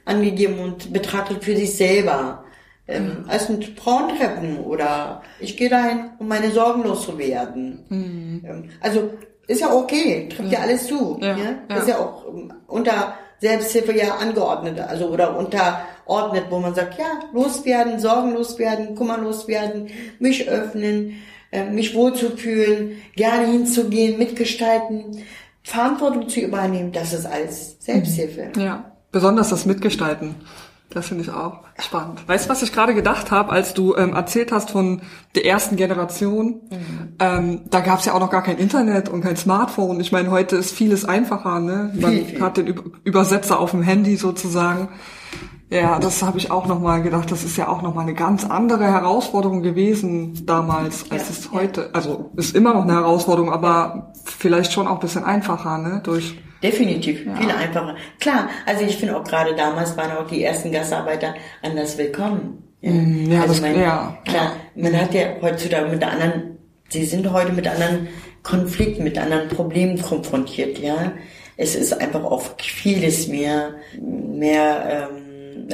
angegeben 0.05 0.59
und 0.59 0.93
betrachtet 0.93 1.45
für 1.45 1.55
sich 1.55 1.77
selber. 1.77 2.45
Ähm, 2.91 3.05
mhm. 3.05 3.25
als 3.29 3.51
ein 3.51 3.63
Frauentreffen 3.63 4.61
oder 4.61 5.21
ich 5.41 5.59
gehe 5.59 5.69
dahin, 5.69 6.11
um 6.19 6.27
meine 6.27 6.51
Sorgen 6.51 6.85
loszuwerden. 6.85 7.85
Mhm. 7.91 8.45
Ähm, 8.49 8.71
also 8.81 9.11
ist 9.47 9.61
ja 9.61 9.75
okay, 9.75 10.29
trifft 10.31 10.51
ja, 10.51 10.59
ja 10.59 10.65
alles 10.65 10.87
zu. 10.87 11.19
Ja, 11.21 11.37
ja? 11.37 11.77
Ist 11.77 11.89
ja 11.89 11.99
auch 11.99 12.27
ähm, 12.29 12.53
unter 12.67 13.15
Selbsthilfe 13.41 13.97
ja 13.97 14.17
angeordnet, 14.17 14.81
also 14.81 15.09
oder 15.09 15.37
unterordnet, 15.37 16.47
wo 16.51 16.59
man 16.59 16.75
sagt, 16.75 16.99
ja, 16.99 17.21
loswerden, 17.33 18.01
Sorgen 18.01 18.33
loswerden, 18.33 18.95
Kummer 18.95 19.19
loswerden, 19.19 19.89
mich 20.19 20.49
öffnen, 20.49 21.23
äh, 21.53 21.65
mich 21.65 21.95
wohlzufühlen, 21.95 23.03
gerne 23.15 23.47
hinzugehen, 23.47 24.19
mitgestalten, 24.19 25.25
Verantwortung 25.63 26.29
zu 26.29 26.41
übernehmen, 26.41 26.93
das 26.93 27.13
ist 27.13 27.27
alles 27.27 27.77
Selbsthilfe. 27.81 28.51
Ja, 28.57 28.93
besonders 29.13 29.51
das 29.51 29.67
Mitgestalten. 29.67 30.35
Das 30.99 31.07
finde 31.07 31.23
ich 31.23 31.31
auch 31.31 31.61
spannend. 31.79 32.27
Weißt 32.27 32.47
du, 32.47 32.51
was 32.51 32.61
ich 32.61 32.73
gerade 32.73 32.93
gedacht 32.93 33.31
habe, 33.31 33.53
als 33.53 33.73
du 33.73 33.95
ähm, 33.95 34.15
erzählt 34.15 34.51
hast 34.51 34.73
von 34.73 35.01
der 35.37 35.47
ersten 35.47 35.77
Generation? 35.77 36.61
Mhm. 36.71 37.15
Ähm, 37.21 37.61
da 37.71 37.79
gab 37.79 38.01
es 38.01 38.07
ja 38.07 38.15
auch 38.15 38.19
noch 38.19 38.31
gar 38.31 38.43
kein 38.43 38.59
Internet 38.59 39.09
und 39.09 39.21
kein 39.21 39.37
Smartphone. 39.37 40.01
Ich 40.01 40.11
meine, 40.11 40.33
heute 40.33 40.57
ist 40.57 40.73
vieles 40.73 41.05
einfacher. 41.05 41.61
Ne? 41.61 41.93
Man 41.95 42.11
viel, 42.11 42.25
viel. 42.25 42.41
hat 42.41 42.57
den 42.57 42.67
Übersetzer 43.05 43.61
auf 43.61 43.71
dem 43.71 43.83
Handy 43.83 44.17
sozusagen. 44.17 44.89
Ja, 45.71 45.99
das 45.99 46.23
habe 46.23 46.39
ich 46.39 46.51
auch 46.51 46.67
nochmal 46.67 47.03
gedacht. 47.03 47.31
Das 47.31 47.45
ist 47.45 47.57
ja 47.59 47.69
auch 47.69 47.83
nochmal 47.83 48.05
eine 48.05 48.15
ganz 48.15 48.45
andere 48.45 48.85
Herausforderung 48.85 49.63
gewesen 49.63 50.47
damals, 50.47 51.11
als 51.11 51.29
ja, 51.29 51.35
es 51.35 51.53
heute. 51.53 51.81
Ja. 51.83 51.89
Also 51.93 52.31
ist 52.37 52.57
immer 52.57 52.73
noch 52.73 52.85
eine 52.85 52.95
Herausforderung, 52.95 53.53
aber 53.53 54.13
vielleicht 54.25 54.73
schon 54.73 54.87
auch 54.87 54.95
ein 54.95 55.01
bisschen 55.01 55.25
einfacher, 55.25 55.79
ne? 55.79 56.01
Durch 56.03 56.37
Definitiv, 56.63 57.25
ja. 57.25 57.37
viel 57.37 57.51
einfacher. 57.51 57.95
Klar, 58.19 58.49
also 58.67 58.85
ich 58.85 58.97
finde 58.97 59.17
auch 59.17 59.25
gerade 59.25 59.55
damals 59.55 59.97
waren 59.97 60.13
auch 60.13 60.27
die 60.27 60.43
ersten 60.43 60.73
Gastarbeiter 60.73 61.35
anders 61.63 61.97
willkommen. 61.99 62.65
Ja, 62.81 62.91
mm, 62.91 63.31
ja, 63.31 63.41
also 63.43 63.55
das, 63.55 63.61
mein, 63.61 63.81
ja. 63.81 64.19
klar, 64.25 64.53
man 64.75 65.01
hat 65.01 65.15
ja 65.15 65.27
heutzutage 65.41 65.89
mit 65.89 66.03
anderen, 66.03 66.59
sie 66.89 67.05
sind 67.05 67.31
heute 67.33 67.53
mit 67.53 67.69
anderen 67.69 68.09
Konflikten, 68.43 69.05
mit 69.05 69.19
anderen 69.19 69.49
Problemen 69.49 70.01
konfrontiert, 70.01 70.79
ja. 70.79 71.13
Es 71.57 71.75
ist 71.75 72.01
einfach 72.01 72.23
oft 72.23 72.63
vieles 72.63 73.27
mehr, 73.27 73.75
mehr 74.01 75.11
ähm, 75.11 75.18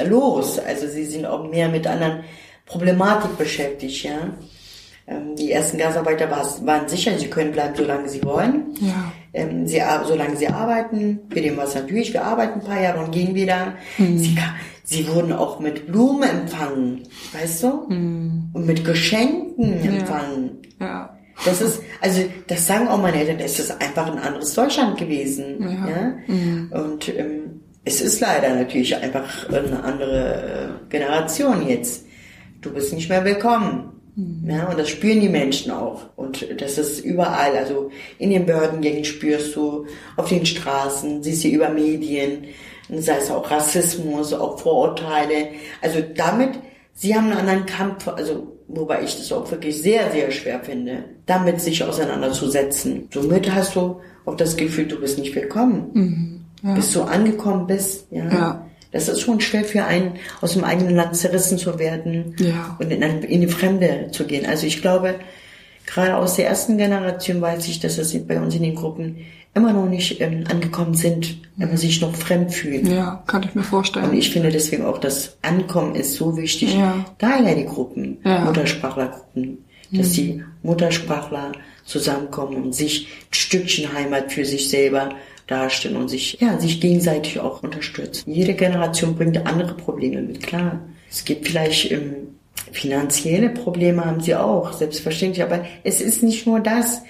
los. 0.07 0.59
Also 0.59 0.87
sie 0.87 1.05
sind 1.05 1.25
auch 1.25 1.49
mehr 1.49 1.69
mit 1.69 1.87
anderen 1.87 2.23
Problematik 2.65 3.37
beschäftigt, 3.37 4.03
ja. 4.03 4.33
Ähm, 5.07 5.35
die 5.35 5.51
ersten 5.51 5.77
Gasarbeiter 5.77 6.29
waren 6.31 6.87
sicher, 6.87 7.17
sie 7.17 7.27
können 7.27 7.51
bleiben, 7.51 7.75
solange 7.75 8.09
sie 8.09 8.23
wollen. 8.23 8.73
Ja. 8.79 9.11
Ähm, 9.33 9.67
sie, 9.67 9.81
solange 10.07 10.35
sie 10.35 10.47
arbeiten. 10.47 11.19
Für 11.29 11.41
den 11.41 11.57
was 11.57 11.75
natürlich, 11.75 12.11
wir 12.11 12.23
arbeiten 12.23 12.61
ein 12.61 12.65
paar 12.65 12.81
Jahre 12.81 13.03
und 13.03 13.11
gehen 13.11 13.35
wieder. 13.35 13.73
Mhm. 13.97 14.17
Sie, 14.17 14.35
sie 14.83 15.07
wurden 15.07 15.31
auch 15.31 15.59
mit 15.59 15.87
Blumen 15.87 16.23
empfangen, 16.23 17.03
weißt 17.33 17.63
du? 17.63 17.85
Mhm. 17.87 18.49
Und 18.53 18.65
mit 18.65 18.83
Geschenken 18.83 19.83
ja. 19.83 19.91
empfangen. 19.91 20.57
Ja. 20.79 21.15
Das 21.43 21.61
ist, 21.61 21.81
also 22.01 22.21
das 22.47 22.65
sagen 22.65 22.87
auch 22.87 22.99
meine 22.99 23.19
Eltern, 23.19 23.37
das 23.37 23.59
ist 23.59 23.69
einfach 23.81 24.07
ein 24.07 24.17
anderes 24.17 24.53
Deutschland 24.53 24.97
gewesen. 24.97 25.57
Ja. 25.59 25.89
ja? 25.89 26.13
Mhm. 26.27 26.71
Und 26.71 27.09
ähm, 27.09 27.61
es 27.85 28.01
ist 28.01 28.19
leider 28.19 28.53
natürlich 28.55 28.95
einfach 28.95 29.47
eine 29.47 29.83
andere 29.83 30.79
äh, 30.85 30.89
Generation 30.89 31.67
jetzt. 31.67 32.05
Du 32.61 32.73
bist 32.73 32.93
nicht 32.93 33.09
mehr 33.09 33.23
willkommen. 33.23 33.91
Mhm. 34.15 34.49
Ja, 34.49 34.69
und 34.69 34.79
das 34.79 34.89
spüren 34.89 35.21
die 35.21 35.29
Menschen 35.29 35.71
auch. 35.71 36.01
Und 36.15 36.47
das 36.59 36.79
ist 36.79 37.05
überall. 37.05 37.55
Also 37.55 37.91
in 38.17 38.31
den 38.31 38.45
Behördengängen 38.45 39.05
spürst 39.05 39.55
du, 39.55 39.85
auf 40.17 40.29
den 40.29 40.45
Straßen, 40.45 41.21
siehst 41.21 41.43
du 41.43 41.49
über 41.49 41.69
Medien, 41.69 42.45
sei 42.89 43.17
es 43.17 43.29
auch 43.29 43.49
Rassismus, 43.49 44.33
auch 44.33 44.59
Vorurteile. 44.59 45.49
Also 45.81 45.99
damit, 46.15 46.59
sie 46.93 47.15
haben 47.15 47.27
einen 47.27 47.37
anderen 47.37 47.65
Kampf, 47.67 48.07
also 48.07 48.55
wobei 48.67 49.03
ich 49.03 49.15
das 49.15 49.31
auch 49.31 49.49
wirklich 49.51 49.79
sehr, 49.79 50.11
sehr 50.11 50.31
schwer 50.31 50.59
finde, 50.61 51.03
damit 51.27 51.61
sich 51.61 51.83
auseinanderzusetzen. 51.83 53.09
Somit 53.13 53.53
hast 53.53 53.75
du 53.75 54.01
auch 54.25 54.35
das 54.35 54.57
Gefühl, 54.57 54.87
du 54.87 54.99
bist 54.99 55.19
nicht 55.19 55.35
willkommen. 55.35 55.89
Mhm, 55.93 56.44
ja. 56.65 56.73
Bis 56.73 56.91
du 56.93 57.03
angekommen 57.03 57.67
bist, 57.67 58.07
ja. 58.11 58.29
ja. 58.29 58.65
Das 58.91 59.09
ist 59.09 59.21
schon 59.21 59.41
schwer 59.41 59.65
für 59.65 59.83
einen, 59.83 60.13
aus 60.39 60.53
dem 60.53 60.63
eigenen 60.63 60.95
Land 60.95 61.17
zerrissen 61.17 61.57
zu 61.57 61.77
werden 61.79 62.33
ja. 62.39 62.77
und 62.79 62.91
in, 62.91 63.01
in 63.01 63.41
die 63.41 63.47
Fremde 63.47 64.07
zu 64.11 64.25
gehen. 64.25 64.45
Also 64.45 64.65
ich 64.65 64.81
glaube, 64.81 65.15
gerade 65.85 66.15
aus 66.15 66.35
der 66.35 66.47
ersten 66.47 66.77
Generation 66.77 67.41
weiß 67.41 67.67
ich, 67.67 67.81
dass 67.81 67.97
es 67.97 68.17
bei 68.25 68.39
uns 68.39 68.55
in 68.55 68.63
den 68.63 68.75
Gruppen 68.75 69.17
immer 69.53 69.73
noch 69.73 69.87
nicht 69.87 70.21
ähm, 70.21 70.45
angekommen 70.49 70.93
sind, 70.95 71.41
wenn 71.57 71.69
man 71.69 71.77
sich 71.77 72.01
noch 72.01 72.15
fremd 72.15 72.53
fühlt. 72.53 72.87
Ja, 72.87 73.23
kann 73.27 73.43
ich 73.43 73.53
mir 73.53 73.63
vorstellen. 73.63 74.09
Und 74.09 74.17
ich 74.17 74.31
finde 74.31 74.49
deswegen 74.49 74.85
auch, 74.85 74.97
das 74.97 75.37
Ankommen 75.41 75.95
ist 75.95 76.13
so 76.13 76.37
wichtig. 76.37 76.75
Ja. 76.75 77.05
Daher 77.17 77.55
die 77.55 77.65
Gruppen, 77.65 78.17
ja. 78.23 78.45
Muttersprachlergruppen, 78.45 79.65
dass 79.91 80.09
mhm. 80.09 80.13
die 80.13 80.43
Muttersprachler 80.63 81.51
zusammenkommen 81.85 82.63
und 82.63 82.75
sich 82.75 83.07
ein 83.07 83.33
Stückchen 83.33 83.93
Heimat 83.93 84.31
für 84.31 84.45
sich 84.45 84.69
selber 84.69 85.09
darstellen 85.47 85.97
und 85.97 86.09
sich, 86.09 86.39
ja, 86.39 86.59
sich 86.59 86.81
gegenseitig 86.81 87.39
auch 87.39 87.63
unterstützen. 87.63 88.31
Jede 88.31 88.53
Generation 88.53 89.15
bringt 89.15 89.45
andere 89.45 89.75
Probleme 89.75 90.21
mit, 90.21 90.41
klar. 90.41 90.81
Es 91.09 91.23
gibt 91.23 91.47
vielleicht 91.47 91.91
ähm, 91.91 92.35
finanzielle 92.71 93.49
Probleme 93.49 94.05
haben 94.05 94.21
sie 94.21 94.35
auch, 94.35 94.73
selbstverständlich, 94.73 95.43
aber 95.43 95.65
es 95.83 96.01
ist 96.01 96.23
nicht 96.23 96.47
nur 96.47 96.59
das. 96.59 97.01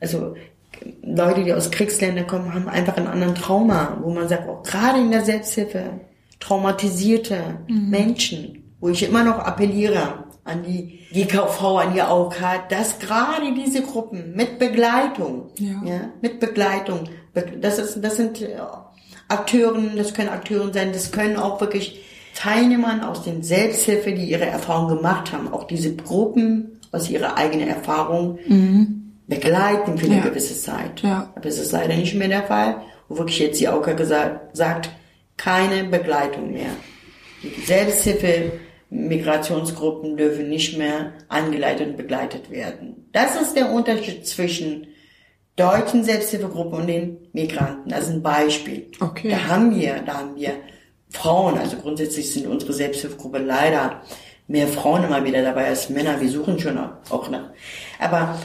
Also 0.00 0.34
Leute, 1.02 1.44
die 1.44 1.52
aus 1.52 1.70
Kriegsländern 1.70 2.26
kommen, 2.26 2.54
haben 2.54 2.68
einfach 2.68 2.96
einen 2.96 3.06
anderen 3.06 3.34
Trauma, 3.34 3.98
wo 4.02 4.10
man 4.10 4.28
sagt, 4.28 4.48
auch 4.48 4.62
gerade 4.62 4.98
in 4.98 5.10
der 5.10 5.24
Selbsthilfe, 5.24 6.00
traumatisierte 6.40 7.58
mhm. 7.68 7.90
Menschen, 7.90 8.74
wo 8.80 8.88
ich 8.88 9.02
immer 9.02 9.22
noch 9.22 9.38
appelliere 9.38 10.24
an 10.44 10.64
die 10.64 10.98
GKV, 11.12 11.62
an 11.78 11.94
die 11.94 12.00
AOK, 12.00 12.34
dass 12.68 12.98
gerade 12.98 13.54
diese 13.54 13.82
Gruppen 13.82 14.34
mit 14.34 14.58
Begleitung, 14.58 15.50
ja. 15.56 15.80
ja 15.84 16.00
mit 16.20 16.40
Begleitung, 16.40 17.04
das 17.34 17.78
ist, 17.78 18.02
das 18.02 18.16
sind 18.16 18.40
äh, 18.42 18.56
Akteuren, 19.28 19.96
das 19.96 20.14
können 20.14 20.28
Akteuren 20.28 20.72
sein, 20.72 20.92
das 20.92 21.12
können 21.12 21.36
auch 21.36 21.60
wirklich 21.60 22.04
Teilnehmern 22.34 23.02
aus 23.02 23.22
den 23.22 23.42
Selbsthilfe, 23.42 24.12
die 24.12 24.24
ihre 24.24 24.46
Erfahrungen 24.46 24.96
gemacht 24.96 25.32
haben, 25.32 25.52
auch 25.52 25.64
diese 25.64 25.94
Gruppen 25.96 26.80
aus 26.90 27.08
ihrer 27.08 27.36
eigenen 27.36 27.68
Erfahrung 27.68 28.38
mhm 28.46 29.02
begleiten 29.26 29.98
für 29.98 30.06
eine 30.06 30.16
ja. 30.16 30.22
gewisse 30.22 30.58
Zeit. 30.60 31.00
Ja. 31.02 31.30
Aber 31.34 31.46
es 31.46 31.58
ist 31.58 31.72
leider 31.72 31.96
nicht 31.96 32.14
mehr 32.14 32.28
der 32.28 32.42
Fall, 32.42 32.82
wo 33.08 33.18
wirklich 33.18 33.38
jetzt 33.38 33.60
die 33.60 33.68
AUKA 33.68 33.92
gesagt, 33.92 34.56
sagt, 34.56 34.90
keine 35.36 35.84
Begleitung 35.84 36.52
mehr. 36.52 36.70
Die 37.42 37.60
Selbsthilfe 37.62 38.52
Migrationsgruppen 38.90 40.16
dürfen 40.16 40.48
nicht 40.48 40.76
mehr 40.76 41.12
angeleitet 41.28 41.88
und 41.88 41.96
begleitet 41.96 42.50
werden. 42.50 43.08
Das 43.12 43.40
ist 43.40 43.56
der 43.56 43.70
Unterschied 43.72 44.26
zwischen 44.26 44.86
deutschen 45.56 46.04
Selbsthilfegruppen 46.04 46.80
und 46.80 46.86
den 46.86 47.18
Migranten. 47.32 47.90
Das 47.90 48.04
ist 48.04 48.10
ein 48.10 48.22
Beispiel. 48.22 48.90
Okay. 49.00 49.30
Da 49.30 49.48
haben 49.48 49.74
wir, 49.74 50.02
da 50.04 50.18
haben 50.18 50.36
wir 50.36 50.52
Frauen, 51.10 51.58
also 51.58 51.76
grundsätzlich 51.76 52.32
sind 52.32 52.46
unsere 52.46 52.72
Selbsthilfegruppe 52.72 53.38
leider 53.38 54.02
mehr 54.48 54.66
Frauen 54.66 55.04
immer 55.04 55.24
wieder 55.24 55.42
dabei 55.42 55.66
als 55.66 55.90
Männer. 55.90 56.20
Wir 56.20 56.28
suchen 56.28 56.58
schon 56.58 56.78
auch 56.78 57.30
nach. 57.30 57.50
Aber 57.98 58.38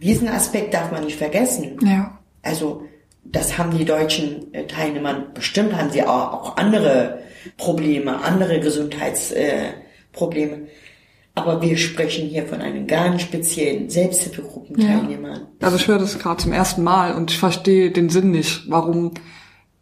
diesen 0.00 0.28
Aspekt 0.28 0.74
darf 0.74 0.92
man 0.92 1.04
nicht 1.04 1.16
vergessen. 1.16 1.78
Ja. 1.82 2.18
Also 2.42 2.84
das 3.24 3.58
haben 3.58 3.76
die 3.76 3.84
deutschen 3.84 4.52
äh, 4.54 4.66
Teilnehmer 4.66 5.14
bestimmt, 5.34 5.76
haben 5.76 5.90
sie 5.90 6.02
auch, 6.02 6.32
auch 6.32 6.56
andere 6.56 7.20
Probleme, 7.56 8.22
andere 8.22 8.60
Gesundheitsprobleme. 8.60 10.56
Äh, 10.56 10.68
aber 11.36 11.60
wir 11.60 11.76
sprechen 11.76 12.26
hier 12.28 12.46
von 12.46 12.62
einem 12.62 12.86
ganz 12.86 13.22
speziellen 13.22 13.90
Selbsthilfegruppenteilnehmern. 13.90 15.40
Ja. 15.60 15.66
Also 15.66 15.76
ich 15.76 15.86
höre 15.86 15.98
das 15.98 16.18
gerade 16.18 16.42
zum 16.42 16.52
ersten 16.52 16.82
Mal 16.82 17.14
und 17.14 17.30
ich 17.30 17.38
verstehe 17.38 17.90
den 17.90 18.08
Sinn 18.08 18.30
nicht, 18.30 18.62
warum 18.68 19.12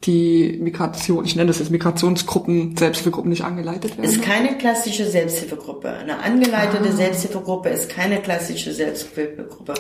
die 0.03 0.59
Migration, 0.61 1.25
ich 1.25 1.37
nenne 1.37 1.47
das 1.47 1.61
jetzt 1.61 1.71
Migrationsgruppen, 1.71 2.77
Selbsthilfegruppen 2.77 3.31
nicht 3.31 3.45
angeleitet 3.45 3.97
werden? 3.97 4.05
Ist 4.05 4.21
keine 4.21 4.59
klassische 4.59 5.07
Selbsthilfegruppe. 5.07 5.91
Eine 5.91 6.19
angeleitete 6.19 6.89
ah. 6.89 6.93
Selbsthilfegruppe 6.93 7.69
ist 7.69 7.89
keine 7.89 8.21
klassische 8.21 8.73
Selbsthilfegruppe. 8.73 9.75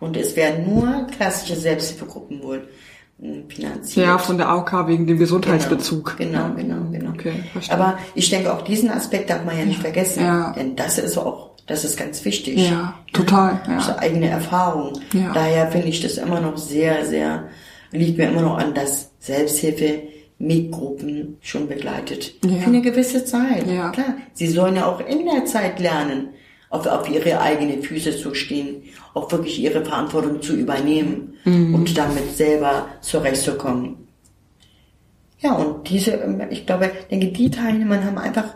Und 0.00 0.16
es 0.16 0.34
werden 0.34 0.74
nur 0.74 1.06
klassische 1.14 1.56
Selbsthilfegruppen 1.56 2.42
wohl 2.42 2.68
hm, 3.20 3.50
finanziert. 3.50 4.06
Ja, 4.06 4.16
von 4.16 4.38
der 4.38 4.48
AOK 4.48 4.88
wegen 4.88 5.06
dem 5.06 5.18
Gesundheitsbezug. 5.18 6.16
Genau, 6.16 6.54
genau, 6.54 6.76
genau. 6.76 6.87
Okay, 7.18 7.44
verstehe. 7.52 7.74
Aber 7.74 7.98
ich 8.14 8.30
denke, 8.30 8.52
auch 8.52 8.62
diesen 8.62 8.90
Aspekt 8.90 9.30
darf 9.30 9.44
man 9.44 9.58
ja 9.58 9.64
nicht 9.64 9.80
vergessen. 9.80 10.22
Ja. 10.22 10.52
Denn 10.52 10.76
das 10.76 10.98
ist 10.98 11.18
auch, 11.18 11.50
das 11.66 11.84
ist 11.84 11.96
ganz 11.96 12.24
wichtig. 12.24 12.70
Ja, 12.70 12.94
total. 13.12 13.60
Ja. 13.66 13.78
Ist 13.78 13.98
eigene 13.98 14.28
Erfahrung. 14.28 15.00
Ja. 15.12 15.32
Daher 15.32 15.68
finde 15.70 15.88
ich 15.88 16.00
das 16.00 16.16
immer 16.18 16.40
noch 16.40 16.56
sehr, 16.56 17.04
sehr, 17.04 17.44
liegt 17.90 18.18
mir 18.18 18.28
immer 18.28 18.42
noch 18.42 18.58
an, 18.58 18.74
dass 18.74 19.10
Selbsthilfe 19.18 20.02
mit 20.38 20.70
Gruppen 20.70 21.36
schon 21.40 21.66
begleitet. 21.66 22.34
Ja. 22.44 22.58
Für 22.58 22.66
eine 22.66 22.80
gewisse 22.80 23.24
Zeit. 23.24 23.66
Ja. 23.66 23.90
Klar. 23.90 24.14
Sie 24.34 24.46
sollen 24.46 24.76
ja 24.76 24.86
auch 24.86 25.00
in 25.00 25.26
der 25.26 25.44
Zeit 25.44 25.80
lernen, 25.80 26.28
auf, 26.70 26.86
auf 26.86 27.10
ihre 27.10 27.40
eigenen 27.40 27.82
Füße 27.82 28.16
zu 28.16 28.34
stehen, 28.34 28.82
auch 29.14 29.30
wirklich 29.32 29.58
ihre 29.58 29.84
Verantwortung 29.84 30.42
zu 30.42 30.54
übernehmen 30.54 31.34
mhm. 31.44 31.74
und 31.74 31.96
damit 31.96 32.36
selber 32.36 32.86
zurechtzukommen. 33.00 34.07
Ja, 35.40 35.52
und 35.52 35.88
diese, 35.88 36.18
ich 36.50 36.66
glaube, 36.66 36.90
denke, 37.10 37.28
die 37.28 37.50
Teilnehmer 37.50 38.04
haben 38.04 38.18
einfach 38.18 38.54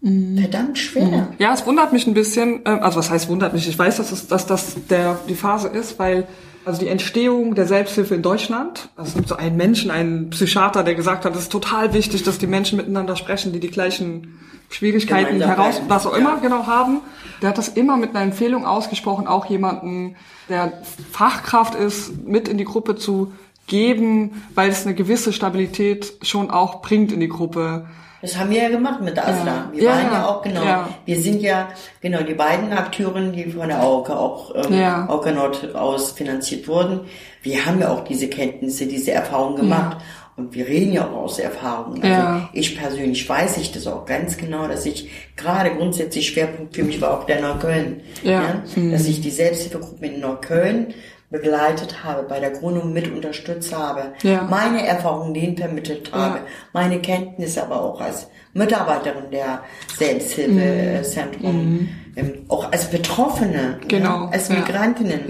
mhm. 0.00 0.38
verdammt 0.38 0.78
schwer. 0.78 1.04
Mhm. 1.04 1.26
Ja, 1.38 1.54
es 1.54 1.66
wundert 1.66 1.92
mich 1.92 2.06
ein 2.06 2.14
bisschen, 2.14 2.60
ähm, 2.66 2.80
also 2.82 2.98
was 2.98 3.10
heißt 3.10 3.28
wundert 3.28 3.52
mich? 3.54 3.66
Ich 3.68 3.78
weiß, 3.78 3.96
dass, 3.96 4.12
es, 4.12 4.26
dass 4.28 4.46
das 4.46 4.76
der, 4.88 5.18
die 5.28 5.34
Phase 5.34 5.68
ist, 5.68 5.98
weil 5.98 6.26
also 6.64 6.80
die 6.80 6.88
Entstehung 6.88 7.54
der 7.54 7.66
Selbsthilfe 7.66 8.14
in 8.14 8.22
Deutschland, 8.22 8.90
also 8.94 9.08
es 9.08 9.14
gibt 9.14 9.28
so 9.28 9.36
einen 9.36 9.56
Menschen, 9.56 9.90
einen 9.90 10.28
Psychiater, 10.28 10.84
der 10.84 10.94
gesagt 10.94 11.24
hat, 11.24 11.34
es 11.34 11.42
ist 11.42 11.52
total 11.52 11.94
wichtig, 11.94 12.22
dass 12.22 12.36
die 12.36 12.46
Menschen 12.46 12.76
miteinander 12.76 13.16
sprechen, 13.16 13.52
die 13.52 13.60
die 13.60 13.70
gleichen 13.70 14.38
Schwierigkeiten 14.68 15.40
heraus, 15.40 15.80
was 15.88 16.06
auch 16.06 16.12
immer 16.14 16.34
ja. 16.34 16.40
genau 16.40 16.66
haben. 16.66 17.00
Der 17.40 17.48
hat 17.48 17.58
das 17.58 17.68
immer 17.68 17.96
mit 17.96 18.10
einer 18.10 18.22
Empfehlung 18.22 18.66
ausgesprochen, 18.66 19.26
auch 19.26 19.46
jemanden, 19.46 20.16
der 20.48 20.82
Fachkraft 21.10 21.74
ist, 21.74 22.26
mit 22.26 22.46
in 22.46 22.58
die 22.58 22.64
Gruppe 22.64 22.94
zu 22.94 23.32
geben, 23.70 24.42
weil 24.54 24.68
es 24.68 24.84
eine 24.84 24.94
gewisse 24.94 25.32
Stabilität 25.32 26.12
schon 26.22 26.50
auch 26.50 26.82
bringt 26.82 27.12
in 27.12 27.20
die 27.20 27.28
Gruppe. 27.28 27.86
Das 28.20 28.36
haben 28.36 28.50
wir 28.50 28.62
ja 28.62 28.68
gemacht 28.68 29.00
mit 29.00 29.18
Aslan. 29.18 29.46
Ja. 29.46 29.70
Wir 29.72 29.82
ja, 29.84 29.90
waren 29.90 30.12
ja 30.12 30.26
auch 30.26 30.42
genau. 30.42 30.62
Ja. 30.62 30.88
Wir 31.06 31.18
sind 31.18 31.40
ja 31.40 31.68
genau 32.02 32.22
die 32.22 32.34
beiden 32.34 32.70
Akteuren, 32.72 33.32
die 33.32 33.44
von 33.44 33.68
der 33.68 33.80
AOK 33.80 34.10
auch 34.10 34.54
ähm, 34.54 34.78
ja. 34.78 35.06
AOK 35.08 35.34
Nord 35.34 35.74
aus 35.74 36.10
finanziert 36.10 36.68
wurden. 36.68 37.00
Wir 37.42 37.64
haben 37.64 37.80
ja 37.80 37.90
auch 37.90 38.04
diese 38.04 38.28
Kenntnisse, 38.28 38.86
diese 38.86 39.12
Erfahrungen 39.12 39.56
gemacht. 39.56 39.96
Und 40.36 40.54
wir 40.54 40.66
reden 40.66 40.92
ja 40.92 41.06
auch 41.06 41.24
aus 41.24 41.38
Erfahrung. 41.38 42.02
Also 42.02 42.46
ich 42.52 42.76
persönlich 42.76 43.28
weiß 43.28 43.58
ich 43.58 43.72
das 43.72 43.86
auch 43.86 44.06
ganz 44.06 44.36
genau, 44.38 44.68
dass 44.68 44.86
ich 44.86 45.10
gerade 45.36 45.70
grundsätzlich 45.74 46.28
Schwerpunkt 46.28 46.74
für 46.74 46.82
mich 46.82 47.00
war 47.00 47.18
auch 47.18 47.24
der 47.24 47.42
Neukölln. 47.42 48.00
Ja. 48.22 48.62
Mhm. 48.74 48.90
Dass 48.90 49.06
ich 49.06 49.20
die 49.20 49.30
Selbsthilfegruppe 49.30 50.06
in 50.06 50.20
Neukölln 50.20 50.94
begleitet 51.30 52.02
habe, 52.02 52.24
bei 52.24 52.40
der 52.40 52.50
Gründung 52.50 52.92
mit 52.92 53.10
unterstützt 53.12 53.74
habe, 53.74 54.12
ja. 54.22 54.42
meine 54.42 54.84
Erfahrungen 54.84 55.32
denen 55.32 55.56
vermittelt 55.56 56.12
habe, 56.12 56.38
ja. 56.38 56.44
meine 56.72 57.00
Kenntnisse 57.00 57.62
aber 57.62 57.82
auch 57.82 58.00
als 58.00 58.28
Mitarbeiterin 58.52 59.30
der 59.30 59.62
Selbsthilfezentrum, 59.96 61.54
mhm. 61.54 61.88
ähm, 62.16 62.32
auch 62.48 62.70
als 62.72 62.90
Betroffene, 62.90 63.78
genau. 63.86 64.24
ja, 64.24 64.30
als 64.32 64.48
Migrantinnen, 64.48 65.20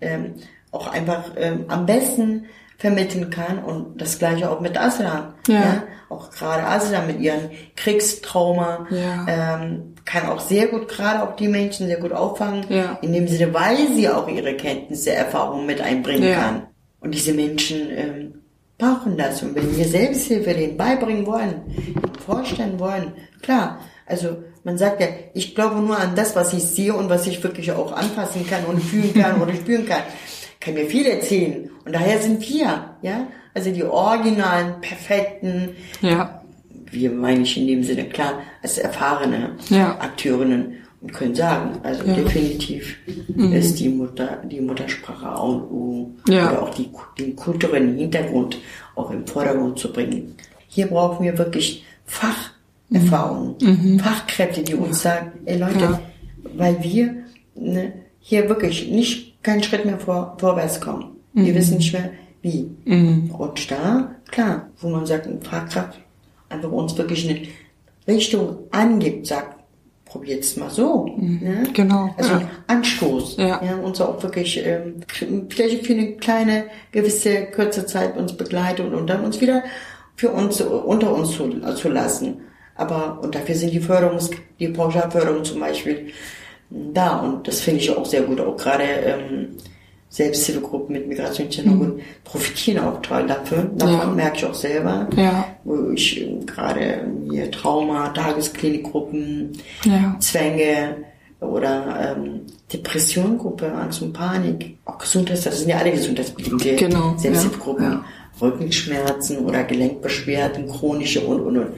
ähm, 0.00 0.34
auch 0.72 0.88
einfach 0.88 1.30
ähm, 1.36 1.64
am 1.68 1.86
besten 1.86 2.46
vermitteln 2.78 3.30
kann 3.30 3.58
und 3.58 4.00
das 4.00 4.18
gleiche 4.18 4.50
auch 4.50 4.60
mit 4.60 4.78
Aslan. 4.78 5.34
Ja. 5.48 5.54
ja? 5.54 5.82
Auch 6.08 6.30
gerade 6.30 6.64
Aslan 6.64 7.06
mit 7.06 7.20
ihrem 7.20 7.50
Kriegstrauma 7.74 8.86
ja. 8.90 9.26
ähm, 9.28 9.94
kann 10.04 10.28
auch 10.28 10.40
sehr 10.40 10.68
gut, 10.68 10.88
gerade 10.88 11.22
auch 11.22 11.34
die 11.36 11.48
Menschen 11.48 11.88
sehr 11.88 11.98
gut 11.98 12.12
auffangen, 12.12 12.64
ja. 12.68 12.98
in 13.02 13.12
dem 13.12 13.26
Sinne, 13.26 13.52
weil 13.52 13.88
sie 13.94 14.08
auch 14.08 14.28
ihre 14.28 14.54
Kenntnisse, 14.54 15.12
Erfahrungen 15.12 15.66
mit 15.66 15.80
einbringen 15.80 16.30
ja. 16.30 16.38
kann. 16.38 16.62
Und 17.00 17.12
diese 17.12 17.32
Menschen 17.32 17.90
ähm, 17.90 18.34
brauchen 18.78 19.16
das. 19.16 19.42
Und 19.42 19.54
wenn 19.54 19.76
wir 19.76 19.84
Selbsthilfe 19.84 20.54
denen 20.54 20.76
beibringen 20.76 21.26
wollen, 21.26 21.62
vorstellen 22.24 22.78
wollen, 22.78 23.12
klar, 23.42 23.80
also 24.06 24.36
man 24.62 24.78
sagt 24.78 25.00
ja, 25.00 25.08
ich 25.34 25.54
glaube 25.54 25.80
nur 25.80 25.98
an 25.98 26.14
das, 26.14 26.36
was 26.36 26.52
ich 26.52 26.62
sehe 26.62 26.94
und 26.94 27.08
was 27.08 27.26
ich 27.26 27.42
wirklich 27.42 27.72
auch 27.72 27.92
anfassen 27.92 28.46
kann 28.48 28.64
und 28.64 28.80
fühlen 28.80 29.14
kann 29.14 29.40
oder 29.40 29.54
spüren 29.54 29.86
kann 29.86 30.02
kann 30.66 30.74
mir 30.74 30.86
viel 30.86 31.06
erzählen. 31.06 31.70
Und 31.84 31.94
daher 31.94 32.20
sind 32.20 32.40
wir, 32.48 32.96
ja, 33.00 33.28
also 33.54 33.70
die 33.70 33.84
originalen, 33.84 34.80
perfekten, 34.80 35.70
ja. 36.00 36.42
wir 36.90 37.12
meine 37.12 37.42
ich 37.42 37.56
in 37.56 37.68
dem 37.68 37.84
Sinne, 37.84 38.04
klar, 38.06 38.42
als 38.62 38.78
erfahrene 38.78 39.52
ja. 39.68 39.96
Akteurinnen 40.00 40.78
und 41.00 41.12
können 41.12 41.36
sagen, 41.36 41.78
also 41.84 42.02
ja. 42.04 42.14
definitiv 42.14 42.96
mhm. 43.28 43.52
ist 43.52 43.78
die 43.78 43.88
Mutter, 43.88 44.42
die 44.44 44.60
Muttersprache 44.60 45.26
A 45.26 45.38
und 45.38 45.62
O, 45.70 46.10
ja. 46.28 46.50
oder 46.50 46.62
auch 46.62 46.74
die, 46.74 46.90
den 47.18 47.36
kulturellen 47.36 47.96
Hintergrund 47.96 48.58
auch 48.96 49.10
im 49.12 49.24
Vordergrund 49.24 49.78
zu 49.78 49.92
bringen. 49.92 50.34
Hier 50.66 50.88
brauchen 50.88 51.24
wir 51.24 51.38
wirklich 51.38 51.84
Fach, 52.06 52.50
Erfahrungen. 52.92 54.00
Fachkräfte, 54.00 54.62
die 54.62 54.74
uns 54.74 55.02
sagen, 55.02 55.32
ey 55.44 55.58
Leute, 55.58 56.00
weil 56.56 56.82
wir 56.82 57.14
ne, 57.56 57.92
hier 58.20 58.48
wirklich 58.48 58.88
nicht 58.88 59.25
keinen 59.46 59.62
Schritt 59.62 59.84
mehr 59.84 59.98
vor, 59.98 60.36
vorwärts 60.38 60.80
kommen. 60.80 61.16
Wir 61.32 61.54
wissen 61.54 61.78
nicht 61.78 61.92
mehr, 61.92 62.10
wie. 62.42 62.68
Und 63.32 63.70
da, 63.70 64.16
klar, 64.30 64.68
wo 64.80 64.88
man 64.88 65.06
sagt, 65.06 65.26
ein 65.26 65.40
Fachkraft 65.40 66.00
einfach 66.48 66.70
uns 66.70 66.96
wirklich 66.98 67.28
eine 67.28 67.40
Richtung 68.06 68.58
angibt, 68.70 69.26
sagt, 69.26 69.56
probiert's 70.04 70.56
mal 70.56 70.70
so. 70.70 71.06
Ne? 71.16 71.64
Genau, 71.72 72.14
Also 72.16 72.32
ja. 72.32 72.42
Anstoß. 72.66 73.36
Ja. 73.38 73.60
uns 73.76 74.00
auch 74.00 74.22
wirklich 74.22 74.64
ähm, 74.64 75.00
vielleicht 75.48 75.86
für 75.86 75.92
eine 75.92 76.12
kleine, 76.12 76.64
gewisse 76.92 77.46
kurze 77.46 77.86
Zeit 77.86 78.16
uns 78.16 78.36
begleitet 78.36 78.86
und, 78.86 78.94
und 78.94 79.06
dann 79.08 79.24
uns 79.24 79.40
wieder 79.40 79.62
für 80.16 80.30
uns 80.30 80.60
unter 80.60 81.14
uns 81.14 81.32
zu, 81.32 81.48
zu 81.74 81.88
lassen. 81.88 82.40
Aber 82.74 83.20
und 83.22 83.34
dafür 83.34 83.54
sind 83.54 83.72
die 83.72 83.80
Förderungs, 83.80 84.30
die 84.58 84.68
Pauschalförderung 84.68 85.44
zum 85.44 85.60
Beispiel 85.60 86.12
da 86.70 87.18
und 87.20 87.46
das 87.48 87.60
finde 87.60 87.80
ich 87.80 87.90
auch 87.96 88.06
sehr 88.06 88.22
gut. 88.22 88.40
Auch 88.40 88.56
gerade 88.56 88.84
ähm, 88.84 89.48
Selbsthilfegruppen 90.08 90.94
mit 90.94 91.08
Migrationshintergrund 91.08 92.00
profitieren 92.24 92.84
auch 92.84 93.02
toll 93.02 93.26
dafür. 93.26 93.70
Davon 93.76 93.94
Ja. 93.94 94.06
merke 94.14 94.36
ich 94.38 94.44
auch 94.44 94.54
selber. 94.54 95.08
Ja. 95.16 95.46
Wo 95.64 95.90
ich 95.90 96.20
ähm, 96.22 96.46
gerade 96.46 97.06
hier 97.30 97.50
Trauma, 97.50 98.08
Tagesklinikgruppen, 98.10 99.52
Ja. 99.84 100.16
Zwänge 100.20 100.96
oder 101.40 102.14
ähm, 102.16 102.42
Depressiongruppe, 102.72 103.70
Angst 103.72 104.00
und 104.02 104.12
Panik, 104.12 104.78
auch 104.86 104.98
Gesundheits, 104.98 105.42
das 105.42 105.60
sind 105.60 105.68
ja 105.68 105.76
alle 105.78 105.92
gesundheitsbedingte 105.92 106.76
Genau, 106.76 107.14
Selbsthilfegruppen, 107.18 107.84
ja. 107.84 108.04
Rückenschmerzen 108.40 109.38
oder 109.38 109.64
Gelenkbeschwerden, 109.64 110.68
chronische 110.68 111.20
und 111.20 111.40
und 111.40 111.58
und. 111.58 111.68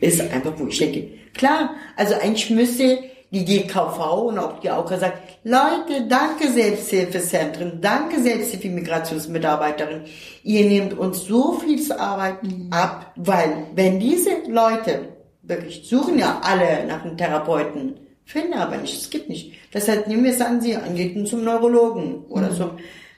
Ist 0.00 0.20
einfach, 0.20 0.52
wo 0.56 0.66
ich 0.66 0.78
denke, 0.78 1.08
klar, 1.34 1.74
also 1.96 2.14
eigentlich 2.14 2.48
müsste 2.50 2.98
die 3.30 3.44
DKV 3.44 3.98
und 4.26 4.38
auch 4.38 4.58
die 4.60 4.70
AUKA 4.70 4.98
sagen, 4.98 5.18
Leute, 5.44 6.06
danke 6.08 6.48
Selbsthilfezentren, 6.50 7.80
danke 7.80 8.20
Selbsthilfe-Migrationsmitarbeiterin, 8.20 10.02
ihr 10.42 10.64
nehmt 10.66 10.98
uns 10.98 11.24
so 11.24 11.52
viel 11.54 11.80
Arbeit 11.92 12.42
Mhm. 12.42 12.72
ab, 12.72 13.12
weil 13.16 13.66
wenn 13.74 14.00
diese 14.00 14.30
Leute 14.48 15.08
wirklich 15.42 15.88
suchen 15.88 16.18
ja 16.18 16.40
alle 16.42 16.86
nach 16.86 17.04
einem 17.04 17.16
Therapeuten, 17.16 17.94
finden 18.24 18.54
aber 18.54 18.76
nicht, 18.76 18.96
es 19.00 19.10
gibt 19.10 19.28
nicht. 19.28 19.52
Deshalb 19.72 20.06
nehmen 20.06 20.24
wir 20.24 20.32
es 20.32 20.40
an 20.40 20.60
sie, 20.60 20.76
an, 20.76 20.94
geht 20.94 21.26
zum 21.28 21.44
Neurologen 21.44 22.24
oder 22.28 22.50
zum 22.52 22.72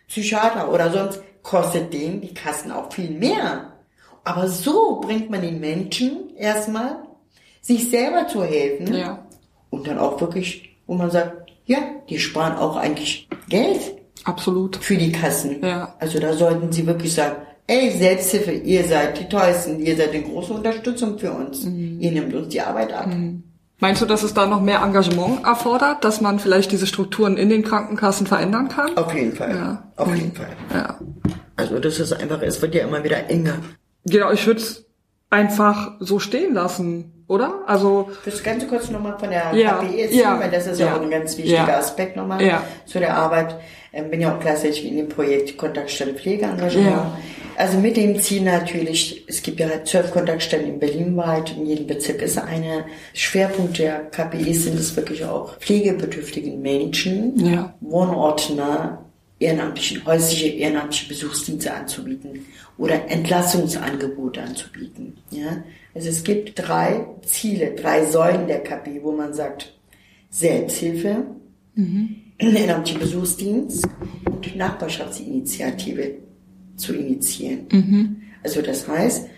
Psychiater 0.08 0.72
oder 0.72 0.90
sonst, 0.90 1.22
kostet 1.42 1.92
denen 1.92 2.20
die 2.20 2.34
Kassen 2.34 2.70
auch 2.70 2.92
viel 2.92 3.10
mehr. 3.10 3.72
Aber 4.24 4.46
so 4.48 5.00
bringt 5.00 5.30
man 5.30 5.42
den 5.42 5.58
Menschen 5.60 6.36
erstmal, 6.36 7.02
sich 7.60 7.90
selber 7.90 8.26
zu 8.28 8.44
helfen 8.44 8.94
Ja. 8.94 9.26
Und 9.72 9.86
dann 9.88 9.98
auch 9.98 10.20
wirklich, 10.20 10.76
wo 10.86 10.94
man 10.94 11.10
sagt, 11.10 11.50
ja, 11.66 11.78
die 12.08 12.18
sparen 12.18 12.56
auch 12.58 12.76
eigentlich 12.76 13.28
Geld 13.48 13.80
Absolut. 14.24 14.76
für 14.76 14.96
die 14.96 15.10
Kassen. 15.10 15.60
Ja. 15.62 15.94
Also 15.98 16.20
da 16.20 16.32
sollten 16.34 16.70
sie 16.70 16.86
wirklich 16.86 17.14
sagen, 17.14 17.36
ey, 17.66 17.90
Selbsthilfe, 17.90 18.52
ihr 18.52 18.84
seid 18.84 19.18
die 19.18 19.28
Teuersten, 19.28 19.80
ihr 19.80 19.96
seid 19.96 20.10
eine 20.12 20.22
große 20.22 20.52
Unterstützung 20.52 21.18
für 21.18 21.32
uns. 21.32 21.64
Mhm. 21.64 21.98
Ihr 22.00 22.12
nehmt 22.12 22.34
uns 22.34 22.48
die 22.48 22.60
Arbeit 22.60 22.92
ab. 22.92 23.08
Meinst 23.80 24.02
du, 24.02 24.06
dass 24.06 24.22
es 24.22 24.34
da 24.34 24.46
noch 24.46 24.60
mehr 24.60 24.80
Engagement 24.82 25.44
erfordert, 25.44 26.04
dass 26.04 26.20
man 26.20 26.38
vielleicht 26.38 26.70
diese 26.70 26.86
Strukturen 26.86 27.36
in 27.36 27.48
den 27.48 27.62
Krankenkassen 27.64 28.26
verändern 28.26 28.68
kann? 28.68 28.96
Auf 28.96 29.12
jeden 29.14 29.32
Fall. 29.34 29.50
Ja. 29.56 29.92
Auf 29.96 30.08
Mhm. 30.08 30.14
jeden 30.16 30.32
Fall. 30.34 30.50
Ja. 30.72 30.98
Also 31.56 31.78
das 31.78 31.98
ist 31.98 32.12
einfach, 32.12 32.42
es 32.42 32.60
wird 32.62 32.74
ja 32.74 32.86
immer 32.86 33.02
wieder 33.04 33.28
enger. 33.30 33.54
Genau, 34.04 34.30
ich 34.32 34.46
würde 34.46 34.60
es 34.60 34.84
einfach 35.30 35.92
so 36.00 36.18
stehen 36.18 36.54
lassen, 36.54 37.21
oder? 37.32 37.60
Also, 37.66 38.10
Das 38.24 38.42
Ganze 38.42 38.66
kurz 38.66 38.90
nochmal 38.90 39.18
von 39.18 39.30
der 39.30 39.54
Ja, 39.54 39.72
KP 39.72 40.00
erzählen, 40.02 40.20
ja, 40.20 40.38
weil 40.40 40.50
das 40.50 40.66
ist 40.66 40.78
ja, 40.78 40.86
ja, 40.86 40.96
auch 40.96 41.00
ein 41.02 41.10
ganz 41.10 41.36
wichtiger 41.38 41.66
ja. 41.68 41.78
Aspekt 41.78 42.16
nochmal 42.16 42.60
zu 42.86 42.98
der 42.98 43.16
Arbeit. 43.16 43.56
Ähm, 43.94 44.10
bin 44.10 44.20
ja 44.20 44.34
auch 44.34 44.40
gleichzeitig 44.40 44.86
in 44.86 44.96
dem 44.96 45.08
Projekt 45.08 45.56
Kontaktstelle 45.56 46.14
Pflegeengagement. 46.14 46.96
Also 47.56 47.78
mit 47.78 47.96
dem 47.98 48.18
Ziel 48.20 48.42
natürlich, 48.42 49.24
es 49.28 49.42
gibt 49.42 49.60
ja 49.60 49.68
halt 49.68 49.86
zwölf 49.86 50.10
Kontaktstellen 50.10 50.66
in 50.66 50.78
Berlin 50.78 51.14
weit, 51.18 51.54
in 51.56 51.66
jedem 51.66 51.86
Bezirk 51.86 52.22
ist 52.22 52.38
eine. 52.38 52.84
Schwerpunkt 53.12 53.78
der 53.78 54.04
KPE 54.10 54.54
sind 54.54 54.78
es 54.78 54.96
wirklich 54.96 55.24
auch 55.24 55.58
pflegebedürftigen 55.58 56.60
Menschen, 56.62 57.36
Ja. 57.44 57.74
wohnortnah 57.80 59.04
ehrenamtlichen, 59.38 60.06
häusliche 60.06 60.46
ehrenamtliche 60.48 61.08
Besuchsdienste 61.08 61.74
anzubieten 61.74 62.46
oder 62.78 63.10
Entlassungsangebote 63.10 64.40
anzubieten. 64.40 65.18
Ja? 65.30 65.62
Also 65.94 66.08
es 66.08 66.24
gibt 66.24 66.58
drei 66.58 67.06
Ziele, 67.24 67.74
drei 67.74 68.06
Säulen 68.06 68.46
der 68.46 68.62
KP, 68.62 69.00
wo 69.02 69.12
man 69.12 69.34
sagt, 69.34 69.74
Selbsthilfe, 70.30 71.26
ehrenamtlicher 72.38 72.98
Besuchsdienst 72.98 73.86
und 74.24 74.56
Nachbarschaftsinitiative 74.56 76.14
zu 76.76 76.94
initiieren. 76.94 78.22
Also 78.42 78.62
das 78.62 78.88
heißt, 78.88 79.28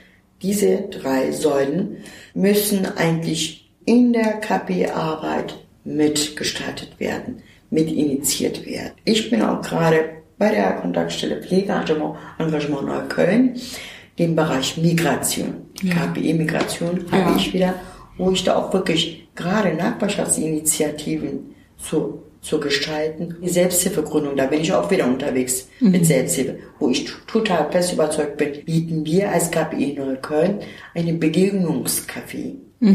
diese 0.43 0.89
drei 0.91 1.33
Säulen 1.33 1.97
müssen 2.35 2.87
eigentlich 2.87 3.73
in 3.85 4.13
der 4.13 4.35
KP-Arbeit 4.35 5.59
mitgestaltet 5.85 6.99
werden, 7.01 7.43
mit 7.71 7.91
initiiert 7.91 8.65
werden. 8.65 8.93
Ich 9.05 9.31
bin 9.31 9.43
auch 9.43 9.61
gerade 9.63 10.11
bei 10.39 10.51
der 10.51 10.73
Kontaktstelle 10.75 11.43
Pflegeengagement 11.43 12.17
Engagement 12.39 12.87
Neukölln, 12.87 13.57
dem 14.19 14.37
Bereich 14.37 14.77
Migration. 14.77 15.55
Ja. 15.83 15.95
KPE-Migration 15.95 17.05
Ja. 17.11 17.19
habe 17.19 17.39
ich 17.39 17.53
wieder, 17.53 17.75
wo 18.17 18.31
ich 18.31 18.45
da 18.45 18.57
auch 18.57 18.73
wirklich 18.73 19.29
gerade 19.35 19.75
Nachbarschaftsinitiativen 19.75 21.55
zu, 21.79 22.23
zu 22.41 22.61
gestalten. 22.61 23.37
Die 23.43 23.49
Selbsthilfegründung, 23.49 24.37
da 24.37 24.47
bin 24.47 24.61
ich 24.61 24.73
auch 24.73 24.91
wieder 24.91 25.07
unterwegs 25.07 25.69
mit 25.81 26.07
Selbsthilfe, 26.07 26.59
wo 26.79 26.91
ich 26.91 27.07
total 27.27 27.71
fest 27.73 27.93
überzeugt 27.93 28.37
bin, 28.37 28.65
bieten 28.65 29.05
wir 29.05 29.31
als 29.33 29.51
KPI 29.51 29.95
Neukölln 29.99 30.61
eine 30.95 31.13
Begegnungscafé, 31.15 32.55
ja, 32.81 32.93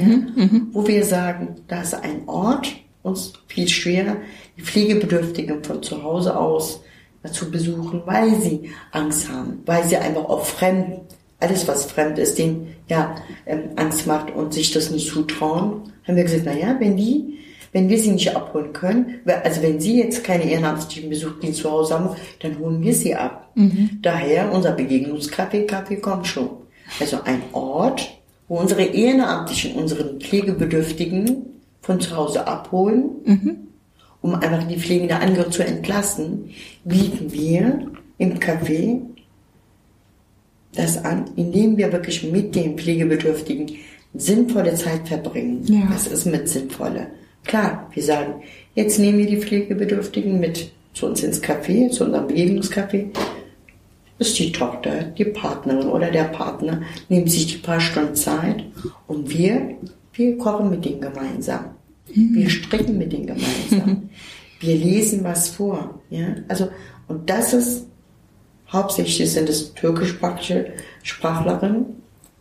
wo 0.72 0.88
wir 0.88 1.04
sagen, 1.04 1.56
da 1.68 1.82
ist 1.82 1.96
ein 1.96 2.28
Ort, 2.28 2.68
uns 3.02 3.34
viel 3.48 3.68
schwerer, 3.68 4.18
die 4.58 4.62
Pflegebedürftigen 4.62 5.64
von 5.64 5.82
zu 5.82 6.04
Hause 6.04 6.38
aus 6.38 6.82
zu 7.32 7.52
besuchen, 7.52 8.02
weil 8.06 8.36
sie 8.36 8.70
Angst 8.92 9.30
haben, 9.30 9.62
weil 9.66 9.84
sie 9.84 9.98
einfach 9.98 10.26
auch 10.26 10.46
fremd, 10.46 11.02
alles 11.40 11.68
was 11.68 11.86
fremd 11.86 12.18
ist, 12.20 12.38
denen 12.38 12.76
ja 12.88 13.16
ähm, 13.46 13.72
Angst 13.76 14.08
macht 14.08 14.34
und 14.34 14.54
sich 14.54 14.72
das 14.72 14.90
nicht 14.92 15.10
zutrauen, 15.10 15.82
haben 16.08 16.16
wir 16.16 16.24
gesagt, 16.24 16.44
na 16.46 16.54
ja, 16.54 16.76
wenn 16.80 16.98
die, 16.98 17.38
wenn 17.72 17.88
wir 17.88 18.00
sie 18.00 18.12
nicht 18.12 18.36
abholen 18.36 18.74
können, 18.74 19.20
also 19.44 19.62
wenn 19.62 19.80
sie 19.80 20.00
jetzt 20.00 20.24
keine 20.24 20.50
ehrenamtlichen 20.50 21.10
Besuchdienst 21.10 21.62
zu 21.62 21.72
Hause 21.72 21.94
haben, 21.94 22.16
dann 22.40 22.58
holen 22.58 22.82
wir 22.82 22.94
sie 22.96 23.16
ab. 23.16 23.52
Daher 24.02 24.52
unser 24.52 24.76
Begegnungscafé, 24.76 25.66
Kaffee 25.66 25.98
kommt 25.98 26.26
schon. 26.28 26.50
Also 27.00 27.20
ein 27.26 27.44
Ort, 27.54 28.10
wo 28.48 28.58
unsere 28.58 28.82
Ehrenamtlichen, 28.84 29.76
unseren 29.76 30.20
Pflegebedürftigen 30.20 31.46
von 31.82 32.00
zu 32.00 32.16
Hause 32.16 32.48
abholen, 32.48 33.12
um 34.22 34.36
einfach 34.36 34.68
die 34.68 34.78
pflegende 34.78 35.16
Angehörige 35.16 35.52
zu 35.52 35.66
entlassen, 35.66 36.50
bieten 36.84 37.32
wir 37.32 37.88
im 38.18 38.40
Café 38.40 39.02
das 40.74 41.04
an, 41.04 41.26
indem 41.36 41.78
wir 41.78 41.92
wirklich 41.92 42.24
mit 42.24 42.56
den 42.56 42.78
Pflegebedürftigen 42.78 43.72
sinnvolle 44.14 44.76
Zeit 44.76 45.08
verbringen. 45.08 45.64
Ja. 45.66 45.88
Was 45.90 46.08
ist 46.08 46.26
mit 46.26 46.48
sinnvolle? 46.48 47.08
Klar, 47.46 47.90
wir 47.94 48.04
sagen, 48.04 48.44
jetzt 48.76 49.00
nehmen 49.00 49.20
wir 49.20 49.28
die 49.28 49.38
Pflegebedürftigen 49.38 50.40
mit 50.40 50.72
zu 50.94 51.08
uns 51.08 51.24
ins 51.24 51.42
Café, 51.42 51.90
zu 51.90 52.06
unserem 52.06 52.28
Begegnungscafé. 52.28 53.08
Ist 54.18 54.38
die 54.38 54.52
Tochter, 54.52 55.04
die 55.04 55.26
Partnerin 55.26 55.88
oder 55.88 56.12
der 56.12 56.26
Partner, 56.26 56.82
nimmt 57.08 57.32
sich 57.32 57.48
die 57.48 57.58
paar 57.58 57.80
Stunden 57.80 58.16
Zeit 58.16 58.66
und 59.08 59.30
wir, 59.30 59.76
wir 60.14 60.38
kochen 60.38 60.70
mit 60.70 60.84
denen 60.84 61.00
gemeinsam. 61.00 61.76
Wir 62.14 62.50
stricken 62.50 62.98
mit 62.98 63.12
denen 63.12 63.28
gemeinsam. 63.28 64.10
Wir 64.60 64.76
lesen 64.76 65.24
was 65.24 65.50
vor. 65.50 66.02
Ja? 66.10 66.36
Also, 66.48 66.70
und 67.08 67.30
das 67.30 67.54
ist 67.54 67.86
Hauptsächlich 68.72 69.32
sind 69.32 69.50
es 69.50 69.74
türkischsprachige 69.74 70.74
Sprachlerinnen, 71.02 71.86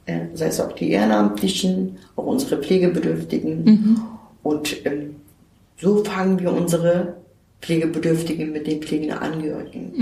äh, 0.05 0.27
sei 0.35 0.47
es 0.49 0.61
auch 0.61 0.73
die 0.73 0.91
Ehrenamtlichen, 0.91 1.97
auch 2.17 2.27
unsere 2.27 2.63
Pflegebedürftigen. 2.63 4.03
Und 4.43 4.85
ähm, 4.85 5.17
so 5.79 6.05
fangen 6.05 6.39
wir 6.39 6.53
unsere 6.53 7.15
Pflegebedürftigen 7.61 8.53
mit 8.53 8.67
den 8.67 8.83
pflegenden 8.83 9.19
Angehörigen. 9.19 9.93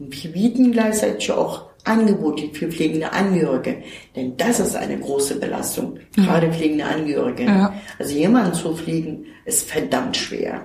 Und 0.00 0.22
wir 0.22 0.32
bieten 0.32 0.72
gleichzeitig 0.72 1.30
auch 1.32 1.66
Angebote 1.84 2.48
für 2.52 2.68
pflegende 2.68 3.12
Angehörige, 3.12 3.82
denn 4.16 4.36
das 4.38 4.58
ist 4.58 4.74
eine 4.74 4.98
große 4.98 5.38
Belastung, 5.38 5.98
gerade 6.16 6.50
pflegende 6.50 6.86
Angehörige. 6.86 7.44
Ja. 7.44 7.74
Also 7.98 8.16
jemanden 8.16 8.54
zu 8.54 8.74
pflegen 8.74 9.26
ist 9.44 9.68
verdammt 9.68 10.16
schwer. 10.16 10.64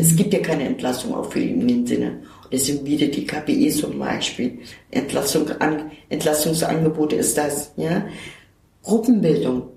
Es 0.00 0.16
gibt 0.16 0.32
ja 0.32 0.40
keine 0.40 0.64
Entlassung 0.64 1.14
auch 1.14 1.30
für 1.30 1.40
ihn 1.40 1.60
in 1.60 1.68
dem 1.68 1.86
Sinne. 1.86 2.22
Und 2.44 2.52
deswegen 2.52 2.84
bietet 2.84 3.14
die 3.14 3.26
KPE 3.26 3.68
zum 3.70 3.98
Beispiel 3.98 4.58
Entlassung 4.90 5.50
an, 5.60 5.90
Entlastungsangebote 6.08 7.16
ist 7.16 7.36
das, 7.36 7.72
ja. 7.76 8.06
Gruppenbildung. 8.82 9.68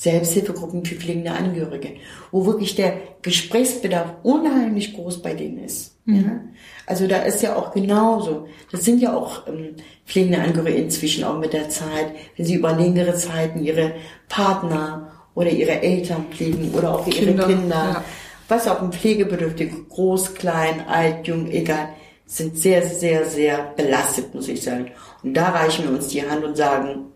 Selbsthilfegruppen 0.00 0.82
für 0.82 0.94
pflegende 0.94 1.32
Angehörige, 1.32 1.90
wo 2.30 2.46
wirklich 2.46 2.74
der 2.74 2.94
Gesprächsbedarf 3.20 4.14
unheimlich 4.22 4.94
groß 4.94 5.20
bei 5.20 5.34
denen 5.34 5.62
ist. 5.62 5.94
Mhm. 6.06 6.16
Ja? 6.16 6.40
Also 6.86 7.06
da 7.06 7.18
ist 7.18 7.42
ja 7.42 7.54
auch 7.54 7.74
genauso. 7.74 8.48
Das 8.72 8.82
sind 8.82 9.02
ja 9.02 9.14
auch 9.14 9.46
ähm, 9.46 9.74
pflegende 10.06 10.40
Angehörige 10.40 10.78
inzwischen 10.78 11.22
auch 11.22 11.38
mit 11.38 11.52
der 11.52 11.68
Zeit, 11.68 12.12
wenn 12.34 12.46
sie 12.46 12.54
über 12.54 12.72
längere 12.72 13.14
Zeiten 13.14 13.62
ihre 13.62 13.92
Partner 14.30 15.12
oder 15.34 15.50
ihre 15.50 15.82
Eltern 15.82 16.24
pflegen 16.30 16.72
oder 16.72 16.94
auch 16.94 17.06
ihre 17.06 17.26
Kinder, 17.26 17.46
Kinder 17.46 17.74
ja. 17.74 18.04
was 18.48 18.68
auch 18.68 18.80
ein 18.80 18.92
Pflegebedürftige, 18.92 19.84
groß, 19.90 20.32
klein, 20.32 20.86
alt, 20.88 21.28
jung, 21.28 21.50
egal, 21.50 21.90
sind 22.24 22.56
sehr, 22.56 22.86
sehr, 22.86 23.26
sehr 23.26 23.74
belastet, 23.76 24.34
muss 24.34 24.48
ich 24.48 24.62
sagen. 24.62 24.92
Und 25.22 25.34
da 25.34 25.50
reichen 25.50 25.84
wir 25.84 25.92
uns 25.92 26.08
die 26.08 26.26
Hand 26.26 26.42
und 26.42 26.56
sagen, 26.56 27.12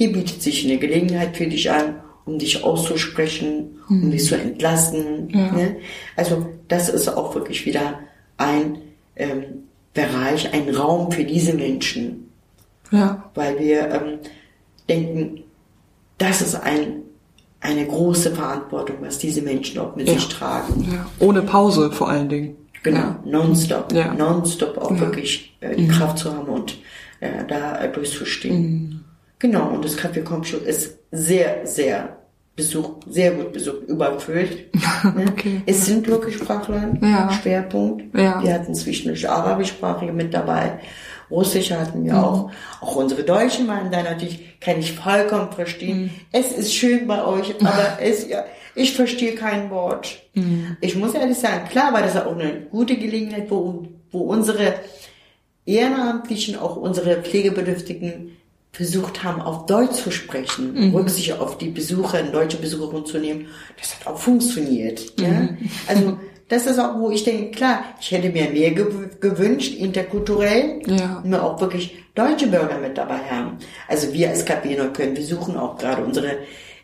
hier 0.00 0.12
bietet 0.12 0.40
sich 0.40 0.64
eine 0.64 0.78
Gelegenheit 0.78 1.36
für 1.36 1.46
dich 1.46 1.70
an, 1.70 1.96
um 2.24 2.38
dich 2.38 2.64
auszusprechen, 2.64 3.80
mhm. 3.86 4.04
um 4.04 4.10
dich 4.10 4.24
zu 4.24 4.34
entlasten. 4.34 5.28
Ja. 5.28 5.52
Ne? 5.52 5.76
Also 6.16 6.46
das 6.68 6.88
ist 6.88 7.06
auch 7.08 7.34
wirklich 7.34 7.66
wieder 7.66 8.00
ein 8.38 8.78
ähm, 9.14 9.44
Bereich, 9.92 10.54
ein 10.54 10.74
Raum 10.74 11.12
für 11.12 11.24
diese 11.24 11.52
Menschen. 11.52 12.30
Ja. 12.90 13.30
Weil 13.34 13.58
wir 13.58 13.90
ähm, 13.90 14.18
denken, 14.88 15.42
das 16.16 16.40
ist 16.40 16.54
ein, 16.54 17.02
eine 17.60 17.84
große 17.86 18.30
Verantwortung, 18.30 18.96
was 19.02 19.18
diese 19.18 19.42
Menschen 19.42 19.80
auch 19.80 19.96
mit 19.96 20.08
ja. 20.08 20.14
sich 20.14 20.28
tragen. 20.28 20.88
Ja. 20.90 21.10
Ohne 21.18 21.42
Pause 21.42 21.92
vor 21.92 22.08
allen 22.08 22.30
Dingen. 22.30 22.56
Genau, 22.82 23.16
nonstop. 23.26 23.92
Ja. 23.92 24.14
Nonstop 24.14 24.78
auch 24.78 24.98
wirklich 24.98 25.54
äh, 25.60 25.76
die 25.76 25.82
mhm. 25.82 25.88
Kraft 25.88 26.16
zu 26.16 26.34
haben 26.34 26.48
und 26.48 26.78
äh, 27.20 27.44
da 27.46 27.82
äh, 27.82 27.92
durchzustehen. 27.92 28.99
Genau, 29.40 29.70
und 29.70 29.84
das 29.84 29.98
Café 29.98 30.22
Komschul 30.22 30.60
ist 30.60 30.98
sehr, 31.10 31.66
sehr 31.66 32.20
besucht, 32.54 33.04
sehr 33.08 33.32
gut 33.32 33.52
besucht, 33.52 33.88
überfüllt. 33.88 34.68
Ne? 35.02 35.24
okay, 35.30 35.62
es 35.64 35.86
sind 35.86 36.04
Türkischsprachler, 36.04 36.92
ja. 37.00 37.32
Schwerpunkt. 37.32 38.14
Ja. 38.14 38.42
Wir 38.42 38.52
hatten 38.52 38.74
zwischendurch 38.74 39.26
Arabischsprachige 39.26 40.12
mit 40.12 40.34
dabei. 40.34 40.78
Russische 41.30 41.80
hatten 41.80 42.04
wir 42.04 42.12
mhm. 42.12 42.18
auch. 42.18 42.50
Auch 42.82 42.96
unsere 42.96 43.22
Deutschen 43.22 43.66
waren 43.66 43.90
da 43.90 44.02
natürlich, 44.02 44.60
kann 44.60 44.78
ich 44.78 44.92
vollkommen 44.92 45.50
verstehen. 45.52 46.02
Mhm. 46.02 46.10
Es 46.32 46.52
ist 46.52 46.74
schön 46.74 47.06
bei 47.06 47.24
euch, 47.24 47.54
aber 47.60 47.98
es, 48.02 48.28
ja, 48.28 48.44
ich 48.74 48.94
verstehe 48.94 49.34
kein 49.36 49.70
Wort. 49.70 50.18
Mhm. 50.34 50.76
Ich 50.82 50.96
muss 50.96 51.14
ehrlich 51.14 51.38
sagen, 51.38 51.66
klar 51.70 51.94
war 51.94 52.02
das 52.02 52.14
auch 52.16 52.36
eine 52.36 52.60
gute 52.70 52.96
Gelegenheit, 52.96 53.50
wo, 53.50 53.86
wo 54.10 54.18
unsere 54.18 54.74
Ehrenamtlichen, 55.64 56.56
auch 56.56 56.76
unsere 56.76 57.22
Pflegebedürftigen 57.22 58.36
versucht 58.72 59.24
haben, 59.24 59.40
auf 59.40 59.66
Deutsch 59.66 60.02
zu 60.02 60.10
sprechen, 60.10 60.74
mhm. 60.74 60.94
Rücksicht 60.94 61.38
auf 61.38 61.58
die 61.58 61.68
Besucher, 61.68 62.22
deutsche 62.22 62.56
Besucher 62.56 63.04
zu 63.04 63.18
nehmen. 63.18 63.46
Das 63.78 63.98
hat 63.98 64.06
auch 64.06 64.18
funktioniert. 64.18 65.18
Mhm. 65.18 65.24
Ja? 65.24 65.48
Also 65.88 66.18
das 66.48 66.66
ist 66.66 66.78
auch, 66.80 66.98
wo 66.98 67.10
ich 67.10 67.22
denke, 67.22 67.52
klar, 67.52 67.84
ich 68.00 68.10
hätte 68.10 68.28
mir 68.30 68.50
mehr 68.50 68.72
gewünscht, 68.72 69.74
interkulturell, 69.74 70.80
ja. 70.86 71.20
und 71.22 71.30
wir 71.30 71.42
auch 71.42 71.60
wirklich 71.60 71.96
deutsche 72.14 72.48
Bürger 72.48 72.78
mit 72.78 72.98
dabei 72.98 73.18
haben. 73.30 73.58
Also 73.86 74.12
wir 74.12 74.30
als 74.30 74.44
KP 74.44 74.74
können, 74.92 75.16
wir 75.16 75.24
suchen 75.24 75.56
auch 75.56 75.78
gerade 75.78 76.02
unsere 76.02 76.38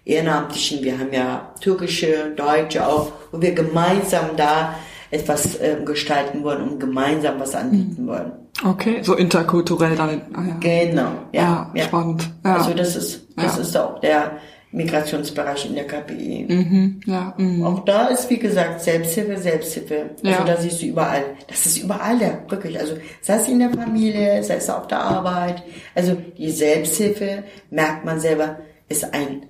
Ehrenamtlichen, 0.04 0.84
wir 0.84 0.96
haben 0.96 1.12
ja 1.12 1.52
türkische, 1.60 2.32
deutsche 2.36 2.86
auch, 2.86 3.10
wo 3.32 3.40
wir 3.40 3.52
gemeinsam 3.52 4.36
da 4.36 4.76
etwas 5.10 5.56
äh, 5.56 5.76
gestalten 5.84 6.42
wollen 6.42 6.68
und 6.68 6.80
gemeinsam 6.80 7.38
was 7.38 7.54
anbieten 7.54 8.04
mhm. 8.04 8.08
wollen. 8.08 8.32
Okay, 8.64 9.02
so 9.02 9.14
interkulturell 9.14 9.96
dann. 9.96 10.22
Ah, 10.32 10.42
ja. 10.48 10.56
Genau, 10.60 11.12
ja, 11.32 11.70
ja. 11.74 11.84
Spannend. 11.84 12.30
Ja. 12.44 12.56
Also 12.56 12.72
das 12.72 12.96
ist, 12.96 13.26
das 13.36 13.56
ja. 13.56 13.62
ist 13.62 13.76
auch 13.76 14.00
der 14.00 14.38
Migrationsbereich 14.72 15.66
in 15.66 15.74
der 15.74 15.86
KPI. 15.86 16.46
Mhm, 16.48 17.00
ja, 17.06 17.34
mh. 17.36 17.66
Auch 17.66 17.84
da 17.84 18.08
ist, 18.08 18.28
wie 18.30 18.38
gesagt, 18.38 18.80
Selbsthilfe, 18.82 19.38
Selbsthilfe. 19.38 20.10
Also 20.22 20.38
ja. 20.38 20.44
da 20.44 20.56
siehst 20.56 20.82
du 20.82 20.86
überall. 20.86 21.24
Das 21.48 21.66
ist 21.66 21.78
überall 21.78 22.18
da, 22.18 22.50
wirklich. 22.50 22.78
Also 22.78 22.94
sei 23.22 23.36
es 23.36 23.48
in 23.48 23.58
der 23.58 23.70
Familie, 23.70 24.42
sei 24.42 24.56
es 24.56 24.68
auf 24.68 24.86
der 24.86 25.00
Arbeit. 25.00 25.62
Also 25.94 26.16
die 26.36 26.50
Selbsthilfe, 26.50 27.44
merkt 27.70 28.04
man 28.04 28.20
selber, 28.20 28.58
ist 28.88 29.14
ein 29.14 29.46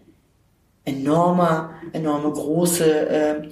enormer, 0.85 1.71
enorme, 1.93 2.31
große, 2.31 3.09
äh, 3.09 3.49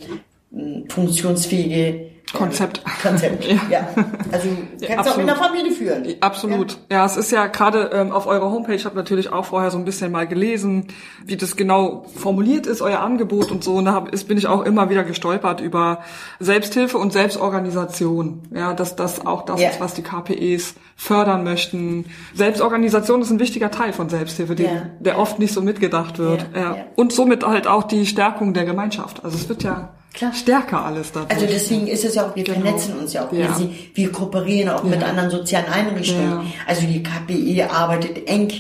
funktionsfähige 0.89 2.15
Konzept. 2.33 2.83
Konzept, 3.03 3.45
ja. 3.49 3.61
ja. 3.71 3.89
Also 4.33 4.49
kannst 4.87 5.11
du 5.11 5.15
auch 5.15 5.19
in 5.19 5.27
der 5.27 5.37
Familie 5.37 5.73
führen. 5.73 6.07
Absolut. 6.21 6.73
Ja, 6.91 6.99
ja 6.99 7.07
es 7.07 7.17
ist 7.17 7.31
ja 7.31 7.47
gerade 7.47 7.91
ähm, 7.93 8.13
auf 8.13 8.27
eurer 8.27 8.51
Homepage, 8.51 8.75
ich 8.75 8.85
habe 8.87 8.97
natürlich 8.97 9.31
auch 9.31 9.45
vorher 9.45 9.71
so 9.71 9.79
ein 9.79 9.85
bisschen 9.85 10.11
mal 10.11 10.27
gelesen, 10.27 10.89
wie 11.25 11.37
das 11.37 11.57
genau 11.57 12.07
formuliert 12.17 12.67
ist, 12.67 12.81
euer 12.81 13.01
Angebot 13.01 13.51
und 13.51 13.63
so. 13.63 13.75
Und 13.75 13.85
da 13.85 13.93
hab, 13.93 14.13
ist, 14.13 14.27
bin 14.27 14.39
ich 14.39 14.47
auch 14.47 14.63
immer 14.63 14.91
wieder 14.91 15.05
gestolpert 15.05 15.61
über 15.61 16.01
Selbsthilfe 16.41 16.99
und 16.99 17.13
Selbstorganisation. 17.13 18.43
Ja, 18.53 18.73
dass 18.75 18.97
das 18.97 19.25
auch 19.25 19.45
das 19.45 19.61
ja. 19.61 19.69
ist, 19.71 19.81
was 19.81 19.95
die 19.95 20.03
KPEs 20.03 20.75
fördern 20.97 21.45
möchten. 21.45 22.07
Selbstorganisation 22.35 23.23
ist 23.23 23.31
ein 23.31 23.41
wichtiger 23.41 23.71
Teil 23.71 23.93
von 23.93 24.09
Selbsthilfe, 24.09 24.55
ja. 24.61 24.87
der 24.99 25.19
oft 25.19 25.39
nicht 25.39 25.53
so 25.53 25.61
mitgedacht 25.61 26.19
wird. 26.19 26.47
Ja. 26.55 26.77
Und 26.97 27.13
somit 27.13 27.47
halt 27.47 27.67
auch 27.67 27.85
die 27.85 28.07
Stärkung 28.07 28.55
der 28.55 28.65
Gemeinschaft. 28.65 29.25
Also 29.25 29.37
es 29.37 29.49
wird 29.49 29.63
ja 29.63 29.91
Klar. 30.15 30.33
stärker 30.33 30.83
alles 30.85 31.13
dadurch. 31.13 31.33
Also 31.33 31.47
deswegen 31.47 31.89
ist 31.89 32.05
es 32.05 32.15
ja 32.15 32.27
auch, 32.27 32.37
wir 32.37 32.45
genau. 32.45 32.61
vernetzen 32.61 32.97
uns 32.97 33.13
ja 33.13 33.27
auch. 33.27 33.33
Ja. 33.33 33.61
Wir, 33.95 34.13
kooperieren 34.13 34.69
auch 34.69 34.85
ja. 34.85 34.91
mit 34.91 35.03
anderen 35.03 35.29
sozialen 35.29 35.67
Einrichtungen. 35.67 36.31
Ja. 36.31 36.45
Also 36.67 36.87
die 36.87 37.03
KPI 37.03 37.63
arbeitet 37.63 38.29
eng 38.29 38.53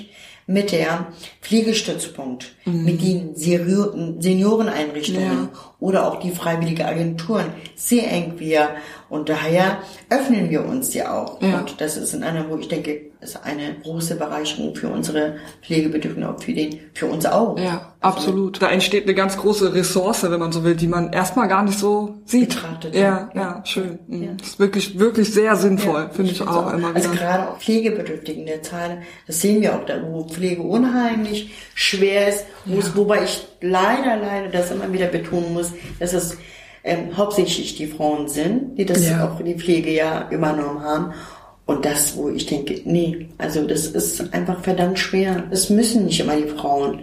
mit 0.46 0.72
der 0.72 1.06
Pflegestützpunkt, 1.40 2.54
mhm. 2.64 2.84
mit 2.84 3.00
den 3.00 3.34
Senioreneinrichtungen 3.36 5.48
oder 5.80 6.06
auch 6.06 6.20
die 6.20 6.32
freiwillige 6.32 6.86
Agenturen 6.86 7.46
sehr 7.76 8.10
eng 8.10 8.34
wir 8.38 8.70
und 9.14 9.28
daher 9.28 9.78
öffnen 10.10 10.50
wir 10.50 10.64
uns 10.64 10.92
ja 10.92 11.16
auch. 11.16 11.40
Ja. 11.40 11.60
Und 11.60 11.80
das 11.80 11.96
ist 11.96 12.14
in 12.14 12.24
einer, 12.24 12.50
wo 12.50 12.56
ich 12.56 12.66
denke, 12.66 13.12
ist 13.20 13.38
eine 13.44 13.76
große 13.80 14.16
Bereicherung 14.16 14.74
für 14.74 14.88
unsere 14.88 15.36
Pflegebedürftige, 15.62 16.28
auch 16.28 16.42
für 16.42 16.52
den, 16.52 16.80
für 16.94 17.06
uns 17.06 17.24
auch. 17.24 17.56
Ja, 17.56 17.92
also, 18.00 18.18
absolut. 18.18 18.60
Da 18.60 18.70
entsteht 18.70 19.04
eine 19.04 19.14
ganz 19.14 19.36
große 19.36 19.72
Ressource, 19.72 20.24
wenn 20.24 20.40
man 20.40 20.50
so 20.50 20.64
will, 20.64 20.74
die 20.74 20.88
man 20.88 21.12
erstmal 21.12 21.46
gar 21.46 21.62
nicht 21.62 21.78
so 21.78 22.16
sieht. 22.24 22.56
Betrachtet. 22.56 22.96
Ja, 22.96 23.30
ja, 23.34 23.40
ja 23.40 23.62
schön. 23.64 24.00
Mhm. 24.08 24.22
Ja. 24.24 24.30
Das 24.36 24.48
ist 24.48 24.58
wirklich, 24.58 24.98
wirklich 24.98 25.32
sehr 25.32 25.54
sinnvoll, 25.54 26.02
ja, 26.02 26.08
finde 26.08 26.32
ich, 26.32 26.42
auch, 26.42 26.66
auch, 26.66 26.72
immer 26.72 26.88
also 26.88 27.12
wieder. 27.12 27.12
Also 27.12 27.12
gerade 27.12 27.48
auch 27.50 27.58
Pflegebedürftigen 27.58 28.46
der 28.46 28.64
Zahl, 28.64 29.02
das 29.28 29.40
sehen 29.40 29.62
wir 29.62 29.76
auch 29.76 29.86
da, 29.86 30.02
wo 30.02 30.24
Pflege 30.24 30.62
unheimlich 30.62 31.54
schwer 31.76 32.28
ist, 32.28 32.46
wo 32.64 32.80
es, 32.80 32.96
wobei 32.96 33.22
ich 33.22 33.46
leider, 33.60 34.16
leider 34.16 34.48
das 34.48 34.72
immer 34.72 34.92
wieder 34.92 35.06
betonen 35.06 35.52
muss, 35.52 35.70
dass 36.00 36.12
es 36.14 36.36
ähm, 36.84 37.16
hauptsächlich 37.16 37.76
die 37.76 37.86
Frauen 37.86 38.28
sind, 38.28 38.78
die 38.78 38.84
das 38.84 39.08
ja. 39.08 39.26
auch 39.26 39.40
die 39.40 39.54
Pflege 39.54 39.90
ja 39.90 40.28
übernommen 40.30 40.82
haben. 40.82 41.14
Und 41.66 41.86
das, 41.86 42.14
wo 42.16 42.28
ich 42.28 42.44
denke, 42.44 42.82
nee, 42.84 43.28
also 43.38 43.66
das 43.66 43.86
ist 43.86 44.34
einfach 44.34 44.60
verdammt 44.60 44.98
schwer. 44.98 45.44
Es 45.50 45.70
müssen 45.70 46.04
nicht 46.04 46.20
immer 46.20 46.36
die 46.36 46.48
Frauen 46.48 47.00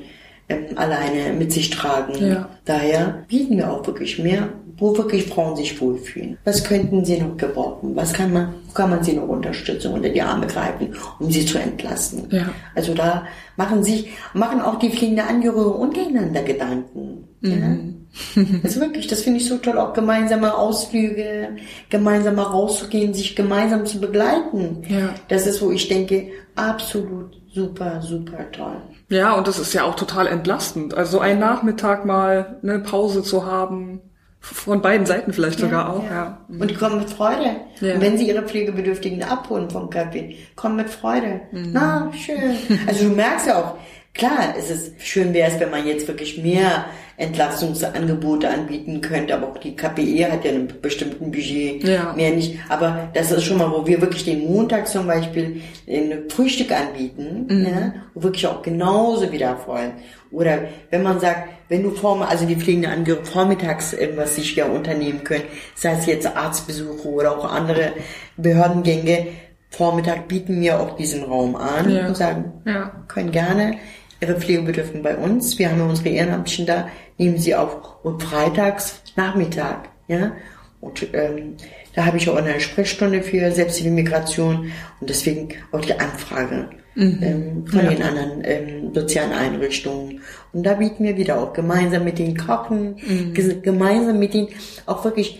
ähm, 0.49 0.77
alleine 0.77 1.33
mit 1.33 1.51
sich 1.51 1.71
tragen. 1.71 2.13
Ja. 2.23 2.49
Daher 2.65 3.25
bieten 3.27 3.57
wir 3.57 3.71
auch 3.71 3.85
wirklich 3.87 4.19
mehr, 4.19 4.49
wo 4.77 4.95
wirklich 4.95 5.25
Frauen 5.25 5.55
sich 5.55 5.81
wohlfühlen. 5.81 6.37
Was 6.43 6.63
könnten 6.63 7.03
sie 7.03 7.19
noch 7.19 7.37
gebrauchen? 7.37 7.95
Was 7.95 8.13
kann 8.13 8.33
man, 8.33 8.53
wo 8.67 8.73
kann 8.73 8.91
man 8.91 9.03
sie 9.03 9.13
noch 9.13 9.27
Unterstützung 9.27 9.93
unter 9.93 10.09
die 10.09 10.21
Arme 10.21 10.45
greifen, 10.45 10.95
um 11.19 11.31
sie 11.31 11.43
zu 11.43 11.57
entlasten? 11.57 12.27
Ja. 12.29 12.49
Also 12.75 12.93
da 12.93 13.25
machen 13.57 13.83
sich, 13.83 14.09
machen 14.35 14.61
auch 14.61 14.77
die 14.77 14.91
fliegende 14.91 15.23
Angehörige 15.23 15.71
untereinander 15.71 16.43
Gedanken. 16.43 17.27
Mhm. 17.41 17.51
Ja? 17.51 18.00
Also 18.63 18.81
wirklich, 18.81 19.07
das 19.07 19.21
finde 19.21 19.39
ich 19.39 19.47
so 19.47 19.57
toll, 19.57 19.77
auch 19.77 19.93
gemeinsame 19.93 20.53
Ausflüge, 20.55 21.49
gemeinsam 21.89 22.35
mal 22.35 22.43
rauszugehen, 22.43 23.13
sich 23.13 23.35
gemeinsam 23.35 23.85
zu 23.85 23.99
begleiten. 23.99 24.83
Ja. 24.87 25.13
Das 25.27 25.47
ist, 25.47 25.61
wo 25.61 25.71
ich 25.71 25.87
denke, 25.87 26.27
absolut 26.55 27.41
super, 27.53 28.01
super 28.01 28.51
toll. 28.51 28.81
Ja, 29.09 29.33
und 29.33 29.47
das 29.47 29.59
ist 29.59 29.73
ja 29.73 29.83
auch 29.83 29.95
total 29.95 30.27
entlastend. 30.27 30.93
Also 30.93 31.19
einen 31.19 31.39
Nachmittag 31.39 32.05
mal 32.05 32.59
eine 32.63 32.79
Pause 32.79 33.23
zu 33.23 33.45
haben, 33.45 34.01
von 34.39 34.81
beiden 34.81 35.05
Seiten 35.05 35.33
vielleicht 35.33 35.59
ja, 35.59 35.65
sogar 35.67 35.93
auch, 35.93 36.03
ja. 36.03 36.39
ja. 36.49 36.59
Und 36.59 36.71
die 36.71 36.73
kommen 36.73 36.97
mit 36.97 37.11
Freude. 37.11 37.57
Ja. 37.79 37.93
Und 37.93 38.01
wenn 38.01 38.17
sie 38.17 38.27
ihre 38.27 38.41
Pflegebedürftigen 38.41 39.21
abholen 39.21 39.69
vom 39.69 39.89
Café, 39.89 40.35
kommen 40.55 40.77
mit 40.77 40.89
Freude. 40.89 41.41
Mhm. 41.51 41.69
Na, 41.73 42.11
schön. 42.13 42.55
Also 42.87 43.07
du 43.07 43.15
merkst 43.15 43.47
ja 43.47 43.59
auch, 43.59 43.75
Klar, 44.13 44.55
es 44.57 44.69
ist 44.69 45.01
schön 45.01 45.33
wäre 45.33 45.51
es, 45.51 45.59
wenn 45.59 45.71
man 45.71 45.87
jetzt 45.87 46.07
wirklich 46.07 46.37
mehr 46.37 46.85
Entlastungsangebote 47.17 48.49
anbieten 48.49 49.01
könnte, 49.01 49.35
aber 49.35 49.49
auch 49.49 49.57
die 49.57 49.75
KPE 49.75 50.31
hat 50.31 50.43
ja 50.45 50.51
einen 50.51 50.73
bestimmten 50.81 51.31
Budget, 51.31 51.83
ja. 51.83 52.13
mehr 52.13 52.31
nicht. 52.31 52.59
Aber 52.69 53.09
das 53.13 53.31
ist 53.31 53.43
schon 53.43 53.57
mal, 53.57 53.71
wo 53.71 53.85
wir 53.85 54.01
wirklich 54.01 54.25
den 54.25 54.51
Montag 54.51 54.87
zum 54.87 55.07
Beispiel 55.07 55.61
ein 55.87 56.29
Frühstück 56.29 56.71
anbieten, 56.71 57.47
mhm. 57.47 57.65
ja, 57.65 57.93
wo 58.13 58.23
wirklich 58.23 58.47
auch 58.47 58.61
genauso 58.61 59.31
wieder 59.31 59.57
freuen. 59.57 59.93
Oder 60.31 60.59
wenn 60.89 61.03
man 61.03 61.19
sagt, 61.19 61.49
wenn 61.69 61.83
du 61.83 61.91
vor, 61.91 62.27
also 62.27 62.45
die 62.45 62.55
pflegende 62.55 62.89
Angehörige 62.89 63.25
vormittags 63.25 63.93
irgendwas 63.93 64.35
sich 64.35 64.55
ja 64.55 64.65
unternehmen 64.65 65.23
können, 65.23 65.43
sei 65.75 65.93
es 65.93 66.05
jetzt 66.05 66.27
Arztbesuche 66.27 67.07
oder 67.07 67.37
auch 67.37 67.45
andere 67.45 67.93
Behördengänge, 68.37 69.27
Vormittag 69.69 70.27
bieten 70.27 70.59
wir 70.59 70.81
auch 70.81 70.97
diesen 70.97 71.23
Raum 71.23 71.55
an 71.55 71.89
ja. 71.89 72.07
und 72.07 72.17
sagen, 72.17 72.51
ja. 72.65 72.91
können 73.07 73.31
gerne 73.31 73.77
ihre 74.21 74.35
Pflegebedürftigen 74.35 75.03
bei 75.03 75.17
uns. 75.17 75.57
Wir 75.59 75.69
haben 75.71 75.79
ja 75.79 75.85
unsere 75.85 76.09
Ehrenamtlichen 76.09 76.65
da, 76.65 76.87
nehmen 77.17 77.37
sie 77.37 77.55
auch 77.55 78.03
und 78.03 78.21
freitags 78.23 79.01
Nachmittag, 79.15 79.89
ja. 80.07 80.31
Und 80.79 81.05
ähm, 81.13 81.57
da 81.93 82.05
habe 82.05 82.17
ich 82.17 82.27
auch 82.29 82.35
eine 82.37 82.59
Sprechstunde 82.59 83.21
für 83.21 83.51
selbstständige 83.51 83.95
Migration 84.03 84.71
und 84.99 85.09
deswegen 85.09 85.49
auch 85.71 85.81
die 85.81 85.93
Anfrage 85.99 86.69
ähm, 86.95 87.65
von 87.67 87.83
Ja. 87.83 87.89
den 87.91 88.01
anderen 88.01 88.41
ähm, 88.43 88.93
sozialen 88.93 89.31
Einrichtungen. 89.31 90.21
Und 90.53 90.63
da 90.63 90.73
bieten 90.73 91.03
wir 91.03 91.17
wieder 91.17 91.39
auch 91.39 91.53
gemeinsam 91.53 92.03
mit 92.03 92.17
den 92.17 92.35
Kochen, 92.35 92.95
ges- 93.35 93.61
gemeinsam 93.61 94.17
mit 94.17 94.33
denen 94.33 94.47
auch 94.87 95.03
wirklich 95.05 95.39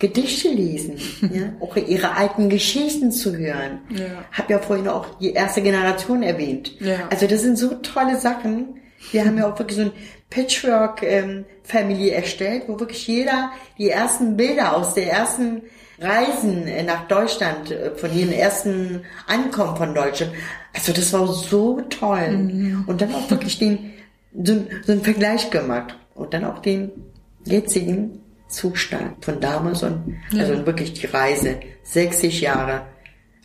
Gedichte 0.00 0.48
lesen, 0.48 0.96
ja, 1.32 1.52
auch 1.60 1.76
ihre 1.76 2.16
alten 2.16 2.48
Geschichten 2.48 3.12
zu 3.12 3.36
hören. 3.36 3.80
Ja. 3.90 4.24
Hab 4.32 4.50
ja 4.50 4.58
vorhin 4.58 4.88
auch 4.88 5.18
die 5.18 5.34
erste 5.34 5.62
Generation 5.62 6.22
erwähnt. 6.22 6.72
Ja. 6.80 7.06
Also 7.10 7.26
das 7.26 7.42
sind 7.42 7.56
so 7.56 7.74
tolle 7.76 8.18
Sachen. 8.18 8.80
Wir 9.12 9.24
haben 9.24 9.38
ja 9.38 9.50
auch 9.50 9.58
wirklich 9.58 9.76
so 9.76 9.84
ein 9.84 9.92
Patchwork-Family 10.30 12.08
erstellt, 12.10 12.64
wo 12.66 12.80
wirklich 12.80 13.06
jeder 13.06 13.52
die 13.78 13.90
ersten 13.90 14.36
Bilder 14.36 14.76
aus 14.76 14.94
der 14.94 15.12
ersten 15.12 15.62
Reisen 16.00 16.66
äh, 16.66 16.82
nach 16.82 17.06
Deutschland, 17.06 17.70
äh, 17.70 17.90
von 17.94 18.16
ihren 18.16 18.32
ersten 18.32 19.02
Ankommen 19.26 19.76
von 19.76 19.94
Deutschland. 19.94 20.32
Also 20.74 20.92
das 20.92 21.12
war 21.12 21.26
so 21.26 21.82
toll. 21.90 22.82
Und 22.86 23.00
dann 23.02 23.14
auch 23.14 23.30
wirklich 23.30 23.58
den, 23.58 23.92
so, 24.32 24.64
so 24.86 24.92
einen 24.92 25.02
Vergleich 25.02 25.50
gemacht. 25.50 25.96
Und 26.14 26.32
dann 26.32 26.44
auch 26.44 26.60
den 26.60 26.90
jetzigen 27.44 28.20
Zustand 28.50 29.24
von 29.24 29.40
damals 29.40 29.82
und 29.82 30.16
also 30.36 30.66
wirklich 30.66 30.92
die 30.94 31.06
Reise. 31.06 31.60
60 31.84 32.40
Jahre 32.40 32.82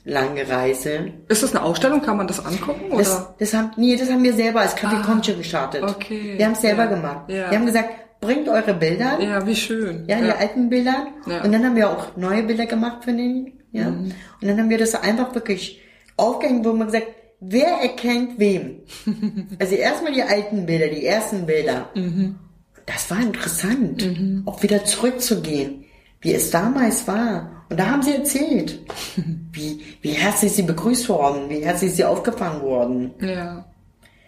lange 0.03 0.47
Reise. 0.47 1.14
Ist 1.28 1.41
das 1.43 1.56
eine 1.56 1.64
Ausstellung? 1.64 2.01
Kann 2.01 2.18
man 2.18 2.28
das 2.28 2.45
angucken? 2.45 2.91
Oder? 2.91 2.97
Das, 2.99 3.28
das 3.39 3.53
haben, 3.53 3.72
nee, 3.78 3.95
das 3.95 4.10
haben 4.12 4.24
wir 4.24 4.34
selber 4.34 4.62
als 4.62 4.76
Café 4.78 5.01
Concha 5.03 5.34
gestartet. 5.34 5.82
okay. 5.84 6.36
Wir 6.38 6.45
haben 6.45 6.53
es 6.53 6.62
selber 6.62 6.84
Ja. 6.84 6.89
gemacht. 6.89 7.30
Ja. 7.30 7.49
Wir 7.49 7.58
haben 7.58 7.66
gesagt, 7.66 7.89
bringt 8.22 8.47
eure 8.47 8.74
Bilder, 8.74 9.18
ja, 9.20 9.39
ja, 9.39 9.47
wie 9.47 9.56
schön. 9.56 10.06
die 10.08 10.14
alten 10.14 10.70
Bilder. 10.70 11.08
Ja. 11.28 11.43
Und 11.43 11.51
dann 11.51 11.64
haben 11.66 11.76
wir 11.76 11.89
auch 11.89 12.16
neue 12.18 12.43
Bilder 12.43 12.66
gemacht 12.66 13.03
von 13.03 13.18
denen, 13.18 13.53
ja. 13.72 13.89
Mhm. 13.89 14.12
Und 14.41 14.47
dann 14.47 14.60
haben 14.60 14.70
wir 14.70 14.78
das 14.78 14.95
einfach 14.95 15.34
wirklich 15.36 15.82
aufgehängt, 16.18 16.66
wo 16.66 16.74
man 16.74 16.88
gesagt, 16.88 17.08
wer 17.39 17.68
erkennt 17.82 18.39
wem? 18.39 18.82
also 19.60 19.76
erstmal 19.76 20.14
die 20.14 20.24
alten 20.24 20.66
Bilder, 20.66 20.88
die 20.88 21.06
ersten 21.06 21.45
Bilder. 21.45 21.89
Mhm. 21.95 22.36
Das 22.86 23.09
war 23.09 23.19
interessant, 23.19 24.07
auch 24.45 24.61
wieder 24.61 24.86
zurückzugehen, 24.86 25.86
wie 26.21 26.33
es 26.33 26.51
damals 26.51 27.07
war. 27.07 27.51
Und 27.69 27.79
da 27.79 27.88
haben 27.88 28.03
sie 28.03 28.13
erzählt, 28.13 28.79
wie, 29.51 29.81
wie 30.01 30.11
herzlich 30.11 30.51
sie 30.51 30.61
begrüßt 30.63 31.09
worden, 31.09 31.49
wie 31.49 31.61
herzlich 31.65 31.93
sie 31.93 32.05
aufgefangen 32.05 32.61
wurden. 32.61 33.11
Ja. 33.21 33.65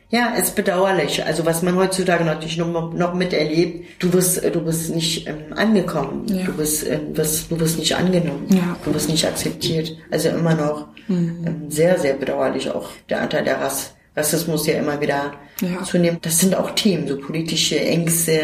Ja, 0.10 0.32
es 0.38 0.48
ist 0.48 0.56
bedauerlich. 0.56 1.24
Also 1.26 1.46
was 1.46 1.62
man 1.64 1.76
heutzutage 1.76 2.24
natürlich 2.24 2.58
noch, 2.58 2.94
noch 2.94 3.14
miterlebt, 3.14 3.86
du 4.02 4.12
wirst, 4.14 4.42
du 4.42 4.62
bist 4.62 4.96
nicht 4.96 5.28
ähm, 5.28 5.52
angekommen, 5.54 6.26
Ja. 6.30 6.46
du 6.46 6.54
bist, 6.54 6.88
ähm, 6.88 7.16
wirst, 7.16 7.52
du 7.52 7.60
wirst 7.60 7.78
nicht 7.78 7.94
angenommen, 7.94 8.48
Ja. 8.50 8.78
du 8.86 8.94
wirst 8.94 9.10
nicht 9.10 9.26
akzeptiert. 9.28 9.98
Also 10.10 10.30
immer 10.30 10.56
noch 10.56 10.88
ähm, 11.10 11.66
sehr, 11.70 12.00
sehr 12.00 12.14
bedauerlich 12.14 12.72
auch 12.72 12.88
der 13.10 13.22
Anteil 13.22 13.44
der 13.44 13.60
Rass 13.60 13.96
Rassismus 14.18 14.66
ja 14.68 14.74
immer 14.74 15.00
wieder 15.00 15.34
Ja. 15.62 15.84
zunimmt. 15.84 16.26
Das 16.26 16.40
sind 16.40 16.56
auch 16.56 16.72
Themen, 16.72 17.08
so 17.08 17.18
politische 17.18 17.80
Ängste. 17.80 18.40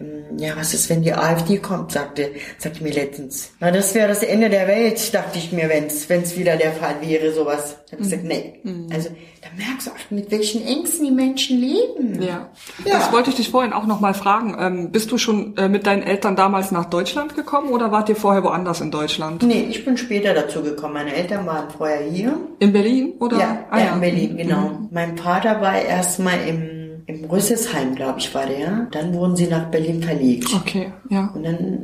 Ähm, 0.00 0.38
Ja, 0.38 0.56
was 0.56 0.74
ist, 0.74 0.88
wenn 0.90 1.02
die 1.02 1.12
AfD 1.12 1.58
kommt, 1.58 1.92
sagte, 1.92 2.30
sagte 2.58 2.82
mir 2.82 2.92
letztens. 2.92 3.50
Na, 3.60 3.70
das 3.70 3.94
wäre 3.94 4.08
das 4.08 4.22
Ende 4.22 4.48
der 4.50 4.68
Welt, 4.68 5.12
dachte 5.14 5.38
ich 5.38 5.52
mir, 5.52 5.68
wenn's, 5.68 6.08
wenn's 6.08 6.36
wieder 6.36 6.56
der 6.56 6.72
Fall 6.72 6.96
wäre, 7.00 7.32
sowas. 7.32 7.76
Da 7.90 7.92
hab 7.96 8.00
ich 8.00 8.10
gesagt, 8.10 8.24
nee. 8.24 8.60
Also, 8.92 9.08
da 9.40 9.48
merkst 9.56 9.86
du 9.86 9.90
auch, 9.92 10.10
mit 10.10 10.30
welchen 10.30 10.66
Ängsten 10.66 11.04
die 11.06 11.10
Menschen 11.10 11.58
leben. 11.60 12.22
Ja. 12.22 12.50
Ja. 12.84 12.92
Das 12.98 13.12
wollte 13.12 13.30
ich 13.30 13.36
dich 13.36 13.50
vorhin 13.50 13.72
auch 13.72 13.86
noch 13.86 14.00
mal 14.00 14.14
fragen. 14.14 14.56
Ähm, 14.58 14.90
bist 14.92 15.10
du 15.10 15.18
schon 15.18 15.56
äh, 15.56 15.68
mit 15.68 15.86
deinen 15.86 16.02
Eltern 16.02 16.36
damals 16.36 16.70
nach 16.70 16.84
Deutschland 16.86 17.34
gekommen 17.34 17.70
oder 17.70 17.90
wart 17.92 18.08
ihr 18.08 18.16
vorher 18.16 18.44
woanders 18.44 18.80
in 18.80 18.90
Deutschland? 18.90 19.42
Nee, 19.42 19.66
ich 19.70 19.84
bin 19.84 19.96
später 19.96 20.34
dazu 20.34 20.62
gekommen. 20.62 20.94
Meine 20.94 21.14
Eltern 21.14 21.46
waren 21.46 21.70
vorher 21.70 22.02
hier. 22.02 22.38
In 22.58 22.72
Berlin 22.72 23.14
oder? 23.20 23.38
Ja, 23.38 23.64
Ah, 23.70 23.78
ja, 23.80 23.94
in 23.94 24.00
Berlin, 24.00 24.36
genau. 24.36 24.70
Mein 24.90 25.16
Vater 25.16 25.60
war 25.60 25.80
erstmal 25.80 26.46
im, 26.46 26.77
im 27.08 27.24
Rüsselsheim, 27.24 27.94
glaube 27.94 28.18
ich, 28.20 28.32
war 28.34 28.46
der. 28.46 28.86
Dann 28.92 29.14
wurden 29.14 29.34
sie 29.34 29.46
nach 29.46 29.64
Berlin 29.70 30.02
verlegt. 30.02 30.48
Okay, 30.54 30.92
ja. 31.08 31.32
Und 31.34 31.42
dann 31.44 31.78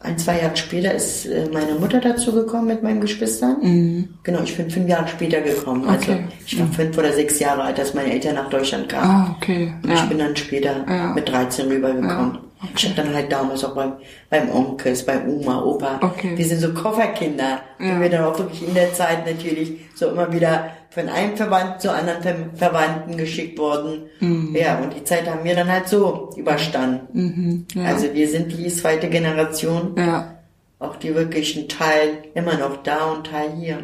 ein, 0.00 0.18
zwei 0.18 0.40
Jahre 0.42 0.56
später 0.56 0.92
ist 0.92 1.24
äh, 1.26 1.48
meine 1.52 1.76
Mutter 1.76 1.98
dazu 2.00 2.32
gekommen 2.32 2.66
mit 2.66 2.82
meinen 2.82 3.00
Geschwistern. 3.00 4.06
Genau, 4.22 4.40
ich 4.42 4.54
bin 4.56 4.68
fünf 4.68 4.86
Jahre 4.88 5.08
später 5.08 5.40
gekommen. 5.40 5.88
Also 5.88 6.12
Mhm. 6.12 6.18
Okay. 6.18 6.24
ich 6.46 6.60
war 6.60 6.66
fünf 6.66 6.98
oder 6.98 7.12
sechs 7.12 7.38
Jahre 7.38 7.62
alt, 7.62 7.78
als 7.78 7.94
meine 7.94 8.12
Eltern 8.12 8.34
nach 8.34 8.50
Deutschland 8.50 8.88
kamen. 8.88 9.10
Ah, 9.10 9.36
okay. 9.40 9.72
Und 9.82 9.90
Ich 9.92 9.98
Ja. 10.00 10.06
bin 10.06 10.18
dann 10.18 10.36
später 10.36 10.84
Ja. 10.86 11.14
mit 11.14 11.26
13 11.28 11.68
rübergekommen. 11.68 12.34
Ja. 12.34 12.40
Ich 12.76 12.84
habe 12.84 12.94
dann 12.94 13.14
halt 13.14 13.30
damals 13.32 13.64
auch 13.64 13.74
beim, 13.74 13.94
beim 14.30 14.50
Onkels, 14.50 15.04
bei 15.04 15.24
Oma, 15.26 15.62
Opa. 15.62 15.98
Okay. 16.02 16.32
Wir 16.36 16.44
sind 16.44 16.60
so 16.60 16.72
Kofferkinder. 16.72 17.60
Ja. 17.78 17.94
Und 17.94 18.00
wir 18.00 18.08
dann 18.10 18.24
auch 18.24 18.38
wirklich 18.38 18.66
in 18.66 18.74
der 18.74 18.92
Zeit 18.94 19.26
natürlich 19.26 19.72
so 19.94 20.08
immer 20.08 20.32
wieder 20.32 20.70
von 20.90 21.08
einem 21.08 21.36
Verwandten 21.36 21.80
zu 21.80 21.92
anderen 21.92 22.22
Ver 22.22 22.34
Verwandten 22.54 23.16
geschickt 23.16 23.58
worden. 23.58 24.04
Mhm. 24.20 24.54
Ja, 24.56 24.78
und 24.78 24.94
die 24.94 25.02
Zeit 25.04 25.28
haben 25.28 25.42
wir 25.44 25.54
dann 25.56 25.70
halt 25.70 25.88
so 25.88 26.30
überstanden. 26.36 27.66
ja. 27.74 27.84
Also 27.84 28.12
wir 28.14 28.28
sind 28.28 28.52
die 28.52 28.68
zweite 28.68 29.08
Generation, 29.08 29.94
Ja. 29.96 30.34
auch 30.78 30.96
die 30.96 31.14
wirklich 31.14 31.56
ein 31.56 31.68
Teil 31.68 32.18
immer 32.34 32.56
noch 32.56 32.82
da 32.82 33.06
und 33.12 33.26
Teil 33.26 33.50
hier. 33.58 33.78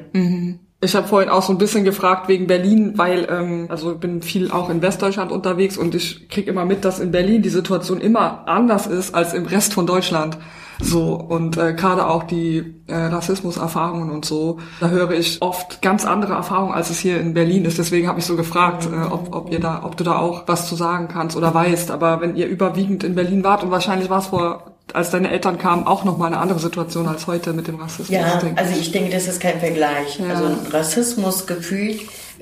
Ich 0.82 0.96
habe 0.96 1.06
vorhin 1.06 1.28
auch 1.28 1.42
so 1.42 1.52
ein 1.52 1.58
bisschen 1.58 1.84
gefragt 1.84 2.28
wegen 2.28 2.46
Berlin, 2.46 2.94
weil 2.96 3.28
ähm, 3.30 3.66
also 3.68 3.92
ich 3.92 3.98
bin 3.98 4.22
viel 4.22 4.50
auch 4.50 4.70
in 4.70 4.80
Westdeutschland 4.80 5.30
unterwegs 5.30 5.76
und 5.76 5.94
ich 5.94 6.30
krieg 6.30 6.46
immer 6.48 6.64
mit, 6.64 6.86
dass 6.86 7.00
in 7.00 7.10
Berlin 7.10 7.42
die 7.42 7.50
Situation 7.50 8.00
immer 8.00 8.48
anders 8.48 8.86
ist 8.86 9.14
als 9.14 9.34
im 9.34 9.44
Rest 9.44 9.74
von 9.74 9.86
Deutschland. 9.86 10.38
So 10.82 11.14
und 11.14 11.58
äh, 11.58 11.74
gerade 11.74 12.06
auch 12.06 12.22
die 12.22 12.82
äh, 12.86 12.94
Rassismuserfahrungen 12.96 14.10
und 14.10 14.24
so, 14.24 14.58
da 14.80 14.88
höre 14.88 15.10
ich 15.10 15.42
oft 15.42 15.82
ganz 15.82 16.06
andere 16.06 16.32
Erfahrungen, 16.32 16.72
als 16.72 16.88
es 16.88 16.98
hier 16.98 17.20
in 17.20 17.34
Berlin 17.34 17.66
ist. 17.66 17.76
Deswegen 17.76 18.08
habe 18.08 18.18
ich 18.18 18.24
so 18.24 18.36
gefragt, 18.36 18.88
äh, 18.90 19.12
ob, 19.12 19.34
ob 19.34 19.52
ihr 19.52 19.60
da, 19.60 19.82
ob 19.84 19.98
du 19.98 20.04
da 20.04 20.16
auch 20.16 20.44
was 20.46 20.66
zu 20.66 20.76
sagen 20.76 21.08
kannst 21.08 21.36
oder 21.36 21.52
weißt. 21.52 21.90
Aber 21.90 22.22
wenn 22.22 22.36
ihr 22.36 22.46
überwiegend 22.46 23.04
in 23.04 23.14
Berlin 23.14 23.44
wart 23.44 23.62
und 23.62 23.70
wahrscheinlich 23.70 24.08
war 24.08 24.20
es 24.20 24.28
vor, 24.28 24.76
als 24.94 25.10
deine 25.10 25.30
Eltern 25.30 25.58
kamen, 25.58 25.86
auch 25.86 26.04
noch 26.04 26.16
mal 26.18 26.26
eine 26.26 26.38
andere 26.38 26.58
Situation 26.58 27.06
als 27.08 27.26
heute 27.26 27.52
mit 27.52 27.66
dem 27.68 27.76
Rassismus. 27.76 28.08
Ja, 28.10 28.40
also 28.56 28.78
ich 28.78 28.92
denke, 28.92 29.10
das 29.10 29.26
ist 29.28 29.40
kein 29.40 29.58
Vergleich. 29.60 30.18
Ja. 30.18 30.28
Also 30.34 30.44
ein 30.46 30.66
Rassismusgefühl 30.70 31.96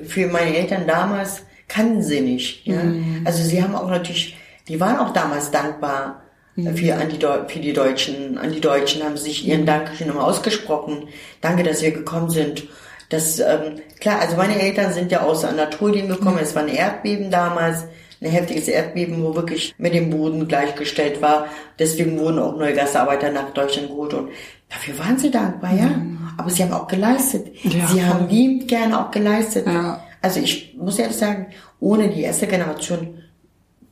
für 0.07 0.27
meine 0.27 0.55
Eltern 0.55 0.87
damals 0.87 1.41
kannten 1.67 2.01
sie 2.01 2.21
nicht. 2.21 2.65
Ja? 2.65 2.83
Mhm. 2.83 3.21
Also 3.25 3.43
sie 3.43 3.61
haben 3.61 3.75
auch 3.75 3.89
natürlich, 3.89 4.37
die 4.67 4.79
waren 4.79 4.97
auch 4.97 5.13
damals 5.13 5.51
dankbar 5.51 6.21
Mhm. 6.55 6.75
für, 6.75 6.95
an 6.95 7.07
die, 7.09 7.19
für 7.53 7.59
die 7.59 7.73
Deutschen. 7.73 8.37
An 8.37 8.51
die 8.51 8.59
Deutschen 8.59 9.03
haben 9.03 9.17
sich 9.17 9.43
Mhm. 9.45 9.49
ihren 9.51 9.65
Dankeschön 9.65 10.09
immer 10.09 10.23
ausgesprochen. 10.25 11.07
Danke, 11.41 11.63
dass 11.63 11.81
wir 11.81 11.91
gekommen 11.91 12.29
sind. 12.29 12.63
Das, 13.09 13.39
ähm, 13.39 13.77
klar, 13.99 14.19
also 14.19 14.35
meine 14.35 14.59
Eltern 14.59 14.91
sind 14.93 15.11
ja 15.11 15.21
aus 15.21 15.45
Anatolien 15.45 16.09
gekommen. 16.09 16.35
Mhm. 16.35 16.41
Es 16.43 16.55
war 16.55 16.63
ein 16.63 16.67
Erdbeben 16.69 17.31
damals. 17.31 17.85
Ein 18.21 18.31
heftiges 18.31 18.67
Erdbeben, 18.67 19.23
wo 19.23 19.33
wirklich 19.33 19.73
mit 19.77 19.93
dem 19.93 20.09
Boden 20.09 20.47
gleichgestellt 20.47 21.21
war. 21.21 21.47
Deswegen 21.77 22.19
wurden 22.19 22.39
auch 22.39 22.57
neue 22.57 22.73
Gastarbeiter 22.73 23.31
nach 23.31 23.51
Deutschland 23.53 23.87
geholt 23.87 24.13
und 24.13 24.29
dafür 24.67 24.97
waren 24.99 25.17
sie 25.17 25.31
dankbar, 25.31 25.73
ja. 25.73 25.89
Aber 26.37 26.49
sie 26.49 26.63
haben 26.63 26.73
auch 26.73 26.87
geleistet. 26.87 27.47
Mhm. 27.63 27.71
Ja, 27.71 27.87
sie 27.87 27.99
voll. 27.99 28.03
haben 28.03 28.29
liebend 28.29 28.67
gerne 28.67 28.99
auch 28.99 29.11
geleistet. 29.11 29.65
Ja. 29.67 30.03
Also 30.21 30.41
ich 30.41 30.75
muss 30.77 30.99
ehrlich 30.99 31.15
sagen, 31.15 31.47
ohne 31.79 32.09
die 32.09 32.23
erste 32.23 32.47
Generation 32.47 33.18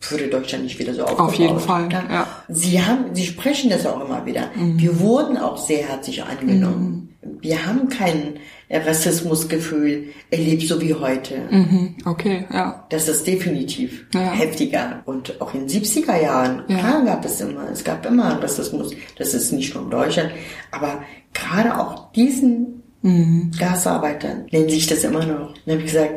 würde 0.02 0.28
Deutschland 0.28 0.64
nicht 0.64 0.78
wieder 0.80 0.94
so 0.94 1.04
aufgebaut. 1.04 1.38
jeden 1.40 1.60
Fall, 1.60 1.90
Ja. 1.92 2.04
ja. 2.10 2.28
Sie 2.50 2.82
haben, 2.82 3.14
sie 3.16 3.26
sprechen 3.26 3.70
das 3.70 3.86
auch 3.86 4.00
immer 4.04 4.26
wieder. 4.26 4.50
Wir 4.56 5.00
wurden 5.00 5.38
auch 5.38 5.58
sehr 5.58 5.88
herzlich 5.88 6.24
angenommen. 6.24 7.16
Wir 7.42 7.66
haben 7.66 7.90
kein 7.90 8.36
Rassismusgefühl 8.70 10.06
erlebt, 10.32 10.64
so 10.68 10.82
wie 10.82 10.94
heute. 10.94 11.36
Mhm, 11.50 11.96
okay, 12.06 12.46
ja. 12.52 12.86
Das 12.90 13.08
ist 13.08 13.26
definitiv 13.28 14.06
Ja. 14.14 14.32
heftiger. 14.32 15.02
Und 15.06 15.40
auch 15.42 15.54
in 15.54 15.62
den 15.62 15.70
70er 15.70 16.22
Jahren, 16.22 16.64
Ja. 16.68 16.78
klar 16.78 17.06
gab 17.06 17.26
es 17.26 17.40
immer, 17.42 17.70
es 17.72 17.84
gab 17.84 18.06
immer 18.06 18.42
Rassismus. 18.42 18.92
Das 19.18 19.34
ist 19.34 19.52
nicht 19.52 19.74
nur 19.74 19.84
in 19.86 19.90
Deutschland. 19.90 20.32
Aber 20.72 21.02
gerade 21.34 21.78
auch 21.80 22.12
diesen 22.14 22.84
Mhm. 23.04 23.52
Gasarbeitern 23.60 24.48
nennen 24.52 24.70
sich 24.70 24.88
das 24.88 25.04
immer 25.04 25.24
noch. 25.26 25.54
Dann 25.66 25.76
habe 25.76 25.86
ich 25.86 25.92
gesagt, 25.94 26.14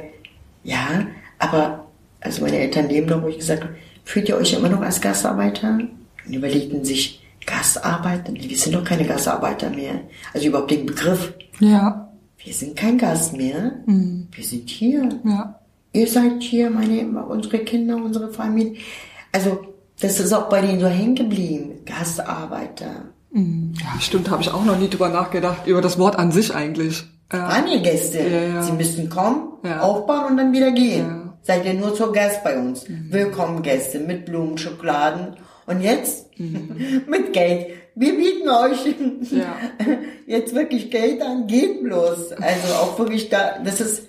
ja, 0.64 1.06
aber, 1.38 1.86
also 2.20 2.42
meine 2.42 2.58
Eltern 2.58 2.88
leben 2.88 3.06
noch, 3.08 3.22
wo 3.22 3.28
ich 3.28 3.38
gesagt 3.38 3.62
habe, 3.64 3.74
fühlt 4.04 4.28
ihr 4.28 4.36
euch 4.36 4.52
immer 4.52 4.68
noch 4.68 4.80
als 4.82 5.00
Gastarbeiter? 5.00 5.78
Und 6.26 6.32
überlegten 6.34 6.84
sich, 6.84 7.22
Gastarbeiter? 7.46 8.32
Wir 8.34 8.56
sind 8.56 8.74
doch 8.74 8.84
keine 8.84 9.04
Gastarbeiter 9.04 9.70
mehr. 9.70 10.00
Also 10.34 10.46
überhaupt 10.48 10.70
den 10.70 10.86
Begriff. 10.86 11.32
Ja, 11.60 12.08
Wir 12.44 12.52
sind 12.54 12.76
kein 12.76 12.96
Gast 12.98 13.36
mehr. 13.36 13.72
Wir 13.86 14.44
sind 14.44 14.68
hier. 14.68 15.08
ja. 15.24 15.56
Ihr 15.92 16.06
seid 16.06 16.40
hier, 16.42 16.70
meine, 16.70 17.00
unsere 17.24 17.58
Kinder, 17.58 17.96
unsere 17.96 18.30
Familie. 18.32 18.74
Also, 19.32 19.58
das 20.00 20.20
ist 20.20 20.32
auch 20.32 20.48
bei 20.48 20.60
denen 20.60 20.78
so 20.78 20.86
hängen 20.86 21.16
geblieben. 21.16 21.72
Gastarbeiter. 21.84 23.06
Ja, 23.32 24.00
stimmt, 24.00 24.30
habe 24.30 24.42
ich 24.42 24.50
auch 24.52 24.64
noch 24.64 24.78
nie 24.78 24.88
drüber 24.88 25.08
nachgedacht, 25.08 25.66
über 25.66 25.80
das 25.82 25.98
Wort 25.98 26.16
an 26.16 26.30
sich 26.32 26.54
eigentlich. 26.54 27.04
Waren 27.30 27.66
ihr 27.68 27.80
Gäste? 27.80 28.18
Ja, 28.20 28.54
ja. 28.54 28.62
Sie 28.62 28.72
müssten 28.72 29.08
kommen, 29.10 29.48
aufbauen 29.80 30.30
und 30.32 30.36
dann 30.36 30.52
wieder 30.52 30.70
gehen. 30.72 31.19
Seid 31.42 31.64
ihr 31.64 31.74
nur 31.74 31.94
zur 31.94 32.12
Gast 32.12 32.44
bei 32.44 32.58
uns. 32.58 32.84
Willkommen 32.88 33.62
Gäste 33.62 33.98
mit 33.98 34.26
Blumen, 34.26 34.58
Schokoladen. 34.58 35.36
Und 35.66 35.80
jetzt 35.80 36.26
mit 36.38 37.32
Geld. 37.32 37.68
Wir 37.94 38.16
bieten 38.16 38.48
euch 38.48 38.86
Ja. 39.30 39.56
jetzt 40.26 40.54
wirklich 40.54 40.90
Geld 40.90 41.22
an, 41.22 41.46
geht 41.46 41.82
bloß. 41.82 42.32
Also 42.32 42.74
auch 42.74 42.98
wirklich 42.98 43.28
da, 43.30 43.58
das 43.64 43.80
ist, 43.80 44.08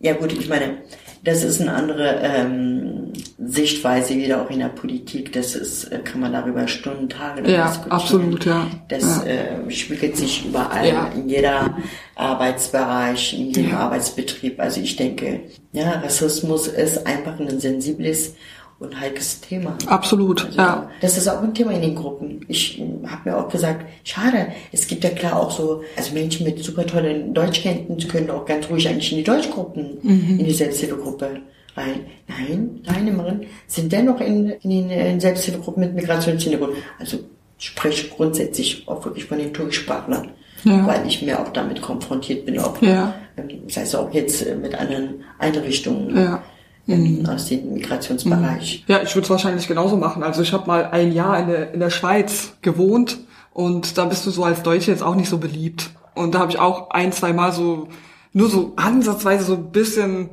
ja 0.00 0.14
gut, 0.14 0.32
ich 0.32 0.48
meine, 0.48 0.78
das 1.24 1.44
ist 1.44 1.60
eine 1.60 1.72
andere 1.72 2.16
ähm, 2.22 3.12
Sichtweise 3.38 4.16
wieder 4.16 4.42
auch 4.42 4.50
in 4.50 4.58
der 4.58 4.68
Politik. 4.68 5.32
Das 5.32 5.54
ist, 5.54 5.84
äh, 5.84 5.98
kann 5.98 6.20
man 6.20 6.32
darüber 6.32 6.66
Stunden, 6.66 7.08
Tage 7.08 7.48
Ja, 7.50 7.66
diskutieren. 7.68 7.92
absolut, 7.92 8.44
ja. 8.44 8.66
Das 8.88 9.24
Ja. 9.24 9.30
äh, 9.30 9.70
spiegelt 9.70 10.16
sich 10.16 10.44
überall, 10.46 10.88
Ja. 10.88 11.10
in 11.14 11.28
jeder 11.28 11.76
Arbeitsbereich, 12.16 13.34
in 13.38 13.46
jedem 13.48 13.70
Ja. 13.70 13.78
Arbeitsbetrieb. 13.80 14.58
Also 14.60 14.80
ich 14.80 14.96
denke, 14.96 15.40
ja, 15.72 15.90
Rassismus 16.00 16.66
ist 16.66 17.06
einfach 17.06 17.38
ein 17.38 17.60
sensibles 17.60 18.34
und 18.82 18.98
heikles 19.00 19.40
Thema. 19.40 19.76
Absolut, 19.86 20.44
Also, 20.46 20.58
ja. 20.58 20.90
Das 21.00 21.16
ist 21.16 21.28
auch 21.28 21.42
ein 21.42 21.54
Thema 21.54 21.72
in 21.72 21.82
den 21.82 21.94
Gruppen. 21.94 22.44
Ich 22.48 22.82
habe 23.06 23.30
mir 23.30 23.36
auch 23.38 23.48
gesagt, 23.48 23.86
schade, 24.04 24.48
es 24.72 24.86
gibt 24.86 25.04
ja 25.04 25.10
klar 25.10 25.38
auch 25.40 25.50
so, 25.50 25.82
also 25.96 26.12
Menschen 26.14 26.44
mit 26.46 26.62
super 26.62 26.86
tollen 26.86 27.32
Deutschkenntnissen 27.34 28.10
können 28.10 28.30
auch 28.30 28.44
ganz 28.44 28.68
ruhig 28.68 28.88
eigentlich 28.88 29.10
in 29.12 29.18
die 29.18 29.24
Deutschgruppen, 29.24 29.98
Mhm. 30.02 30.38
in 30.40 30.44
die 30.44 30.52
Selbsthilfegruppe 30.52 31.40
rein. 31.76 32.00
Nein, 32.28 32.80
Teilnehmerinnen 32.86 33.46
sind 33.66 33.92
dennoch 33.92 34.20
in, 34.20 34.50
in 34.50 34.70
den 34.70 34.90
äh, 34.90 35.18
Selbsthilfegruppen 35.20 35.80
mit 35.82 35.94
Migrationshintergrund. 35.94 36.72
Also 36.98 37.18
ich 37.58 37.66
spreche 37.66 38.08
grundsätzlich 38.08 38.82
auch 38.88 39.04
wirklich 39.04 39.24
von 39.24 39.38
den 39.38 39.54
Türkischsprachlern, 39.54 40.30
Ja. 40.64 40.86
weil 40.86 41.06
ich 41.06 41.22
mir 41.22 41.40
auch 41.40 41.48
damit 41.52 41.80
konfrontiert 41.80 42.44
bin, 42.46 42.58
auch 42.58 42.80
Ja. 42.82 43.14
ähm, 43.36 43.48
das 43.66 43.76
heißt 43.78 43.96
auch 43.96 44.12
jetzt 44.12 44.46
äh, 44.46 44.54
mit 44.54 44.74
anderen 44.74 45.22
Einrichtungen 45.38 46.16
Ja. 46.16 46.42
Ähm, 46.88 47.24
aus 47.26 47.48
dem 47.48 47.74
Migrationsbereich. 47.74 48.84
Ja, 48.88 49.02
ich 49.02 49.14
würde 49.14 49.24
es 49.24 49.30
wahrscheinlich 49.30 49.68
genauso 49.68 49.96
machen. 49.96 50.22
Also 50.22 50.42
ich 50.42 50.52
habe 50.52 50.66
mal 50.66 50.86
ein 50.86 51.12
Jahr 51.12 51.38
in 51.38 51.46
der, 51.48 51.74
in 51.74 51.80
der 51.80 51.90
Schweiz 51.90 52.54
gewohnt 52.62 53.18
und 53.52 53.98
da 53.98 54.06
bist 54.06 54.26
du 54.26 54.30
so 54.30 54.44
als 54.44 54.62
Deutsche 54.62 54.90
jetzt 54.90 55.02
auch 55.02 55.14
nicht 55.14 55.28
so 55.28 55.38
beliebt. 55.38 55.90
Und 56.14 56.34
da 56.34 56.40
habe 56.40 56.50
ich 56.50 56.58
auch 56.58 56.90
ein, 56.90 57.12
zwei 57.12 57.32
Mal 57.32 57.52
so, 57.52 57.88
nur 58.32 58.48
so 58.48 58.72
ansatzweise 58.76 59.44
so 59.44 59.54
ein 59.54 59.70
bisschen, 59.70 60.30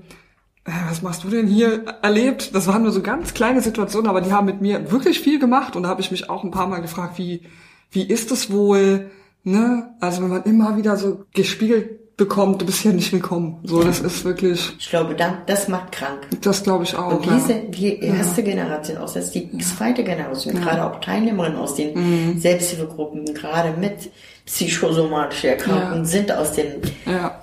äh, 0.66 0.72
was 0.90 1.02
machst 1.02 1.24
du 1.24 1.30
denn 1.30 1.48
hier 1.48 1.86
erlebt? 2.02 2.56
Das 2.56 2.68
waren 2.68 2.84
nur 2.84 2.92
so 2.92 3.02
ganz 3.02 3.34
kleine 3.34 3.62
Situationen, 3.62 4.10
aber 4.10 4.22
die 4.22 4.34
haben 4.34 4.46
mit 4.46 4.62
mir 4.62 4.92
wirklich 4.92 5.20
viel 5.20 5.40
gemacht 5.40 5.76
und 5.76 5.84
da 5.84 5.90
habe 5.90 6.02
ich 6.02 6.12
mich 6.12 6.30
auch 6.30 6.44
ein 6.44 6.52
paar 6.52 6.68
Mal 6.68 6.82
gefragt, 6.82 7.18
wie, 7.18 7.44
wie 7.92 8.04
ist 8.04 8.32
es 8.32 8.52
wohl, 8.52 9.12
ne? 9.44 9.96
Also 10.00 10.22
wenn 10.24 10.30
man 10.30 10.44
immer 10.44 10.78
wieder 10.78 10.98
so 10.98 11.26
gespiegelt 11.34 12.00
bekommt, 12.20 12.62
du 12.62 12.66
bist 12.68 12.82
hier 12.82 12.94
nicht 12.94 13.12
willkommen. 13.12 13.58
So, 13.64 13.82
das 13.84 14.00
ist 14.00 14.24
wirklich, 14.24 14.74
Ich 14.78 14.90
glaube, 14.92 15.16
da, 15.16 15.40
das 15.48 15.68
macht 15.68 15.92
krank. 15.92 16.28
das 16.42 16.62
glaube 16.62 16.84
ich 16.84 16.96
auch. 16.96 17.16
Und 17.18 17.26
ja. 17.26 17.34
diese, 17.34 17.56
die 17.70 18.00
erste 18.04 18.44
Generation, 18.44 18.98
auch 18.98 19.12
das 19.12 19.26
ist 19.26 19.32
die 19.36 19.58
zweite 19.58 20.04
Generation, 20.04 20.54
gerade 20.62 20.86
auch 20.86 21.00
Teilnehmerinnen 21.02 21.58
aus 21.58 21.74
den 21.76 21.94
Mhm. 22.34 22.40
Selbsthilfegruppen, 22.40 23.34
gerade 23.34 23.72
mit 23.80 24.12
psychosomatischen 24.46 25.50
Erkrankungen, 25.52 26.00
Ja. 26.04 26.06
sind 26.06 26.32
aus 26.32 26.54
den 26.54 26.68
Ja, 27.08 27.42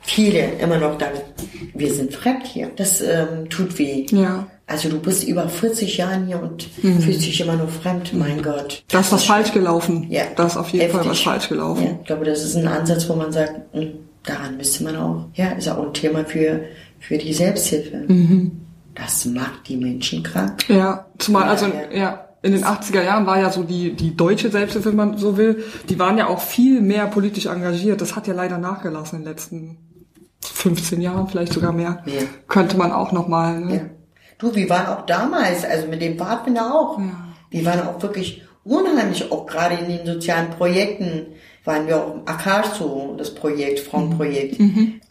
viele 0.00 0.54
immer 0.60 0.78
noch 0.78 0.98
da. 0.98 1.06
Wir 1.74 1.92
sind 1.94 2.12
fremd 2.14 2.46
hier. 2.46 2.70
Das 2.76 3.00
ähm, 3.00 3.48
tut 3.48 3.78
weh. 3.78 4.06
ja. 4.10 4.46
Also 4.70 4.88
du 4.88 5.00
bist 5.00 5.24
über 5.24 5.48
40 5.48 5.96
Jahren 5.96 6.26
hier 6.26 6.40
und 6.40 6.62
fühlst 6.62 7.26
dich 7.26 7.40
immer 7.40 7.56
noch 7.56 7.68
fremd. 7.68 8.12
Mein 8.14 8.40
Gott. 8.40 8.84
Da 8.88 9.00
ist 9.00 9.10
was 9.10 9.24
falsch 9.24 9.52
gelaufen. 9.52 10.06
Ja. 10.08 10.22
Da 10.36 10.46
ist 10.46 10.56
auf 10.56 10.68
jeden 10.68 10.90
Fall 10.92 11.00
was 11.00 11.06
Heftig. 11.08 11.24
falsch 11.24 11.48
gelaufen. 11.48 11.84
Ja, 11.84 11.90
ich 12.00 12.06
glaube, 12.06 12.24
das 12.24 12.44
ist 12.44 12.54
ein 12.56 12.68
Ansatz, 12.68 13.08
wo 13.08 13.16
man 13.16 13.32
sagt, 13.32 13.74
mh, 13.74 13.86
daran 14.22 14.56
müsste 14.56 14.84
man 14.84 14.94
auch, 14.96 15.24
ja, 15.34 15.48
ist 15.48 15.68
auch 15.68 15.84
ein 15.84 15.92
Thema 15.92 16.24
für, 16.24 16.60
für 17.00 17.18
die 17.18 17.32
Selbsthilfe. 17.32 18.04
Mhm. 18.06 18.60
Das 18.94 19.24
macht 19.24 19.68
die 19.68 19.76
Menschen 19.76 20.22
krank. 20.22 20.68
Ja, 20.68 21.06
zumal, 21.18 21.48
also, 21.48 21.66
Ja, 21.66 21.96
ja, 21.98 22.28
in 22.42 22.52
den 22.52 22.64
80er 22.64 23.02
Jahren 23.02 23.26
war 23.26 23.40
ja 23.40 23.50
so 23.50 23.64
die, 23.64 23.92
die 23.94 24.16
deutsche 24.16 24.50
Selbsthilfe, 24.50 24.90
wenn 24.90 24.96
man 24.96 25.18
so 25.18 25.36
will, 25.36 25.64
die 25.88 25.98
waren 25.98 26.16
ja 26.16 26.28
auch 26.28 26.40
viel 26.40 26.80
mehr 26.80 27.06
politisch 27.08 27.46
engagiert. 27.46 28.00
Das 28.00 28.14
hat 28.14 28.28
ja 28.28 28.34
leider 28.34 28.58
nachgelassen 28.58 29.18
in 29.18 29.24
den 29.24 29.32
letzten 29.32 29.78
15 30.42 31.00
Jahren, 31.00 31.26
vielleicht 31.26 31.52
sogar 31.52 31.72
mehr. 31.72 32.02
Ja. 32.06 32.22
Könnte 32.46 32.76
man 32.76 32.92
auch 32.92 33.10
nochmal, 33.10 33.60
ne? 33.60 33.74
Ja. 33.74 33.82
Du, 34.40 34.54
wir 34.54 34.68
waren 34.70 34.86
auch 34.86 35.06
damals, 35.06 35.64
also 35.64 35.86
mit 35.88 36.00
dem 36.02 36.16
Pfadfinder 36.18 36.74
auch. 36.74 36.98
Wir 37.50 37.64
waren 37.64 37.86
auch 37.86 38.00
wirklich 38.02 38.42
unheimlich, 38.64 39.30
auch 39.30 39.46
gerade 39.46 39.74
in 39.76 39.88
den 39.88 40.06
sozialen 40.06 40.50
Projekten 40.50 41.26
waren 41.64 41.86
wir 41.86 42.02
auch 42.02 42.14
im 42.14 42.22
Akaso, 42.26 43.14
das 43.18 43.34
Projekt, 43.34 43.80
Frauenprojekt. 43.80 44.58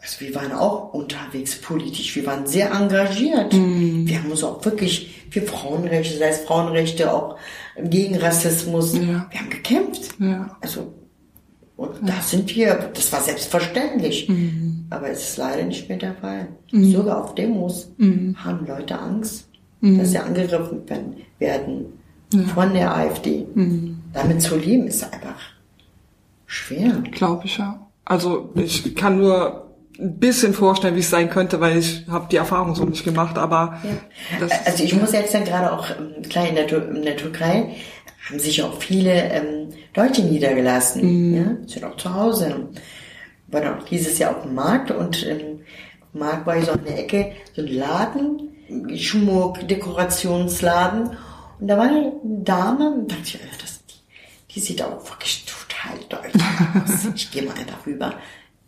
Also 0.01 0.19
wir 0.21 0.33
waren 0.33 0.51
auch 0.51 0.93
unterwegs 0.93 1.61
politisch, 1.61 2.15
wir 2.15 2.25
waren 2.25 2.47
sehr 2.47 2.71
engagiert. 2.71 3.53
Wir 3.53 4.17
haben 4.17 4.31
uns 4.31 4.43
auch 4.43 4.63
wirklich 4.65 5.15
für 5.29 5.41
Frauenrechte, 5.43 6.17
sei 6.17 6.29
es 6.29 6.39
Frauenrechte, 6.39 7.13
auch 7.13 7.37
gegen 7.83 8.17
Rassismus, 8.17 8.93
Ja. 8.95 9.27
wir 9.29 9.39
haben 9.39 9.49
gekämpft. 9.51 10.09
Ja. 10.19 10.57
Also, 10.61 10.93
und 11.79 12.07
da 12.07 12.21
sind 12.21 12.53
wir, 12.55 12.91
das 12.93 13.11
war 13.13 13.21
selbstverständlich. 13.21 14.29
Aber 14.89 15.09
es 15.09 15.29
ist 15.29 15.37
leider 15.37 15.63
nicht 15.63 15.87
mehr 15.87 15.97
der 15.97 16.15
Fall. 16.15 16.47
Sogar 16.71 17.23
auf 17.23 17.35
Demos 17.35 17.89
haben 18.35 18.67
Leute 18.67 18.99
Angst, 18.99 19.47
dass 19.81 20.11
sie 20.11 20.17
angegriffen 20.19 20.87
werden, 20.89 21.15
werden 21.39 21.85
von 22.53 22.73
der 22.73 22.95
AfD. 22.95 23.45
Damit 24.13 24.41
zu 24.41 24.57
leben 24.57 24.87
ist 24.87 25.03
einfach 25.03 25.39
schwer. 26.45 27.01
Glaube 27.11 27.45
ich, 27.45 27.57
ja. 27.57 27.87
Also, 28.03 28.49
ich 28.55 28.95
kann 28.95 29.19
nur 29.19 29.69
ein 29.99 30.17
bisschen 30.17 30.53
vorstellen, 30.53 30.95
wie 30.95 30.99
es 31.01 31.09
sein 31.09 31.29
könnte, 31.29 31.59
weil 31.59 31.77
ich 31.77 32.05
habe 32.09 32.27
die 32.31 32.37
Erfahrung 32.37 32.73
so 32.73 32.85
nicht 32.85 33.03
gemacht, 33.03 33.37
aber 33.37 33.79
das, 34.39 34.51
Also 34.65 34.83
ich 34.83 34.95
muss 34.95 35.11
jetzt 35.11 35.33
dann 35.33 35.43
gerade 35.43 35.71
auch, 35.71 35.87
ähm, 35.89 36.23
klar, 36.29 36.47
in 36.47 36.55
der, 36.55 36.89
in 36.89 37.03
der 37.03 37.17
Türkei 37.17 37.75
haben 38.29 38.39
sich 38.39 38.61
auch 38.63 38.79
viele 38.81 39.11
ähm, 39.11 39.69
Deutsche 39.93 40.21
niedergelassen, 40.23 41.33
ja, 41.35 41.67
sind 41.67 41.83
auch 41.83 41.97
zu 41.97 42.13
Hause. 42.13 42.69
War 43.47 43.77
auch 43.77 43.83
dieses 43.83 44.19
Jahr 44.19 44.37
auf 44.37 44.43
dem 44.43 44.53
Markt 44.55 44.91
und 44.91 45.25
ähm, 45.25 45.61
auf 46.01 46.07
dem 46.13 46.19
Markt 46.19 46.45
war 46.45 46.57
ich 46.57 46.65
so 46.65 46.71
an 46.73 46.83
der 46.85 46.99
Ecke, 46.99 47.31
so 47.55 47.61
ein 47.63 47.67
Laden, 47.67 48.49
Schmuck, 48.95 49.67
Dekorationsladen 49.67 51.17
und 51.59 51.67
da 51.67 51.77
war 51.77 51.85
eine 51.85 52.13
Dame 52.23 52.91
und 52.91 53.11
dachte 53.11 53.21
ich, 53.23 53.39
das, 53.61 53.83
die, 53.85 54.53
die 54.53 54.59
sieht 54.59 54.81
auch 54.81 55.03
wirklich 55.09 55.45
total 55.45 55.97
deutsch 56.07 56.35
aus. 56.85 57.07
Ich 57.15 57.31
gehe 57.31 57.41
mal 57.43 57.53
einfach 57.53 57.85
rüber. 57.85 58.13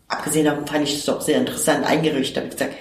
Abgesehen 0.08 0.46
davon 0.46 0.68
fand 0.68 0.84
ich 0.90 1.06
das 1.06 1.16
auch 1.16 1.22
sehr 1.22 1.38
interessant 1.40 1.86
eingerichtet. 1.86 2.38
Hab 2.44 2.50
ich 2.52 2.58
gesagt, 2.58 2.76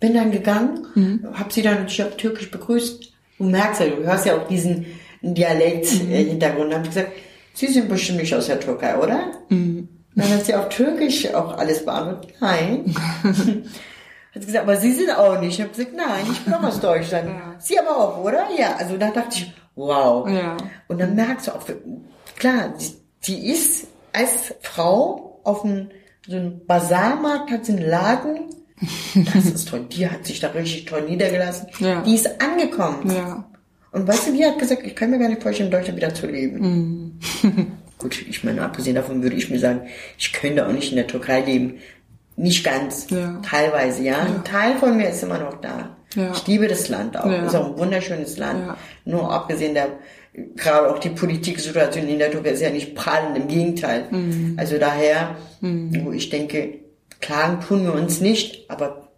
bin 0.00 0.14
dann 0.14 0.30
gegangen, 0.32 0.86
Mhm. 0.94 1.26
hab 1.34 1.52
sie 1.52 1.62
dann 1.62 1.86
ich 1.86 2.00
hab 2.00 2.18
türkisch 2.18 2.50
begrüßt. 2.50 3.12
Du 3.38 3.44
merkst 3.44 3.80
ja, 3.80 3.86
du 3.86 4.02
hörst 4.02 4.26
ja 4.26 4.36
auch 4.36 4.48
diesen 4.48 4.84
Dialekt 5.22 5.92
Mhm. 6.04 6.12
äh, 6.12 6.24
Hintergrund. 6.24 6.74
Hab 6.74 6.82
ich 6.82 6.88
gesagt, 6.88 7.12
Sie 7.52 7.66
sind 7.66 7.88
bestimmt 7.88 8.20
nicht 8.20 8.34
aus 8.34 8.46
der 8.46 8.60
Türkei, 8.60 8.96
oder? 8.96 9.20
Mhm. 9.48 9.88
Dann 10.14 10.28
hat 10.30 10.44
sie 10.46 10.54
auf 10.54 10.68
Türkisch 10.70 11.32
auch 11.34 11.56
alles 11.58 11.84
beantwortet. 11.84 12.34
Nein. 12.40 12.94
hat 13.24 13.34
sie 14.42 14.46
gesagt, 14.46 14.64
aber 14.64 14.76
Sie 14.76 14.92
sind 14.92 15.10
auch 15.16 15.38
nicht. 15.40 15.54
Ich 15.58 15.60
habe 15.60 15.70
gesagt, 15.70 15.94
nein, 15.96 16.24
ich 16.30 16.40
bin 16.44 16.54
auch 16.54 16.62
aus 16.62 16.80
Deutschland. 16.80 17.28
Ja. 17.28 17.54
Sie 17.58 17.78
aber 17.78 17.96
auch, 17.96 18.24
oder? 18.24 18.46
Ja. 18.56 18.76
Also 18.76 18.96
da 18.96 19.10
dachte 19.10 19.36
ich, 19.38 19.52
wow. 19.74 20.28
Ja. 20.28 20.56
Und 20.88 21.00
dann 21.00 21.14
merkst 21.14 21.48
du 21.48 21.52
auch, 21.52 21.64
klar, 22.36 22.74
sie, 22.78 22.94
sie 23.20 23.50
ist 23.50 23.86
als 24.12 24.54
Frau 24.62 25.40
auf 25.44 25.64
einem, 25.64 25.90
so 26.26 26.36
einem 26.36 26.64
Bazarmarkt, 26.66 27.50
hat 27.50 27.64
sie 27.66 27.72
einen 27.72 27.88
Laden. 27.88 28.38
Das 29.34 29.44
ist 29.44 29.68
toll. 29.68 29.86
Die 29.92 30.08
hat 30.08 30.24
sich 30.24 30.40
da 30.40 30.48
richtig 30.48 30.86
toll 30.86 31.02
niedergelassen. 31.02 31.66
Ja. 31.80 32.00
Die 32.02 32.14
ist 32.14 32.40
angekommen. 32.40 33.10
ja. 33.10 33.44
Und 33.92 34.06
weißt 34.06 34.28
du, 34.28 34.32
die 34.32 34.44
hat 34.44 34.58
gesagt, 34.58 34.82
ich 34.84 34.94
kann 34.94 35.10
mir 35.10 35.18
gar 35.18 35.28
nicht 35.28 35.42
vorstellen, 35.42 35.68
in 35.68 35.72
Deutschland 35.72 35.96
wieder 35.96 36.14
zu 36.14 36.26
leben. 36.26 37.20
Gut, 37.98 38.22
ich 38.28 38.44
meine, 38.44 38.62
abgesehen 38.62 38.94
davon 38.94 39.22
würde 39.22 39.36
ich 39.36 39.50
mir 39.50 39.58
sagen, 39.58 39.82
ich 40.16 40.32
könnte 40.32 40.66
auch 40.66 40.72
nicht 40.72 40.90
in 40.90 40.96
der 40.96 41.06
Türkei 41.06 41.40
leben. 41.40 41.78
Nicht 42.36 42.64
ganz. 42.64 43.10
Ja. 43.10 43.40
Teilweise, 43.44 44.02
ja. 44.02 44.20
Ein 44.20 44.44
Teil 44.44 44.76
von 44.76 44.96
mir 44.96 45.10
ist 45.10 45.22
immer 45.22 45.38
noch 45.38 45.60
da. 45.60 45.96
Ja. 46.14 46.32
Ich 46.32 46.46
liebe 46.46 46.68
das 46.68 46.88
Land 46.88 47.16
auch. 47.16 47.26
Ja. 47.26 47.44
Ist 47.44 47.54
auch 47.54 47.72
ein 47.72 47.78
wunderschönes 47.78 48.38
Land. 48.38 48.66
Ja. 48.66 48.76
Nur 49.04 49.30
abgesehen 49.30 49.74
der, 49.74 49.88
gerade 50.56 50.90
auch 50.90 50.98
die 50.98 51.10
Politiksituation 51.10 52.08
in 52.08 52.18
der 52.18 52.30
Türkei 52.30 52.50
ist 52.50 52.62
ja 52.62 52.70
nicht 52.70 52.94
prallend, 52.94 53.36
im 53.36 53.48
Gegenteil. 53.48 54.06
Mhm. 54.10 54.54
Also 54.56 54.78
daher, 54.78 55.36
wo 55.60 56.12
ich 56.12 56.30
denke, 56.30 56.78
klagen 57.20 57.60
tun 57.60 57.84
wir 57.84 57.94
uns 57.94 58.20
nicht, 58.20 58.70
aber 58.70 59.09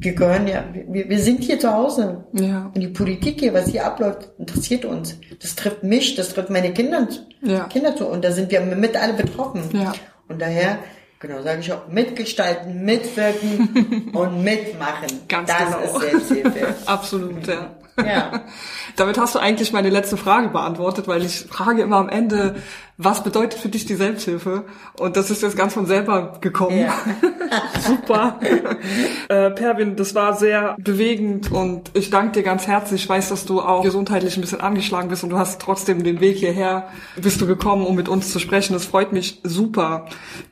wir 0.00 0.12
gehören 0.14 0.46
ja, 0.46 0.64
wir, 0.72 1.08
wir 1.08 1.18
sind 1.18 1.42
hier 1.42 1.58
zu 1.58 1.72
Hause. 1.72 2.24
Ja. 2.32 2.70
Und 2.72 2.80
die 2.80 2.88
Politik 2.88 3.40
hier, 3.40 3.52
was 3.52 3.68
hier 3.68 3.84
abläuft, 3.84 4.30
interessiert 4.38 4.84
uns. 4.84 5.18
Das 5.42 5.56
trifft 5.56 5.82
mich, 5.82 6.14
das 6.14 6.34
trifft 6.34 6.50
meine 6.50 6.72
Kinder, 6.72 7.08
Ja. 7.42 7.64
Kinder 7.64 7.96
zu. 7.96 8.06
Und 8.06 8.24
da 8.24 8.30
sind 8.30 8.50
wir 8.52 8.60
mit 8.60 8.96
alle 8.96 9.14
betroffen. 9.14 9.62
Ja. 9.72 9.92
Und 10.28 10.40
daher, 10.40 10.78
genau, 11.18 11.42
sage 11.42 11.60
ich 11.60 11.72
auch, 11.72 11.88
mitgestalten, 11.88 12.84
mitwirken 12.84 14.10
und 14.14 14.44
mitmachen. 14.44 15.08
Ganz 15.26 15.50
das 15.50 15.58
genau. 15.58 15.80
ist 15.80 16.00
Selbsthilfe. 16.00 16.74
Absolut, 16.86 17.46
ja. 17.48 17.76
Ja. 18.06 18.42
Damit 18.96 19.18
hast 19.18 19.34
du 19.34 19.38
eigentlich 19.38 19.72
meine 19.72 19.90
letzte 19.90 20.16
Frage 20.16 20.48
beantwortet, 20.48 21.06
weil 21.06 21.24
ich 21.24 21.46
frage 21.48 21.82
immer 21.82 21.96
am 21.96 22.08
Ende, 22.08 22.56
was 23.00 23.22
bedeutet 23.22 23.60
für 23.60 23.68
dich 23.68 23.86
die 23.86 23.94
Selbsthilfe? 23.94 24.64
Und 24.98 25.16
das 25.16 25.30
ist 25.30 25.42
jetzt 25.42 25.56
ganz 25.56 25.74
von 25.74 25.86
selber 25.86 26.38
gekommen. 26.40 26.80
Ja. 26.80 26.94
Super. 27.80 28.40
äh, 29.28 29.50
Pervin, 29.52 29.94
das 29.94 30.16
war 30.16 30.34
sehr 30.34 30.74
bewegend 30.80 31.52
und 31.52 31.92
ich 31.94 32.10
danke 32.10 32.32
dir 32.32 32.42
ganz 32.42 32.66
herzlich. 32.66 33.04
Ich 33.04 33.08
weiß, 33.08 33.28
dass 33.28 33.44
du 33.44 33.60
auch 33.60 33.84
gesundheitlich 33.84 34.36
ein 34.36 34.40
bisschen 34.40 34.60
angeschlagen 34.60 35.08
bist 35.08 35.22
und 35.22 35.30
du 35.30 35.38
hast 35.38 35.60
trotzdem 35.60 36.02
den 36.02 36.20
Weg 36.20 36.38
hierher, 36.38 36.88
bist 37.14 37.40
du 37.40 37.46
gekommen, 37.46 37.86
um 37.86 37.94
mit 37.94 38.08
uns 38.08 38.32
zu 38.32 38.40
sprechen. 38.40 38.72
Das 38.72 38.86
freut 38.86 39.12
mich 39.12 39.40
super. 39.44 40.06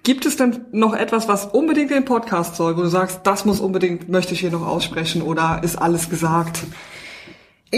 Gibt 0.05 0.24
es 0.24 0.36
denn 0.36 0.66
noch 0.70 0.94
etwas, 0.94 1.26
was 1.26 1.47
unbedingt 1.47 1.90
in 1.90 1.99
den 1.99 2.05
Podcast 2.05 2.55
soll, 2.55 2.76
wo 2.76 2.82
du 2.82 2.88
sagst, 2.88 3.20
das 3.24 3.44
muss 3.44 3.59
unbedingt, 3.59 4.09
möchte 4.09 4.34
ich 4.34 4.40
hier 4.40 4.53
noch 4.53 4.66
aussprechen 4.66 5.20
oder 5.20 5.61
ist 5.64 5.76
alles 5.76 6.09
gesagt? 6.11 6.62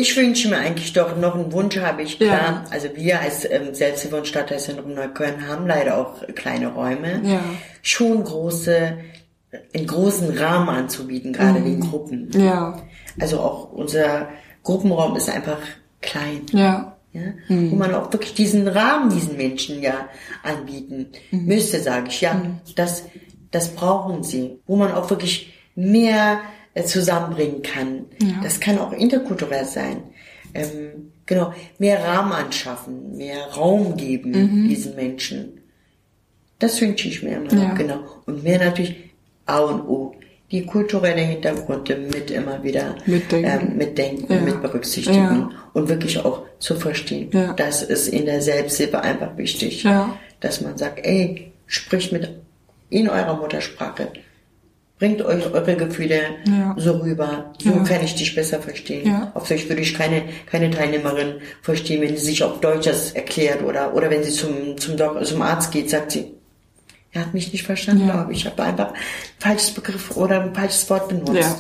Ich 0.01 0.17
wünsche 0.17 0.49
mir 0.49 0.59
eigentlich 0.59 0.93
doch 0.93 1.17
noch 1.17 1.35
einen 1.35 1.53
Wunsch 1.53 1.77
habe 1.79 2.03
ich 2.03 2.19
klar. 2.19 2.31
Ja. 2.31 2.65
Also 2.71 2.89
wir 2.95 3.21
als 3.21 3.45
ähm, 3.51 3.75
Selbsthilfe 3.75 4.17
und 4.17 4.27
Stadtteilzentrum 4.29 4.95
Neukölln 4.95 5.47
haben 5.49 5.67
leider 5.67 5.99
auch 5.99 6.23
kleine 6.35 6.69
Räume. 6.69 7.21
Ja. 7.25 7.41
Schon 7.83 8.23
große, 8.23 8.99
einen 9.75 9.87
großen 9.87 10.39
Rahmen 10.39 10.69
anzubieten, 10.69 11.33
gerade 11.33 11.61
den 11.61 11.81
Gruppen. 11.81 12.31
Ja, 12.33 12.81
Also 13.21 13.41
auch 13.41 13.73
unser 13.73 14.29
Gruppenraum 14.63 15.17
ist 15.17 15.29
einfach 15.31 15.59
klein. 16.01 16.43
ja, 16.53 16.97
Ja, 17.13 17.23
wo 17.49 17.75
man 17.77 17.95
auch 17.95 18.13
wirklich 18.13 18.35
diesen 18.35 18.69
Rahmen 18.69 19.11
diesen 19.11 19.37
Menschen 19.37 19.83
ja 19.83 20.09
anbieten 20.43 21.09
müsste, 21.31 21.81
sage 21.81 22.09
ich. 22.09 22.21
Ja, 22.21 22.41
das, 22.77 23.05
das 23.51 23.71
brauchen 23.75 24.23
sie. 24.23 24.61
Wo 24.67 24.77
man 24.77 24.93
auch 24.93 25.11
wirklich 25.11 25.55
mehr 25.75 26.41
zusammenbringen 26.87 27.63
kann. 27.63 28.07
Das 28.43 28.61
kann 28.61 28.79
auch 28.79 28.93
interkulturell 28.93 29.65
sein. 29.65 30.03
Ähm, 30.55 31.13
genau, 31.27 31.53
mehr 31.79 32.03
Rahmen 32.03 32.33
anschaffen, 32.33 33.17
mehr 33.17 33.45
Raum 33.57 33.97
geben 33.97 34.67
diesen 34.69 34.95
Menschen. 34.97 35.61
Das 36.59 36.81
wünsche 36.81 37.09
ich 37.09 37.23
mir 37.23 37.37
immer 37.37 37.53
Ja. 37.53 37.75
genau. 37.75 38.01
Und 38.27 38.43
mehr 38.43 38.59
natürlich 38.59 38.97
A 39.47 39.59
und 39.61 39.87
O. 39.89 40.15
Die 40.51 40.65
kulturelle 40.65 41.21
Hintergründe 41.21 41.97
mit 41.97 42.31
immer 42.31 42.63
wieder 42.65 42.97
Mitdenken. 43.05 43.69
ähm, 43.71 43.77
mitdenken, 43.77 44.33
Ja. 44.33 44.41
mit 44.41 44.63
berücksichtigen 44.63 45.19
Ja. 45.19 45.51
und 45.75 45.89
wirklich 45.91 46.19
auch 46.25 46.45
zu 46.59 46.75
verstehen. 46.77 47.29
Ja. 47.33 47.53
Das 47.53 47.83
ist 47.83 48.09
in 48.09 48.25
der 48.25 48.41
Selbsthilfe 48.41 49.01
einfach 49.03 49.37
wichtig, 49.37 49.83
Ja. 49.83 50.17
dass 50.41 50.63
man 50.63 50.79
sagt, 50.79 51.05
ey, 51.05 51.53
spricht 51.67 52.13
mit 52.13 52.31
in 52.89 53.11
eurer 53.11 53.37
Muttersprache. 53.37 54.09
Bringt 54.99 55.23
euch 55.23 55.47
eure 55.53 55.77
Gefühle 55.77 56.21
Ja. 56.47 56.75
so 56.77 56.93
rüber. 56.99 57.53
So 57.63 57.71
Ja. 57.71 57.85
kann 57.85 58.03
ich 58.05 58.15
dich 58.17 58.35
besser 58.35 58.61
verstehen. 58.61 59.07
Ja. 59.07 59.31
Auf 59.35 59.49
Deutsch 59.49 59.69
würde 59.69 59.83
ich 59.83 59.95
keine, 59.95 60.23
keine 60.51 60.71
Teilnehmerin 60.71 61.35
verstehen, 61.63 62.01
wenn 62.03 62.17
sie 62.17 62.25
sich 62.25 62.43
auf 62.43 62.61
Deutsch 62.61 62.87
das 62.87 63.13
erklärt 63.13 63.63
oder, 63.63 63.95
oder 63.95 64.11
wenn 64.11 64.25
sie 64.25 64.33
zum, 64.33 64.77
zum, 64.77 64.97
Doc, 64.97 65.25
zum 65.25 65.41
Arzt 65.43 65.71
geht, 65.71 65.89
sagt 65.91 66.11
sie, 66.13 66.33
er 67.13 67.23
hat 67.23 67.33
mich 67.35 67.53
nicht 67.53 67.65
verstanden, 67.65 68.07
Ja. 68.09 68.15
glaube 68.15 68.33
ich. 68.33 68.41
Ich 68.41 68.47
habe 68.47 68.63
einfach 68.63 68.89
ein 68.89 68.95
falsches 69.39 69.71
Begriff 69.71 70.17
oder 70.17 70.43
ein 70.43 70.55
falsches 70.55 70.91
Wort 70.91 71.09
benutzt. 71.09 71.33
ja. 71.35 71.57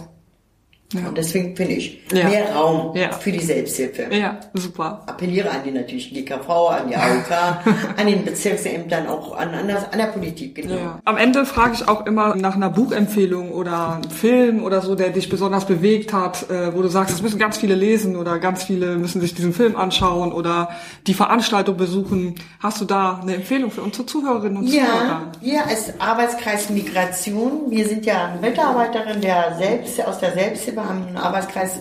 Ja. 0.94 1.06
Und 1.08 1.18
deswegen 1.18 1.54
finde 1.54 1.74
ich 1.74 2.00
Ja. 2.12 2.26
mehr 2.28 2.50
Raum 2.54 2.96
Ja. 2.96 3.12
für 3.12 3.30
die 3.30 3.40
Selbsthilfe. 3.40 4.06
Ja, 4.10 4.40
super. 4.54 5.02
Appelliere 5.06 5.50
an 5.50 5.58
die 5.62 5.70
natürlich 5.70 6.14
GKV, 6.14 6.48
an 6.70 6.88
die 6.88 6.96
AOK, 6.96 7.30
an 7.98 8.06
den 8.06 8.24
Bezirksämtern, 8.24 9.06
auch 9.06 9.36
an, 9.36 9.50
an, 9.54 9.68
das, 9.68 9.92
an 9.92 9.98
der 9.98 10.06
Politik, 10.06 10.54
genau. 10.54 10.74
Ja. 10.74 10.98
Am 11.04 11.18
Ende 11.18 11.44
frage 11.44 11.74
ich 11.74 11.86
auch 11.86 12.06
immer 12.06 12.34
nach 12.36 12.54
einer 12.56 12.70
Buchempfehlung 12.70 13.52
oder 13.52 13.96
einem 13.96 14.10
Film 14.10 14.62
oder 14.64 14.80
so, 14.80 14.94
der 14.94 15.10
dich 15.10 15.28
besonders 15.28 15.66
bewegt 15.66 16.14
hat, 16.14 16.48
äh, 16.50 16.74
wo 16.74 16.80
du 16.80 16.88
sagst, 16.88 17.12
das 17.14 17.20
müssen 17.20 17.38
ganz 17.38 17.58
viele 17.58 17.74
lesen 17.74 18.16
oder 18.16 18.38
ganz 18.38 18.62
viele 18.62 18.96
müssen 18.96 19.20
sich 19.20 19.34
diesen 19.34 19.52
Film 19.52 19.76
anschauen 19.76 20.32
oder 20.32 20.70
die 21.06 21.12
Veranstaltung 21.12 21.76
besuchen. 21.76 22.34
Hast 22.60 22.80
du 22.80 22.86
da 22.86 23.18
eine 23.20 23.34
Empfehlung 23.34 23.70
für 23.70 23.82
unsere 23.82 24.06
Zuhörerinnen 24.06 24.56
und 24.56 24.66
Ja, 24.68 24.84
Zuhörer? 24.86 25.20
wir 25.42 25.66
als 25.66 25.92
Arbeitskreis 26.00 26.70
Migration, 26.70 27.70
wir 27.70 27.86
sind 27.86 28.06
ja 28.06 28.28
eine 28.32 28.40
Mitarbeiterin 28.40 29.20
der 29.20 29.54
Selbst, 29.58 30.02
aus 30.06 30.18
der 30.18 30.32
Selbsthilfe, 30.32 30.77
haben 30.84 31.06
einen 31.06 31.16
Arbeitskreis 31.16 31.80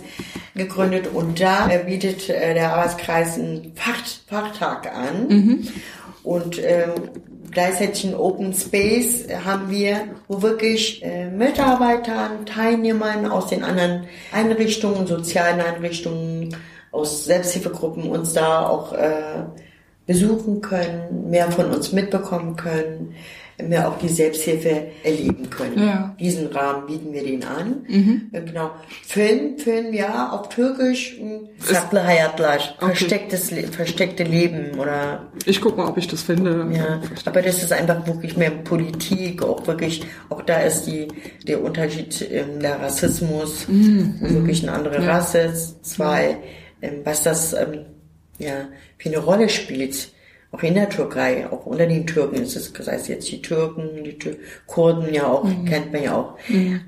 gegründet 0.55 1.07
und 1.13 1.39
da 1.39 1.69
äh, 1.69 1.83
bietet 1.83 2.29
äh, 2.29 2.53
der 2.53 2.73
Arbeitskreis 2.73 3.37
einen 3.37 3.73
Fach, 3.75 4.03
Fachtag 4.27 4.93
an. 4.93 5.27
Und 6.23 6.59
ähm, 6.61 6.91
gleichzeitig 7.51 8.05
einen 8.05 8.15
Open 8.15 8.53
Space 8.53 9.27
haben 9.45 9.69
wir, 9.69 10.01
wo 10.27 10.41
wirklich 10.41 11.01
äh, 11.03 11.29
Mitarbeitern, 11.29 12.45
Teilnehmern 12.45 13.25
aus 13.25 13.47
den 13.47 13.63
anderen 13.63 14.07
Einrichtungen, 14.31 15.07
sozialen 15.07 15.61
Einrichtungen, 15.61 16.55
aus 16.91 17.25
Selbsthilfegruppen 17.25 18.09
uns 18.09 18.33
da 18.33 18.67
auch 18.67 18.93
äh, 18.93 19.43
besuchen 20.05 20.61
können, 20.61 21.29
mehr 21.29 21.51
von 21.51 21.71
uns 21.71 21.91
mitbekommen 21.91 22.55
können, 22.55 23.13
mehr 23.59 23.87
auch 23.89 23.97
die 23.97 24.07
Selbsthilfe 24.09 24.87
erleben 25.03 25.49
können. 25.49 25.79
Ja. 25.87 26.15
Diesen 26.19 26.47
Rahmen 26.47 26.85
bieten 26.85 27.11
wir 27.11 27.23
denen 27.23 27.43
an. 27.43 27.85
Äh, 28.31 28.41
Genau. 28.41 28.71
Film, 29.03 29.57
Film, 29.57 29.93
ja, 29.93 30.29
auf 30.29 30.49
Türkisch, 30.49 31.17
hm, 31.19 31.49
Saklı 31.57 32.03
Hayatlar, 32.05 32.59
verstecktes, 32.79 33.49
Le- 33.51 33.63
versteckte 33.67 34.23
Leben 34.23 34.77
oder 34.79 35.31
Ich 35.45 35.59
guck 35.59 35.75
mal, 35.75 35.87
ob 35.87 35.97
ich 35.97 36.07
das 36.07 36.21
finde. 36.21 36.67
ja, 36.71 37.01
aber 37.25 37.41
das 37.41 37.63
ist 37.63 37.73
einfach 37.73 38.05
wirklich 38.05 38.37
mehr 38.37 38.51
Politik, 38.51 39.41
auch 39.41 39.65
wirklich, 39.65 40.03
auch 40.29 40.43
da 40.43 40.59
ist 40.59 40.83
die, 40.85 41.07
der 41.47 41.63
Unterschied 41.63 42.27
ähm, 42.31 42.59
der 42.59 42.79
Rassismus, 42.79 43.65
wo 43.67 44.29
wirklich 44.29 44.61
eine 44.67 44.77
andere 44.77 45.05
Rasse 45.07 45.39
ist, 45.39 45.83
zwei, 45.83 46.37
ähm, 46.83 47.01
was 47.03 47.23
das 47.23 47.53
ähm, 47.53 47.85
ja 48.37 48.67
für 48.99 49.09
eine 49.09 49.17
Rolle 49.17 49.49
spielt, 49.49 50.09
auch 50.51 50.63
in 50.63 50.75
der 50.75 50.89
Türkei, 50.89 51.45
auch 51.51 51.65
unter 51.65 51.85
den 51.85 52.07
Türken 52.07 52.41
ist 52.41 52.55
es, 52.55 52.73
sei 52.79 52.95
es 52.95 53.07
jetzt 53.07 53.29
die 53.31 53.41
Türken, 53.41 54.03
die 54.03 54.17
Tür 54.17 54.35
Kurden 54.65 55.13
ja 55.13 55.27
auch, 55.27 55.45
kennt 55.67 55.91
man 55.91 56.03
ja 56.03 56.15
auch, 56.15 56.35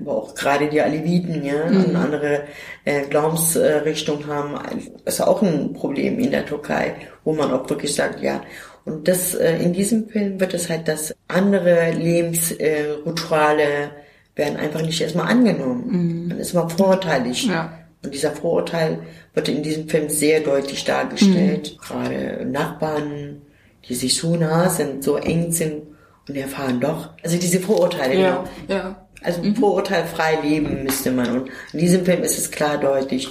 aber 0.00 0.12
auch 0.16 0.34
gerade 0.34 0.68
die 0.68 0.80
Aleviten, 0.80 1.44
ja, 1.44 1.64
und 1.64 1.94
andere 1.94 2.44
äh, 2.84 3.02
Glaubensrichtungen 3.02 4.26
haben, 4.26 4.58
ist 5.04 5.20
auch 5.20 5.42
ein 5.42 5.74
Problem 5.74 6.18
in 6.18 6.30
der 6.30 6.46
Türkei, 6.46 6.94
wo 7.24 7.32
man 7.32 7.52
auch 7.52 7.68
wirklich 7.68 7.94
sagt, 7.94 8.22
ja, 8.22 8.40
und 8.84 9.06
das 9.06 9.34
äh, 9.34 9.58
in 9.58 9.72
diesem 9.72 10.08
Film 10.08 10.40
wird 10.40 10.54
es 10.54 10.70
halt, 10.70 10.88
dass 10.88 11.14
andere 11.28 11.92
Lebensrituale 11.92 13.04
Rituale 13.04 13.90
werden 14.36 14.56
einfach 14.56 14.82
nicht 14.82 15.00
erstmal 15.00 15.28
angenommen. 15.28 16.28
Man 16.28 16.38
ist 16.38 16.52
immer 16.52 16.68
vorurteilig. 16.68 17.46
Ja. 17.46 17.72
Und 18.02 18.14
dieser 18.14 18.32
Vorurteil 18.32 19.00
wird 19.34 19.48
in 19.48 19.62
diesem 19.62 19.88
Film 19.88 20.08
sehr 20.08 20.40
deutlich 20.40 20.84
dargestellt. 20.84 21.76
Gerade 21.80 22.46
Nachbarn, 22.46 23.42
die 23.88 23.94
sich 23.94 24.16
so 24.16 24.36
nah 24.36 24.68
sind, 24.68 25.02
so 25.04 25.16
eng 25.16 25.52
sind 25.52 25.82
und 26.28 26.36
erfahren 26.36 26.80
doch. 26.80 27.10
Also 27.22 27.36
diese 27.38 27.60
Vorurteile, 27.60 28.14
Ja, 28.20 28.44
genau. 28.66 28.80
ja. 28.80 29.06
Also 29.22 29.42
vorurteilfrei 29.58 30.38
leben 30.42 30.82
müsste 30.84 31.10
man. 31.10 31.28
Und 31.42 31.50
in 31.74 31.78
diesem 31.80 32.04
Film 32.06 32.22
ist 32.22 32.38
es 32.38 32.50
klar 32.50 32.78
deutlich, 32.78 33.28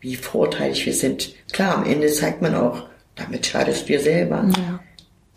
wie 0.00 0.14
vorurteilig 0.14 0.86
wir 0.86 0.94
sind. 0.94 1.34
Klar, 1.52 1.78
am 1.78 1.86
Ende 1.86 2.06
zeigt 2.08 2.40
man 2.40 2.54
auch, 2.54 2.84
damit 3.16 3.44
schadest 3.46 3.82
du 3.82 3.86
dir 3.94 4.00
selber. 4.00 4.44
Ja. 4.56 4.80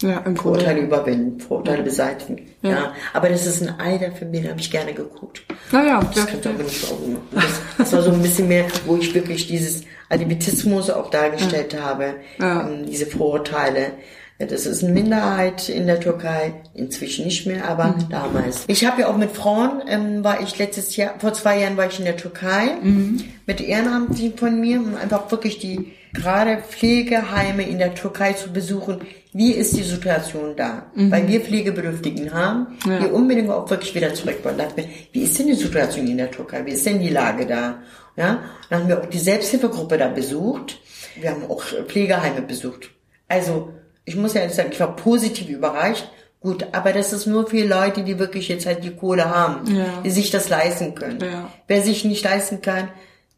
Ja, 0.03 0.19
im 0.19 0.35
Vorurteile 0.37 0.81
überwinden, 0.81 1.39
Vorurteile 1.39 1.81
beseitigen. 1.81 2.45
Ja. 2.61 2.93
Aber 3.13 3.29
das 3.29 3.47
ist 3.47 3.63
ein 3.63 3.79
alter 3.79 4.11
Film, 4.11 4.31
den 4.31 4.47
habe 4.47 4.59
ich 4.59 4.69
gerne 4.69 4.93
geguckt. 4.93 5.41
Naja, 5.71 5.99
Das 6.03 6.15
ja, 6.17 6.25
könnte 6.25 6.49
aber 6.51 6.61
nicht 6.61 6.79
so 6.85 6.95
das, 7.31 7.43
das 7.79 7.93
war 7.93 8.03
so 8.03 8.11
ein 8.11 8.21
bisschen 8.21 8.47
mehr, 8.47 8.65
wo 8.85 8.97
ich 8.97 9.11
wirklich 9.15 9.47
dieses 9.47 9.81
Antisemitismus 10.09 10.91
auch 10.91 11.09
dargestellt 11.09 11.75
habe, 11.81 12.13
Ja. 12.39 12.67
ähm, 12.69 12.85
diese 12.85 13.07
Vorurteile. 13.07 13.93
Ja, 14.39 14.45
Das 14.45 14.65
ist 14.67 14.83
eine 14.83 14.93
Minderheit 14.93 15.67
in 15.67 15.87
der 15.87 15.99
Türkei, 15.99 16.53
inzwischen 16.75 17.25
nicht 17.25 17.47
mehr, 17.47 17.67
aber 17.67 17.85
Mhm. 17.97 18.09
damals. 18.09 18.65
Ich 18.67 18.85
habe 18.85 19.01
ja 19.01 19.07
auch 19.07 19.17
mit 19.17 19.31
Frauen, 19.31 19.81
ähm, 19.87 20.23
war 20.23 20.41
ich 20.41 20.57
letztes 20.59 20.95
Jahr, 20.95 21.15
vor 21.19 21.33
zwei 21.33 21.59
Jahren 21.59 21.75
war 21.75 21.87
ich 21.87 21.97
in 21.97 22.05
der 22.05 22.17
Türkei 22.17 22.75
Mhm. 22.81 23.23
mit 23.47 23.61
Ehrenamtlichen 23.61 24.37
von 24.37 24.59
mir, 24.61 24.79
um 24.79 24.95
einfach 24.95 25.31
wirklich 25.31 25.57
die 25.57 25.93
gerade 26.13 26.57
Pflegeheime 26.69 27.63
in 27.63 27.79
der 27.79 27.93
Türkei 27.95 28.33
zu 28.33 28.51
besuchen. 28.51 29.01
Wie 29.33 29.51
ist 29.51 29.75
die 29.77 29.83
Situation 29.83 30.55
da? 30.55 30.87
Weil 30.95 31.27
wir 31.27 31.41
Pflegebedürftigen 31.41 32.33
haben, 32.33 32.77
Mhm. 32.85 32.91
Ja. 32.91 32.99
die 32.99 33.05
unbedingt 33.07 33.49
auch 33.49 33.69
wirklich 33.69 33.93
wieder 33.93 34.13
zurück 34.13 34.37
wollen. 34.43 34.57
Dachte 34.57 34.81
mir, 34.81 34.87
wie 35.11 35.23
ist 35.23 35.37
denn 35.37 35.47
die 35.47 35.53
Situation 35.53 36.07
in 36.07 36.17
der 36.17 36.31
Türkei? 36.31 36.65
Wie 36.65 36.71
ist 36.71 36.85
denn 36.85 36.99
die 36.99 37.09
Lage 37.09 37.45
da? 37.45 37.79
Ja, 38.15 38.39
dann 38.69 38.81
haben 38.81 38.87
wir 38.87 38.99
auch 39.01 39.05
die 39.05 39.19
Selbsthilfegruppe 39.19 39.97
da 39.97 40.07
besucht. 40.07 40.79
Wir 41.19 41.31
haben 41.31 41.43
auch 41.49 41.63
Pflegeheime 41.87 42.41
besucht. 42.41 42.89
Also, 43.27 43.73
ich 44.07 44.15
muss 44.15 44.33
ja 44.33 44.41
jetzt 44.41 44.55
sagen, 44.55 44.69
ich 44.71 44.79
war 44.79 44.95
positiv 44.95 45.49
überrascht. 45.49 46.09
Gut, 46.39 46.65
aber 46.71 46.93
das 46.93 47.13
ist 47.13 47.25
nur 47.25 47.47
für 47.47 47.65
Leute, 47.65 48.03
die 48.03 48.19
wirklich 48.19 48.47
jetzt 48.47 48.65
halt 48.65 48.83
die 48.83 48.91
Kohle 48.95 49.25
haben, 49.25 49.75
Ja. 49.75 49.85
die 50.05 50.11
sich 50.11 50.29
das 50.31 50.49
leisten 50.49 50.95
können. 50.95 51.19
Ja. 51.19 51.49
Wer 51.67 51.81
sich 51.81 52.05
nicht 52.05 52.23
leisten 52.23 52.61
kann, 52.61 52.89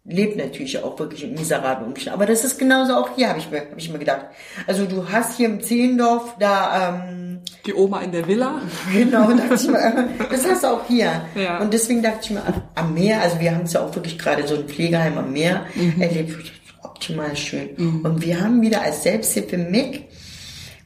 lebt 0.05 0.37
natürlich 0.37 0.83
auch 0.83 0.99
wirklich 0.99 1.23
in 1.23 1.33
miserablen 1.33 1.87
Umständen. 1.87 2.13
Aber 2.15 2.25
das 2.25 2.43
ist 2.43 2.59
genauso 2.59 2.93
auch 2.95 3.09
hier, 3.15 3.29
habe 3.29 3.39
ich, 3.39 3.49
mir- 3.49 3.61
hab 3.61 3.77
ich 3.77 3.89
mir 3.91 3.99
gedacht. 3.99 4.25
Also 4.67 4.85
du 4.85 5.07
hast 5.09 5.37
hier 5.37 5.47
im 5.47 5.61
Zehlendorf 5.61 6.35
da, 6.39 6.89
ähm, 6.89 7.39
Die 7.65 7.73
Oma 7.73 8.01
in 8.01 8.11
der 8.11 8.27
Villa. 8.27 8.61
genau, 8.93 9.31
dachte 9.31 9.55
ich 9.55 9.67
mir, 9.67 10.09
das 10.29 10.45
hast 10.47 10.63
du 10.63 10.67
auch 10.67 10.85
hier. 10.87 11.21
Ja. 11.35 11.59
Und 11.59 11.73
deswegen 11.73 12.03
dachte 12.03 12.19
ich 12.23 12.29
mir, 12.31 12.43
am 12.75 12.93
Meer, 12.93 13.21
also 13.21 13.39
wir 13.39 13.55
haben 13.55 13.63
es 13.63 13.73
ja 13.73 13.81
auch 13.81 13.95
wirklich 13.95 14.19
gerade 14.19 14.45
so 14.47 14.55
ein 14.55 14.67
Pflegeheim 14.67 15.17
am 15.17 15.31
Meer 15.33 15.65
Mhm. 15.73 16.01
erlebt. 16.01 16.51
optimal 16.83 17.35
schön. 17.35 17.69
Mhm. 17.77 18.01
Und 18.05 18.21
wir 18.25 18.41
haben 18.41 18.61
wieder 18.61 18.81
als 18.81 19.03
Selbsthilfe 19.03 19.57
MIG 19.57 20.05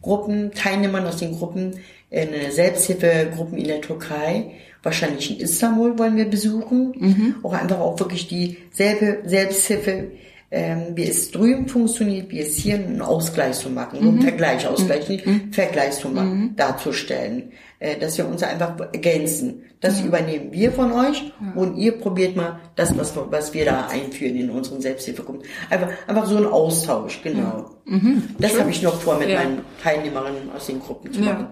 Gruppen, 0.03 0.51
Teilnehmern 0.51 1.07
aus 1.07 1.17
den 1.17 1.31
Gruppen, 1.31 1.79
eine 2.11 2.51
Selbsthilfegruppen 2.51 3.57
in 3.57 3.67
der 3.67 3.81
Türkei, 3.81 4.51
wahrscheinlich 4.83 5.31
in 5.31 5.39
Istanbul 5.39 5.97
wollen 5.97 6.15
wir 6.15 6.29
besuchen, 6.29 6.93
mhm. 6.95 7.35
auch 7.41 7.53
einfach 7.53 7.79
auch 7.79 7.99
wirklich 7.99 8.27
dieselbe 8.27 9.27
Selbsthilfe 9.27 10.11
ähm, 10.55 10.95
wie 10.95 11.07
es 11.07 11.31
drüben 11.31 11.67
funktioniert, 11.67 12.29
wie 12.29 12.39
es 12.39 12.57
hier 12.57 12.75
einen 12.75 13.01
Ausgleich 13.01 13.55
zu 13.55 13.71
machen, 13.71 13.99
mhm. 13.99 14.07
einen 14.07 14.21
Vergleich, 14.21 14.67
Ausgleich, 14.67 15.09
nicht 15.09 15.25
mhm. 15.25 15.51
Vergleich 15.51 15.93
zu 15.93 16.09
machen, 16.09 16.39
mhm. 16.39 16.55
darzustellen, 16.55 17.39
äh, 17.41 17.72
dass 17.99 18.17
wir 18.17 18.27
uns 18.27 18.43
einfach 18.43 18.79
ergänzen. 18.79 19.63
Das 19.81 19.99
mhm. 19.99 20.07
übernehmen 20.07 20.51
wir 20.51 20.71
von 20.71 20.91
euch 20.93 21.33
ja. 21.41 21.53
und 21.55 21.75
ihr 21.77 21.99
probiert 21.99 22.35
mal 22.35 22.59
das, 22.75 22.97
was, 22.97 23.13
was 23.15 23.53
wir 23.53 23.65
da 23.65 23.87
einführen 23.87 24.35
in 24.35 24.49
unseren 24.49 24.81
Selbsthilfegruppen. 24.81 25.43
Einfach, 25.69 25.89
einfach 26.07 26.25
so 26.25 26.37
ein 26.37 26.45
Austausch, 26.45 27.21
genau. 27.21 27.71
Mhm. 27.85 28.35
Das 28.39 28.57
habe 28.59 28.69
ich 28.69 28.81
noch 28.81 28.99
vor 29.01 29.17
mit 29.17 29.29
ja. 29.29 29.39
meinen 29.39 29.65
Teilnehmerinnen 29.81 30.51
aus 30.55 30.67
den 30.67 30.79
Gruppen 30.79 31.11
zu 31.11 31.21
machen. 31.21 31.49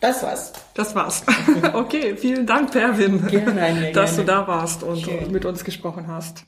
Das 0.00 0.22
war's. 0.22 0.52
Das 0.74 0.94
war's. 0.94 1.22
okay, 1.74 2.16
vielen 2.16 2.46
Dank, 2.46 2.72
Perwin, 2.72 3.26
gerne, 3.28 3.92
dass 3.92 4.16
gerne. 4.16 4.16
du 4.16 4.24
da 4.24 4.46
warst 4.48 4.82
und 4.82 5.00
Schön. 5.00 5.30
mit 5.30 5.44
uns 5.44 5.64
gesprochen 5.64 6.08
hast. 6.08 6.44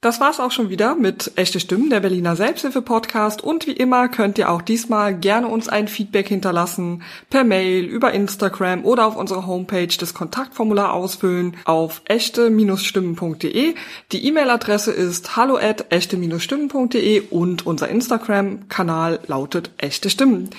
Das 0.00 0.20
war's 0.20 0.38
auch 0.38 0.52
schon 0.52 0.70
wieder 0.70 0.94
mit 0.94 1.32
Echte 1.34 1.58
Stimmen, 1.58 1.90
der 1.90 1.98
Berliner 1.98 2.36
Selbsthilfe-Podcast. 2.36 3.42
Und 3.42 3.66
wie 3.66 3.72
immer 3.72 4.06
könnt 4.06 4.38
ihr 4.38 4.48
auch 4.48 4.62
diesmal 4.62 5.12
gerne 5.12 5.48
uns 5.48 5.68
ein 5.68 5.88
Feedback 5.88 6.28
hinterlassen, 6.28 7.02
per 7.30 7.42
Mail, 7.42 7.84
über 7.84 8.12
Instagram 8.12 8.84
oder 8.84 9.08
auf 9.08 9.16
unserer 9.16 9.48
Homepage 9.48 9.88
das 9.98 10.14
Kontaktformular 10.14 10.92
ausfüllen 10.92 11.56
auf 11.64 12.02
echte-stimmen.de. 12.04 13.74
Die 14.12 14.24
E-Mail-Adresse 14.24 14.92
ist 14.92 15.34
hallo 15.34 15.56
at 15.56 15.86
echte-stimmen.de 15.92 17.22
und 17.30 17.66
unser 17.66 17.88
Instagram-Kanal 17.88 19.18
lautet 19.26 19.72
Echte 19.78 20.10
Stimmen. 20.10 20.50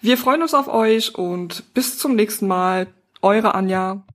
Wir 0.00 0.18
freuen 0.18 0.42
uns 0.42 0.54
auf 0.54 0.66
euch 0.66 1.14
und 1.14 1.72
bis 1.72 1.98
zum 1.98 2.16
nächsten 2.16 2.48
Mal. 2.48 2.88
Eure 3.22 3.54
Anja. 3.54 4.02